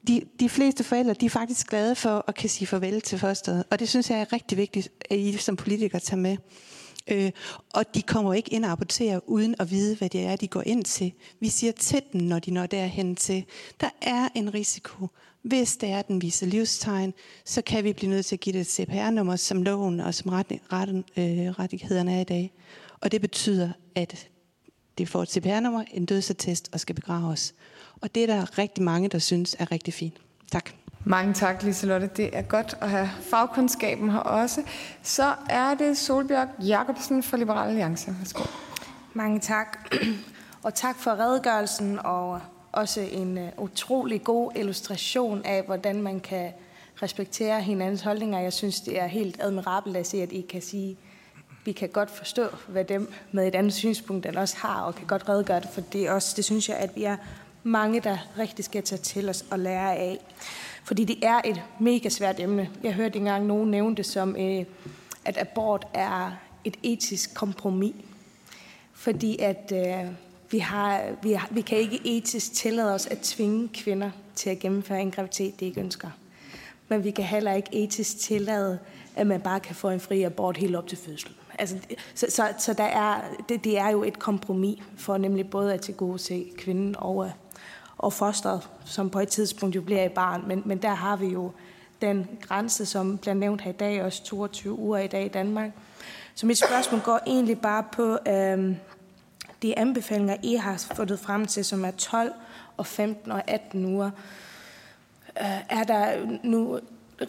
[0.08, 3.64] de, de fleste forældre de er faktisk glade for at kan sige farvel til fosteret.
[3.70, 6.36] Og det synes jeg er rigtig vigtigt, at I som politikere tager med.
[7.10, 7.30] Øh,
[7.74, 10.62] og de kommer ikke ind og rapporterer uden at vide, hvad det er, de går
[10.66, 11.12] ind til.
[11.40, 13.44] Vi siger til dem, når de når derhen til,
[13.80, 15.08] der er en risiko.
[15.42, 17.14] Hvis det er, den viser livstegn,
[17.44, 20.30] så kan vi blive nødt til at give det et CPR-nummer, som loven og som
[20.30, 21.24] retten, retten, øh,
[21.58, 22.52] rettighederne er i dag.
[23.00, 24.28] Og det betyder, at
[24.98, 27.54] det får et CPR-nummer, en dødsattest og skal begraves.
[28.00, 30.14] Og det er der rigtig mange, der synes er rigtig fint.
[30.52, 30.70] Tak.
[31.08, 32.10] Mange tak, Liselotte.
[32.16, 34.62] Det er godt at have fagkundskaben her også.
[35.02, 38.14] Så er det Solbjørg Jacobsen fra Liberal Alliance.
[38.18, 38.42] Værsgo.
[39.14, 39.94] Mange tak.
[40.62, 42.40] Og tak for redegørelsen og
[42.72, 46.52] også en øh, utrolig god illustration af, hvordan man kan
[47.02, 48.38] respektere hinandens holdninger.
[48.38, 50.96] Jeg synes, det er helt admirabelt at se, at I kan sige,
[51.64, 55.06] vi kan godt forstå, hvad dem med et andet synspunkt den også har, og kan
[55.06, 56.32] godt redegøre det for det også.
[56.36, 57.16] Det synes jeg, at vi er
[57.62, 60.18] mange, der rigtig skal tage til os og lære af.
[60.84, 62.70] Fordi det er et mega svært emne.
[62.82, 64.64] Jeg hørte engang nogen nævne det som, øh,
[65.24, 66.32] at abort er
[66.64, 67.94] et etisk kompromis.
[68.92, 70.12] Fordi at øh,
[70.50, 74.58] vi, har, vi, har, vi kan ikke etisk tillade os at tvinge kvinder til at
[74.58, 76.08] gennemføre en graviditet, de ikke ønsker.
[76.88, 78.78] Men vi kan heller ikke etisk tillade,
[79.16, 81.34] at man bare kan få en fri abort helt op til fødslen.
[81.58, 81.76] Altså,
[82.14, 85.80] så så, så der er, det, det er jo et kompromis for nemlig både at
[85.80, 87.30] tilgodese kvinden og
[87.98, 90.44] og fosteret, som på et tidspunkt jo bliver i barn.
[90.46, 91.52] Men, men der har vi jo
[92.00, 95.70] den grænse, som bliver nævnt her i dag, også 22 uger i dag i Danmark.
[96.34, 98.76] Så mit spørgsmål går egentlig bare på øh,
[99.62, 102.32] de anbefalinger, I har fået frem til, som er 12
[102.76, 104.10] og 15 og 18 uger.
[105.40, 106.80] Øh, er der nu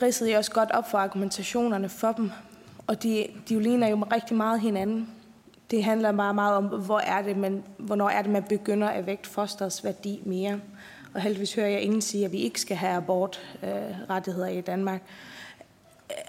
[0.01, 2.31] ridsede I også godt op for argumentationerne for dem,
[2.87, 5.09] og de, de jo ligner jo rigtig meget hinanden.
[5.71, 9.05] Det handler bare meget om, hvor er det, man, hvornår er det, man begynder at
[9.05, 10.59] vægte fosterets værdi mere.
[11.13, 15.01] Og heldigvis hører jeg ingen sige, at vi ikke skal have abortrettigheder øh, i Danmark.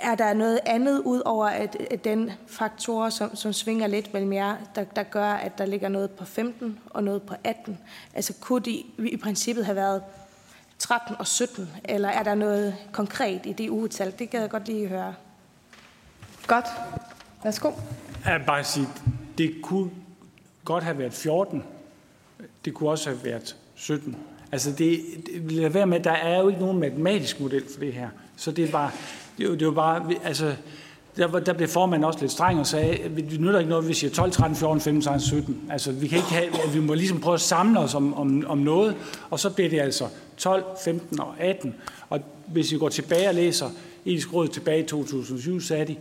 [0.01, 4.33] er der noget andet ud over at, at den faktorer, som, som svinger lidt mellem
[4.33, 7.79] jer, der, der gør, at der ligger noget på 15 og noget på 18?
[8.15, 10.03] Altså kunne de i princippet have været
[10.79, 14.15] 13 og 17, eller er der noget konkret i det ugetal?
[14.19, 15.15] Det kan jeg godt lige høre.
[16.47, 16.67] Godt.
[17.45, 17.71] Værsgo.
[18.25, 18.87] Jeg vil bare sige,
[19.41, 19.91] det kunne
[20.65, 21.63] godt have været 14.
[22.65, 24.17] Det kunne også have været 17.
[24.53, 27.93] Altså, det, det lad være med, der er jo ikke nogen matematisk model for det
[27.93, 28.09] her.
[28.37, 28.91] Så det er bare,
[29.39, 30.55] det er, det var bare, altså,
[31.17, 33.95] der, der blev formanden også lidt streng og sagde, vi nytter ikke noget, hvis vi
[33.95, 35.61] siger 12, 13, 14, 15, 16, 17.
[35.71, 38.59] Altså, vi, kan ikke have, vi må ligesom prøve at samle os om, om, om
[38.59, 38.97] noget,
[39.31, 41.75] og så bliver det altså 12, 15 og 18.
[42.09, 43.71] Og hvis vi går tilbage og læser
[44.05, 45.97] Etisk Råd tilbage i 2007, sagde de,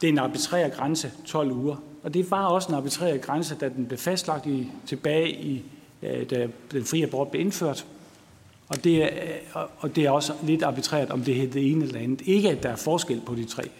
[0.00, 1.76] det er en arbitrær grænse, 12 uger.
[2.02, 5.64] Og det var også en arbitrær grænse, da den blev fastlagt i, tilbage i,
[6.02, 7.86] øh, da den frie abort blev indført.
[8.68, 9.08] Og det, er,
[9.56, 12.20] øh, og det er også lidt arbitrært, om det er det ene eller andet.
[12.20, 13.70] Ikke, at der er forskel på de tre.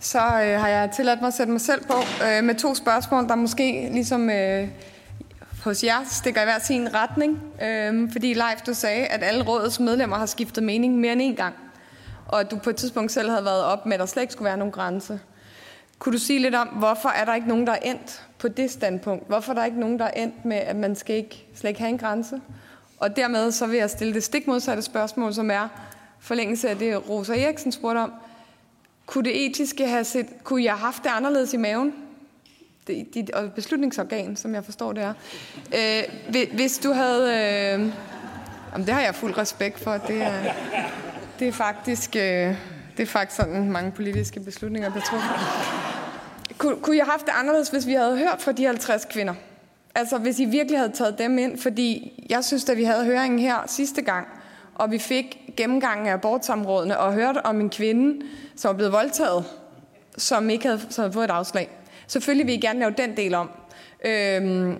[0.00, 1.94] Så øh, har jeg tilladt mig at sætte mig selv på
[2.24, 4.68] øh, med to spørgsmål, der måske ligesom øh,
[5.64, 7.40] hos jer stikker i hver sin retning.
[7.62, 11.36] Øh, fordi Leif, du sagde, at alle rådets medlemmer har skiftet mening mere end en
[11.36, 11.54] gang.
[12.28, 14.32] Og at du på et tidspunkt selv havde været op med, at der slet ikke
[14.32, 15.20] skulle være nogen grænse.
[15.98, 18.70] Kunne du sige lidt om, hvorfor er der ikke nogen, der er endt på det
[18.70, 19.28] standpunkt?
[19.28, 21.80] Hvorfor er der ikke nogen, der er endt med, at man skal ikke, slet ikke
[21.80, 22.40] have en grænse?
[22.98, 25.68] Og dermed så vil jeg stille det stik modsatte spørgsmål, som er
[26.20, 28.12] forlængelse af det, Rosa Eriksen spurgte om.
[29.06, 31.94] Kunne det etiske have set, kunne jeg have haft det anderledes i maven?
[32.86, 35.14] Det, dit beslutningsorgan, som jeg forstår det er.
[35.74, 37.22] Øh, hvis du havde...
[37.22, 37.92] Øh,
[38.72, 39.92] jamen, det har jeg fuld respekt for.
[39.92, 40.52] Det er,
[41.38, 42.16] det er faktisk...
[42.16, 42.56] Øh,
[42.96, 45.18] det er faktisk sådan mange politiske beslutninger der tror.
[46.58, 49.34] Kun, kunne I have haft det anderledes, hvis vi havde hørt fra de 50 kvinder?
[49.94, 53.38] Altså, hvis I virkelig havde taget dem ind, fordi jeg synes, at vi havde høringen
[53.38, 54.26] her sidste gang,
[54.74, 59.44] og vi fik gennemgangen af abortsområdene og hørte om en kvinde, som var blevet voldtaget,
[60.16, 61.70] som ikke havde, som havde fået et afslag.
[62.06, 63.50] Selvfølgelig vil I gerne lave den del om.
[64.04, 64.76] Øhm,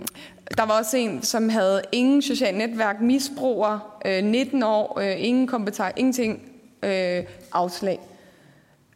[0.56, 5.46] der var også en, som havde ingen social netværk, misbruger, øh, 19 år, øh, ingen
[5.46, 6.42] kompetence, ingenting,
[6.82, 8.00] øh, afslag.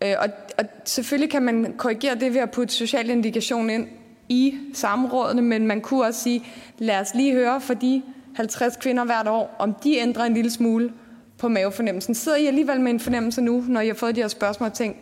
[0.04, 3.88] Øh, og, og selvfølgelig kan man korrigere det ved at putte social indikation ind
[4.28, 6.44] i samrådene, men man kunne også sige,
[6.78, 8.02] lad os lige høre for de
[8.34, 10.92] 50 kvinder hvert år, om de ændrer en lille smule
[11.38, 12.14] på mavefornemmelsen.
[12.14, 14.74] Sidder I alligevel med en fornemmelse nu, når I har fået de her spørgsmål og
[14.74, 14.98] tænkt,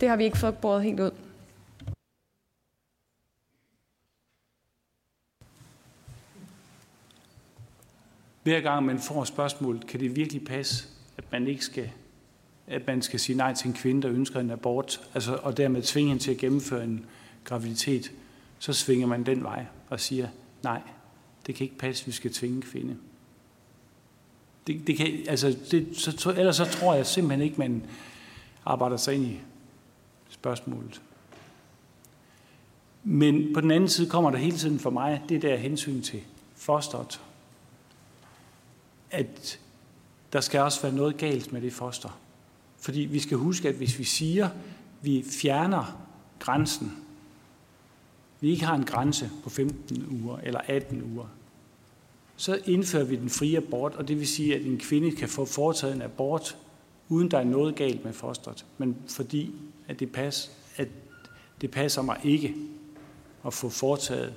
[0.00, 1.10] det har vi ikke fået båret helt ud?
[8.42, 10.88] Hver gang man får spørgsmålet, kan det virkelig passe,
[11.18, 11.90] at man ikke skal
[12.66, 15.82] at man skal sige nej til en kvinde, der ønsker en abort, altså, og dermed
[15.82, 17.06] tvinge hende til at gennemføre en
[17.44, 18.12] graviditet,
[18.58, 20.28] så svinger man den vej og siger,
[20.62, 20.80] nej,
[21.46, 22.96] det kan ikke passe, vi skal tvinge en kvinde.
[24.66, 27.82] Det, det kan, altså, det, så, ellers så tror jeg simpelthen ikke, man
[28.64, 29.40] arbejder sig ind i
[30.28, 31.00] spørgsmålet.
[33.04, 36.20] Men på den anden side kommer der hele tiden for mig det der hensyn til
[36.56, 37.20] fosteret.
[39.12, 39.58] At
[40.32, 42.18] der skal også være noget galt med det foster.
[42.78, 44.52] Fordi vi skal huske, at hvis vi siger, at
[45.02, 45.98] vi fjerner
[46.38, 46.92] grænsen,
[48.40, 51.26] vi ikke har en grænse på 15 uger eller 18 uger,
[52.36, 55.44] så indfører vi den frie abort, og det vil sige, at en kvinde kan få
[55.44, 56.56] foretaget en abort,
[57.08, 59.54] uden der er noget galt med fosteret, men fordi
[59.88, 60.88] at det, pas, at
[61.60, 62.54] det passer mig ikke
[63.46, 64.34] at få foretaget,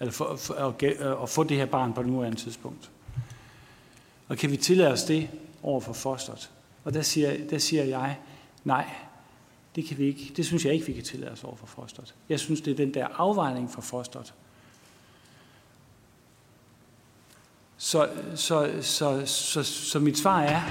[0.00, 0.82] eller for, for, at,
[1.22, 2.90] at få det her barn på nuværende tidspunkt.
[4.30, 5.30] Og kan vi tillade os det
[5.62, 6.50] over for fosteret,
[6.84, 8.18] og der siger, der siger jeg,
[8.64, 8.94] nej,
[9.74, 10.32] det kan vi ikke.
[10.36, 12.14] Det synes jeg ikke, vi kan tillade os over for fosteret.
[12.28, 14.34] Jeg synes, det er den der afvejning for fosteret.
[17.76, 20.62] Så, så, så, så, så mit svar er,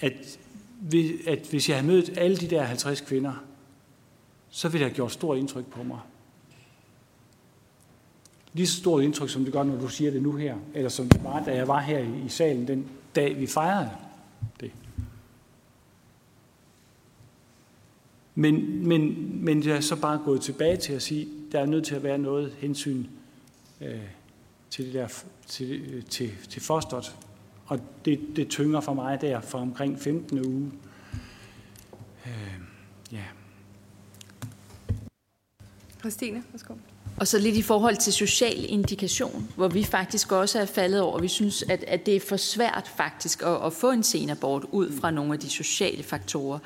[0.00, 0.38] at,
[1.26, 3.34] at hvis jeg havde mødt alle de der 50 kvinder,
[4.50, 5.98] så ville det have gjort stort indtryk på mig.
[8.54, 11.08] Lige så stort indtryk, som det gør, når du siger det nu her, eller som
[11.08, 13.90] det var, da jeg var her i, salen den dag, vi fejrede
[14.60, 14.70] det.
[18.34, 21.86] Men, men, men jeg er så bare gået tilbage til at sige, der er nødt
[21.86, 23.06] til at være noget hensyn
[23.80, 24.00] øh,
[24.70, 25.08] til, det der,
[25.46, 27.16] til, øh, til, til fosteret.
[27.66, 30.46] Og det, det tynger for mig der fra omkring 15.
[30.46, 30.72] uge.
[32.26, 32.60] Øh,
[33.12, 33.24] ja.
[36.00, 36.74] Christine, værsgo.
[37.16, 41.18] Og så lidt i forhold til social indikation, hvor vi faktisk også er faldet over.
[41.18, 44.92] Vi synes, at, at det er for svært faktisk at, at få en senabort ud
[45.00, 46.58] fra nogle af de sociale faktorer.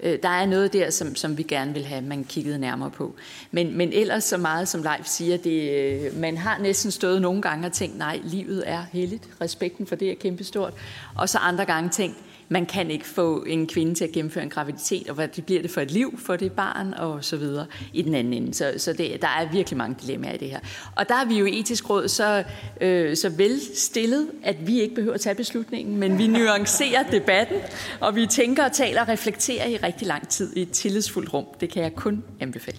[0.00, 3.14] Øh, der er noget der, som, som vi gerne vil have, man kiggede nærmere på.
[3.50, 7.42] Men, men ellers så meget, som Leif siger, det, øh, man har næsten stået nogle
[7.42, 9.28] gange og tænkt, nej, livet er heldigt.
[9.40, 10.72] Respekten for det er kæmpestort.
[11.14, 12.16] Og så andre gange tænkt,
[12.54, 15.62] man kan ikke få en kvinde til at gennemføre en graviditet, og hvad det bliver
[15.62, 18.54] det for et liv for det barn, og så videre i den anden ende.
[18.54, 20.60] Så, så det, der er virkelig mange dilemmaer i det her.
[20.96, 22.44] Og der er vi jo etisk råd så,
[22.80, 27.56] øh, så vel stillet, at vi ikke behøver at tage beslutningen, men vi nuancerer debatten,
[28.00, 31.46] og vi tænker og taler og reflekterer i rigtig lang tid i et tillidsfuldt rum.
[31.60, 32.78] Det kan jeg kun anbefale.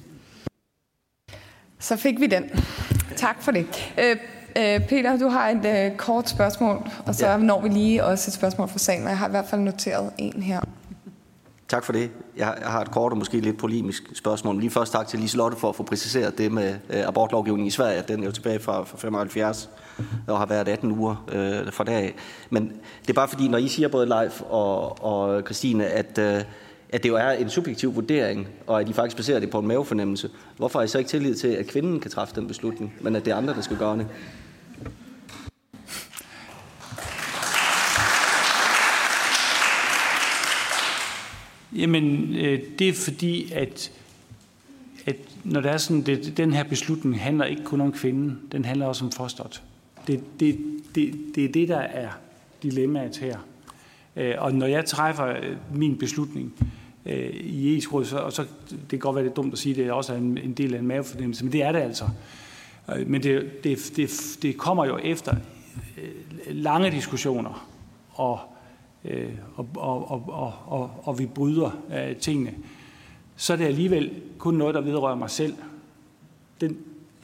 [1.79, 2.43] Så fik vi den.
[3.15, 3.67] Tak for det.
[3.99, 4.15] Øh,
[4.57, 7.37] Øh, Peter, du har et øh, kort spørgsmål, og så ja.
[7.37, 10.43] når vi lige også et spørgsmål fra salen, jeg har i hvert fald noteret en
[10.43, 10.61] her.
[11.67, 12.09] Tak for det.
[12.37, 14.59] Jeg har et kort og måske lidt polemisk spørgsmål.
[14.59, 18.03] Lige først tak til Liselotte for at få præciseret det med øh, abortlovgivningen i Sverige.
[18.07, 19.69] Den er jo tilbage fra, fra 75
[20.27, 22.15] og har været 18 uger øh, fra dag
[22.49, 22.71] Men
[23.01, 26.41] det er bare fordi, når I siger både Leif og, og Christine, at, øh,
[26.89, 29.67] at det jo er en subjektiv vurdering, og at I faktisk baserer det på en
[29.67, 33.15] mavefornemmelse, hvorfor har I så ikke tillid til, at kvinden kan træffe den beslutning, men
[33.15, 34.07] at det er andre, der skal gøre det?
[41.75, 43.91] Jamen, øh, det er fordi, at,
[45.05, 48.65] at når der er sådan, det, den her beslutning handler ikke kun om kvinden, den
[48.65, 49.61] handler også om fosteret.
[50.07, 50.59] Det, det,
[50.95, 52.09] det, det er det, der er
[52.63, 53.37] dilemmaet her.
[54.15, 56.53] Øh, og når jeg træffer øh, min beslutning
[57.05, 59.73] øh, i etisk råd, så, og så det kan godt være lidt dumt at sige,
[59.73, 62.05] at det er også en, en del af en mavefornemmelse, men det er det altså.
[62.95, 65.35] Øh, men det, det, det, det kommer jo efter
[65.97, 66.11] øh,
[66.47, 67.67] lange diskussioner
[68.13, 68.39] og
[69.05, 72.53] øh, og, og, og, og, og vi bryder øh, tingene,
[73.35, 75.53] så er det alligevel kun noget, der vedrører mig selv.
[76.61, 76.77] Den,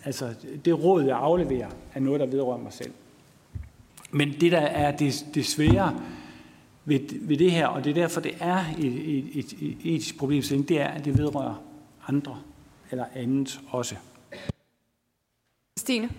[0.06, 0.34] altså,
[0.66, 2.92] det råd, jeg afleverer, er noget, der vedrører mig selv.
[4.12, 6.02] Men det, der er det, det svære
[6.86, 10.18] ved, ved det her, og det er derfor, det er et, et, et, et etisk
[10.18, 11.64] problem, det er, at det vedrører
[12.08, 12.38] andre
[12.92, 13.96] eller andet også.
[15.80, 16.10] Stine?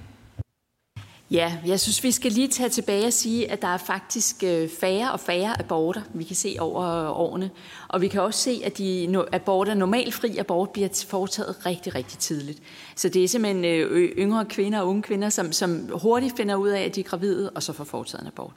[1.33, 4.69] Ja, jeg synes, vi skal lige tage tilbage og sige, at der er faktisk øh,
[4.81, 7.51] færre og færre aborter, vi kan se over øh, årene.
[7.89, 12.63] Og vi kan også se, at de aborter, normalfri abort, bliver foretaget rigtig, rigtig tidligt.
[12.97, 16.69] Så det er simpelthen øh, yngre kvinder og unge kvinder, som, som hurtigt finder ud
[16.69, 18.55] af, at de er gravide, og så får foretaget en abort.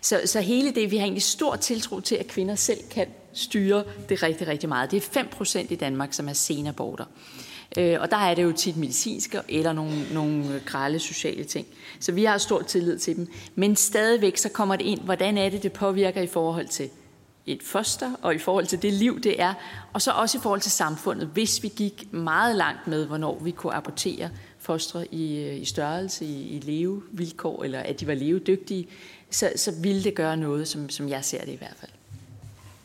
[0.00, 3.84] Så, så hele det, vi har egentlig stor tiltro til, at kvinder selv kan styre
[4.08, 4.90] det rigtig, rigtig meget.
[4.90, 7.04] Det er 5 procent i Danmark, som er senaborter.
[7.04, 7.04] aborter.
[7.78, 11.66] Øh, og der er det jo tit medicinske eller nogle, nogle grælde sociale ting.
[12.00, 13.28] Så vi har stor tillid til dem.
[13.54, 16.90] Men stadigvæk så kommer det ind, hvordan er det, det påvirker i forhold til
[17.46, 19.54] et foster, og i forhold til det liv, det er,
[19.92, 23.50] og så også i forhold til samfundet, hvis vi gik meget langt med, hvornår vi
[23.50, 28.88] kunne abortere fostre i, øh, i størrelse, i, i levevilkår, eller at de var levedygtige,
[29.30, 31.90] så, så ville det gøre noget, som, som jeg ser det i hvert fald.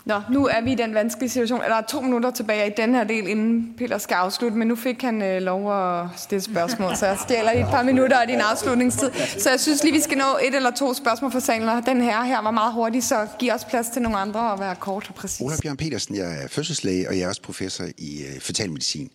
[0.06, 1.60] Nå, nu er vi i den vanskelige situation.
[1.60, 4.76] Der er to minutter tilbage i den her del, inden Peter skal afslutte, men nu
[4.76, 8.40] fik han øh, lov at stille spørgsmål, så jeg stjæler et par minutter af din
[8.40, 9.12] afslutningstid.
[9.38, 12.02] Så jeg synes lige, vi skal nå et eller to spørgsmål fra salen, og den
[12.02, 15.10] her her var meget hurtig, så giv os plads til nogle andre og være kort
[15.10, 15.42] og præcis.
[15.42, 19.10] Ola Bjørn Petersen, jeg er fødselslæge, og jeg er også professor i øh, fatalmedicin.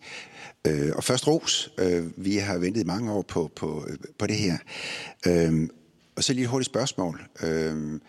[0.67, 1.69] Øh, og først ros.
[1.77, 4.57] Øh, vi har ventet mange år på, på, øh, på det her.
[5.27, 5.69] Øh,
[6.15, 7.21] og så lige et hurtigt spørgsmål.
[7.43, 7.99] Øh,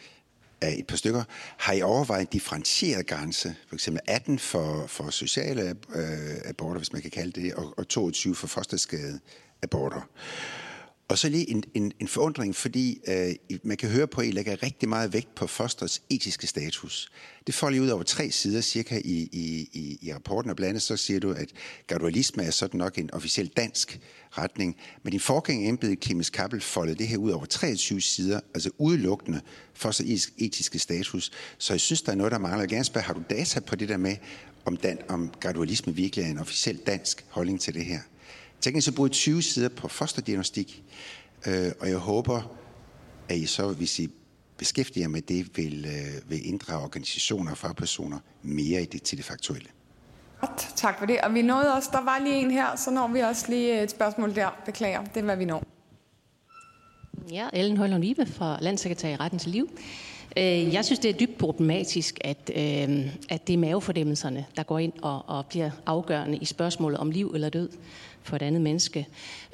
[0.66, 1.24] af et par stykker.
[1.56, 6.92] Har I overvejet en differentieret grænse, for eksempel 18 for, for sociale øh, aborter, hvis
[6.92, 9.20] man kan kalde det, og, og 22 for fosterskade
[9.62, 10.08] aborter?
[11.08, 14.30] Og så lige en, en, en forundring, fordi øh, man kan høre på, at I
[14.30, 17.12] lægger rigtig meget vægt på fosterets etiske status.
[17.46, 20.68] Det får lige ud over tre sider cirka i, i, i, i rapporten, og blandt
[20.68, 21.48] andet så siger du, at
[21.86, 24.00] gradualisme er sådan nok en officiel dansk
[24.30, 24.76] retning.
[25.02, 29.40] Men din forgænger embedet Clemens Kappel foldede det her ud over 23 sider, altså udelukkende
[29.74, 31.30] fosterets etiske status.
[31.58, 32.60] Så jeg synes, der er noget, der mangler.
[32.60, 34.16] Jeg gerne spørge, har du data på det der med,
[34.64, 38.00] om, dan, om gradualisme virkelig er en officiel dansk holdning til det her?
[38.60, 40.84] Teknisk så bruger 20 sider på fosterdiagnostik,
[41.46, 42.56] øh, og jeg håber,
[43.28, 44.08] at I så, hvis I
[44.58, 49.24] beskæftiger med det, vil, øh, vil inddrage organisationer og fagpersoner mere i det, til det
[49.24, 49.68] faktuelle.
[50.40, 51.20] Godt, tak for det.
[51.20, 53.90] Og vi nåede også, der var lige en her, så når vi også lige et
[53.90, 54.48] spørgsmål der.
[54.66, 55.64] Beklager, det er hvad vi når.
[57.32, 59.70] Ja, Ellen Højlund Ibe fra Landssekretær i Retten til Liv.
[60.36, 64.78] Øh, jeg synes, det er dybt problematisk, at, øh, at det er mavefordemmelserne, der går
[64.78, 67.68] ind og, og bliver afgørende i spørgsmålet om liv eller død
[68.26, 69.06] for et andet menneske.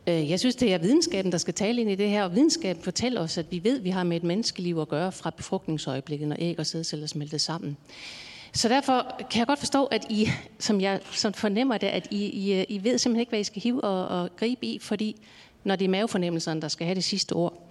[0.06, 2.82] Øh, jeg synes, det er videnskaben, der skal tale ind i det her, og videnskaben
[2.82, 6.28] fortæller os, at vi ved, at vi har med et menneskeliv at gøre fra befrugtningsøjeblikket,
[6.28, 7.76] når æg og sædceller smelter sammen.
[8.54, 10.28] Så derfor kan jeg godt forstå, at I,
[10.58, 13.62] som jeg som fornemmer det, at I, I, I ved simpelthen ikke, hvad I skal
[13.62, 15.16] hive og, og gribe i, fordi
[15.64, 17.68] når det er mavefornemmelserne, der skal have det sidste ord.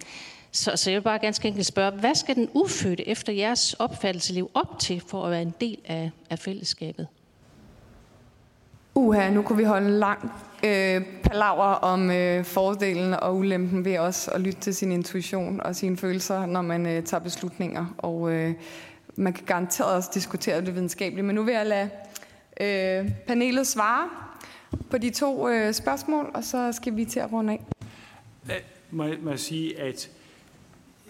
[0.52, 4.34] Så, så jeg vil bare ganske enkelt spørge, hvad skal den ufødte efter jeres opfattelse
[4.34, 7.08] leve op til for at være en del af, af fællesskabet?
[8.96, 10.32] Uha, nu kunne vi holde en lang
[10.64, 15.76] øh, palaver om øh, fordelen og ulempen ved også at lytte til sin intuition og
[15.76, 17.86] sine følelser, når man øh, tager beslutninger.
[17.98, 18.54] Og øh,
[19.16, 21.26] man kan garanteret også diskutere det videnskabeligt.
[21.26, 21.90] Men nu vil jeg lade
[22.62, 24.10] øh, panelet svare
[24.90, 27.62] på de to øh, spørgsmål, og så skal vi til at runde af.
[28.92, 30.10] Må jeg, må jeg sige, at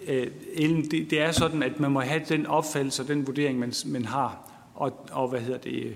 [0.07, 3.59] øh, Ellen, det, det er sådan, at man må have den opfattelse og den vurdering,
[3.59, 4.51] man, man har.
[4.75, 5.95] Og, og hvad hedder det?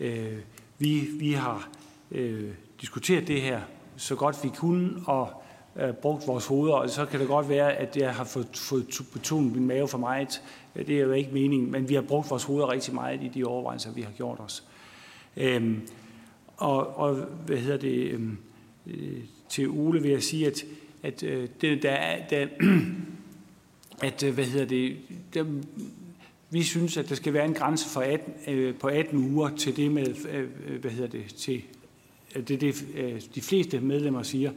[0.00, 0.38] Øh,
[0.80, 1.68] vi, vi har
[2.10, 2.50] øh,
[2.80, 3.60] diskuteret det her
[3.96, 5.42] så godt vi kunne, og
[5.76, 9.00] øh, brugt vores hoveder, og så kan det godt være, at jeg har fået, fået
[9.12, 10.42] betonet min mave for meget.
[10.76, 13.28] Øh, det er jo ikke meningen, men vi har brugt vores hoveder rigtig meget i
[13.28, 14.64] de overvejelser, vi har gjort os.
[15.36, 15.88] Øhm,
[16.56, 17.14] og, og
[17.46, 18.38] hvad hedder det, øhm,
[18.86, 20.64] øh, til Ole vil jeg sige, at,
[21.02, 22.46] at øh, det, der er, der,
[24.08, 24.96] at, øh, hvad hedder det,
[25.34, 25.44] der,
[26.50, 29.76] vi synes, at der skal være en grænse for 18, øh, på 18 uger til
[29.76, 31.62] det med, øh, hvad hedder det, til
[32.36, 34.52] øh, det, det øh, de fleste medlemmer siger.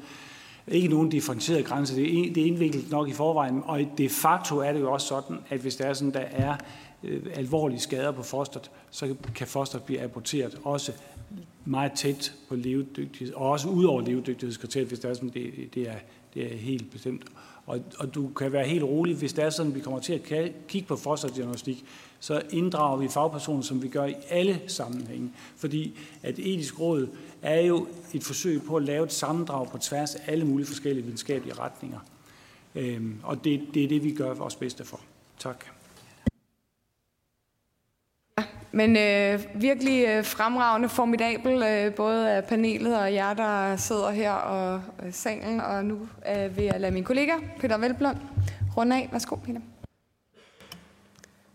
[0.68, 1.96] Ikke nogen differentieret grænse.
[1.96, 5.08] Det er, det er indviklet nok i forvejen, og de facto er det jo også
[5.08, 6.56] sådan, at hvis der er sådan, der er
[7.04, 10.92] øh, alvorlige skader på fosteret, så kan fosteret blive aborteret også
[11.66, 15.90] meget tæt på levedygtighed, og også ud over levedygtighedskriteriet, hvis det er sådan, det, det,
[15.90, 15.96] er,
[16.34, 17.26] det er helt bestemt.
[17.66, 20.14] Og, og du kan være helt rolig, hvis det er sådan, at vi kommer til
[20.14, 21.86] at kigge på fosterdiagnostik,
[22.20, 25.32] så inddrager vi fagpersoner, som vi gør i alle sammenhænge.
[25.56, 27.08] Fordi at etisk råd
[27.42, 31.04] er jo et forsøg på at lave et sammendrag på tværs af alle mulige forskellige
[31.04, 32.00] videnskabelige retninger.
[32.76, 35.00] Øhm, og det, det er det, vi gør vores bedste for.
[35.40, 35.66] Tak.
[38.76, 44.32] Men øh, virkelig øh, fremragende, formidabel, øh, både af panelet og jer, der sidder her
[44.32, 45.62] og øh, salen.
[45.62, 48.16] Og nu øh, vil jeg lade min kollega, Peter Velblom,
[48.78, 49.10] runde af.
[49.12, 49.60] Værsgo, Peter.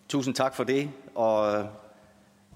[0.09, 0.91] Tusind tak for det.
[1.15, 1.65] Og øh,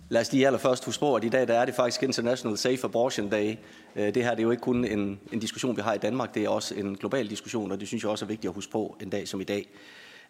[0.08, 2.84] lad os lige allerførst huske på, at i dag der er det faktisk International Safe
[2.84, 3.56] Abortion Day.
[3.96, 6.34] Øh, det her det er jo ikke kun en, en diskussion, vi har i Danmark,
[6.34, 8.72] det er også en global diskussion, og det synes jeg også er vigtigt at huske
[8.72, 9.68] på en dag som i dag.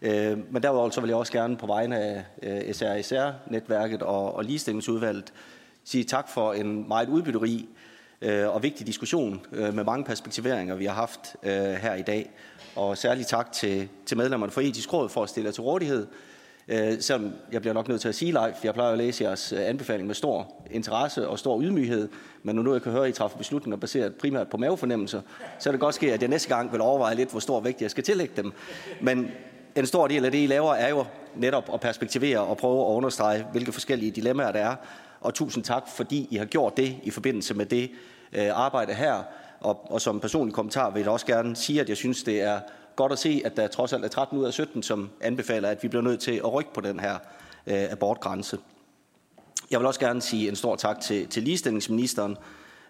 [0.03, 4.43] Øh, men derudover så vil jeg også gerne på vegne af øh, SRSR-netværket og, og
[4.43, 5.33] ligestillingsudvalget
[5.83, 7.67] sige tak for en meget udbytterig
[8.21, 12.31] øh, og vigtig diskussion øh, med mange perspektiveringer, vi har haft her i dag.
[12.75, 16.07] Og særlig tak til, til medlemmerne for etisk råd for at stille til rådighed
[16.67, 19.53] Øh, selvom jeg bliver nok nødt til at sige, live, jeg plejer at læse jeres
[19.53, 22.09] anbefaling med stor interesse og stor ydmyghed,
[22.43, 25.21] men nu jeg kan høre, at I træffer beslutninger baseret primært på mavefornemmelser,
[25.59, 27.81] så er det godt ske, at jeg næste gang vil overveje lidt, hvor stor vægt
[27.81, 28.51] jeg skal tillægge dem.
[29.01, 29.31] Men
[29.75, 31.05] en stor del af det, I laver, er jo
[31.35, 34.75] netop at perspektivere og prøve at understrege, hvilke forskellige dilemmaer der er.
[35.21, 37.91] Og tusind tak, fordi I har gjort det i forbindelse med det
[38.33, 39.23] øh, arbejde her.
[39.59, 42.59] Og, og som personlig kommentar vil jeg også gerne sige, at jeg synes, det er
[42.95, 45.83] godt at se, at der trods alt er 13 ud af 17, som anbefaler, at
[45.83, 47.13] vi bliver nødt til at rykke på den her
[47.67, 48.57] øh, abortgrænse.
[49.71, 52.37] Jeg vil også gerne sige en stor tak til, til ligestillingsministeren,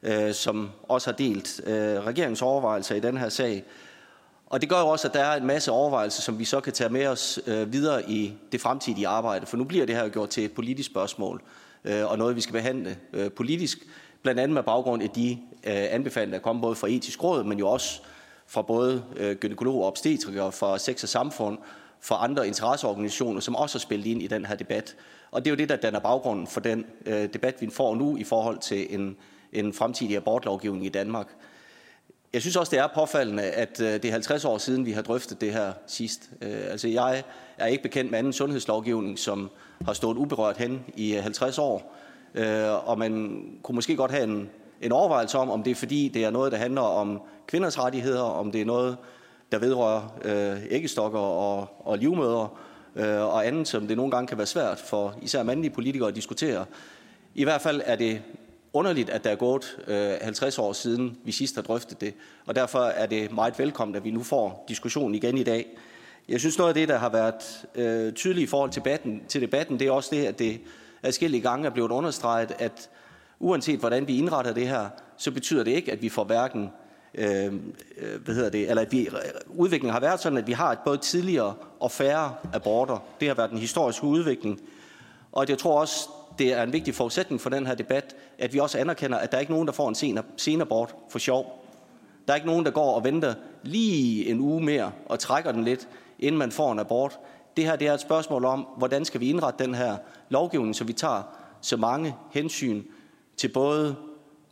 [0.04, 3.64] øh, som også har delt øh, regeringens overvejelser i den her sag.
[4.54, 6.74] Og det gør jo også, at der er en masse overvejelser, som vi så kan
[6.74, 9.46] tage med os øh, videre i det fremtidige arbejde.
[9.46, 11.42] For nu bliver det her gjort til et politisk spørgsmål,
[11.84, 13.78] øh, og noget, vi skal behandle øh, politisk,
[14.22, 15.32] blandt andet med baggrund af de
[15.64, 18.02] øh, anbefalinger, der kom både fra etisk råd, men jo også
[18.48, 21.58] fra både øh, gynekologer og obstetrikere, fra sex og samfund,
[22.02, 24.96] fra andre interesseorganisationer, som også har spillet ind i den her debat.
[25.32, 28.18] Og det er jo det, der danner baggrunden for den øh, debat, vi får nu
[28.18, 29.16] i forhold til en,
[29.54, 31.28] en fremtidig abortlovgivning i Danmark.
[32.34, 35.02] Jeg synes også, det er påfaldende, at øh, det er 50 år siden, vi har
[35.02, 36.30] drøftet det her sidst.
[36.42, 37.24] Øh, altså, jeg
[37.58, 39.50] er ikke bekendt med anden sundhedslovgivning, som
[39.86, 41.96] har stået uberørt hen i øh, 50 år.
[42.86, 44.50] Og man kunne måske godt have en,
[44.82, 48.22] en overvejelse om, om det er fordi, det er noget, der handler om kvinders rettigheder,
[48.22, 48.98] om det er noget,
[49.52, 52.60] der vedrører øh, æggestokker og, og livmøder
[52.96, 56.16] øh, og andet, som det nogle gange kan være svært for især mandlige politikere at
[56.16, 56.66] diskutere.
[57.36, 58.22] I hvert fald er det
[58.74, 62.14] underligt, at der er gået øh, 50 år siden, vi sidst har drøftet det,
[62.46, 65.78] og derfor er det meget velkommen, at vi nu får diskussionen igen i dag.
[66.30, 69.42] Jeg synes, noget af det, der har været øh, tydeligt i forhold til debatten, til
[69.42, 70.62] debatten, det er også det, at det
[71.04, 72.90] adskillige gange er blevet understreget, at
[73.40, 76.70] uanset hvordan vi indretter det her, så betyder det ikke, at vi får hverken
[77.14, 77.52] øh, øh
[78.26, 79.14] hvad hedder det, eller at vi, øh,
[79.50, 82.98] udviklingen har været sådan, at vi har et både tidligere og færre aborter.
[83.20, 84.60] Det har været den historiske udvikling.
[85.32, 86.10] Og jeg tror også,
[86.40, 89.38] det er en vigtig forudsætning for den her debat, at vi også anerkender, at der
[89.38, 90.62] er nogen, der får en sen, sen
[91.10, 91.66] for sjov.
[92.28, 93.34] Der er ikke nogen, der går og venter
[93.64, 95.88] lige en uge mere og trækker den lidt,
[96.20, 97.20] inden man får en abort.
[97.58, 99.98] Det her det er et spørgsmål om, hvordan skal vi indrette den her
[100.30, 101.24] lovgivning, så vi tager
[101.62, 102.84] så mange hensyn
[103.38, 103.96] til både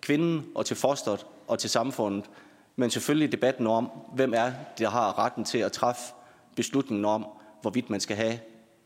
[0.01, 2.29] kvinden og til fosteret og til samfundet,
[2.75, 6.01] men selvfølgelig debatten om, hvem er der har retten til at træffe
[6.55, 7.25] beslutningen om,
[7.61, 8.39] hvorvidt man skal have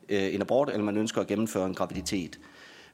[0.10, 2.40] øh, en abort, eller man ønsker at gennemføre en graviditet.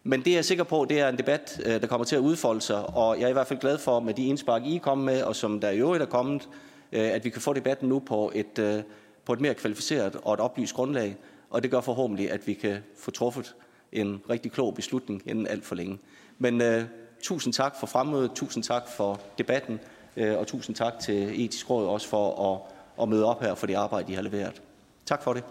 [0.03, 2.61] Men det er sikker på, det er en debat, øh, der kommer til at udfolde
[2.61, 5.05] sig, og jeg er i hvert fald glad for, med de indspark, I er kommet
[5.05, 6.49] med, og som der i øvrigt er kommet,
[6.91, 8.83] øh, at vi kan få debatten nu på et, øh,
[9.25, 11.17] på et mere kvalificeret og et oplyst grundlag,
[11.49, 13.55] og det gør forhåbentlig, at vi kan få truffet
[13.91, 15.99] en rigtig klog beslutning inden alt for længe.
[16.37, 16.83] Men uh,
[17.21, 19.79] tusind tak for fremmødet, tusind tak for debatten,
[20.17, 22.61] uh, og tusind tak til Etisk Råd også for at,
[23.03, 24.61] at møde op her for det arbejde, I har leveret.
[25.05, 25.43] Tak for det.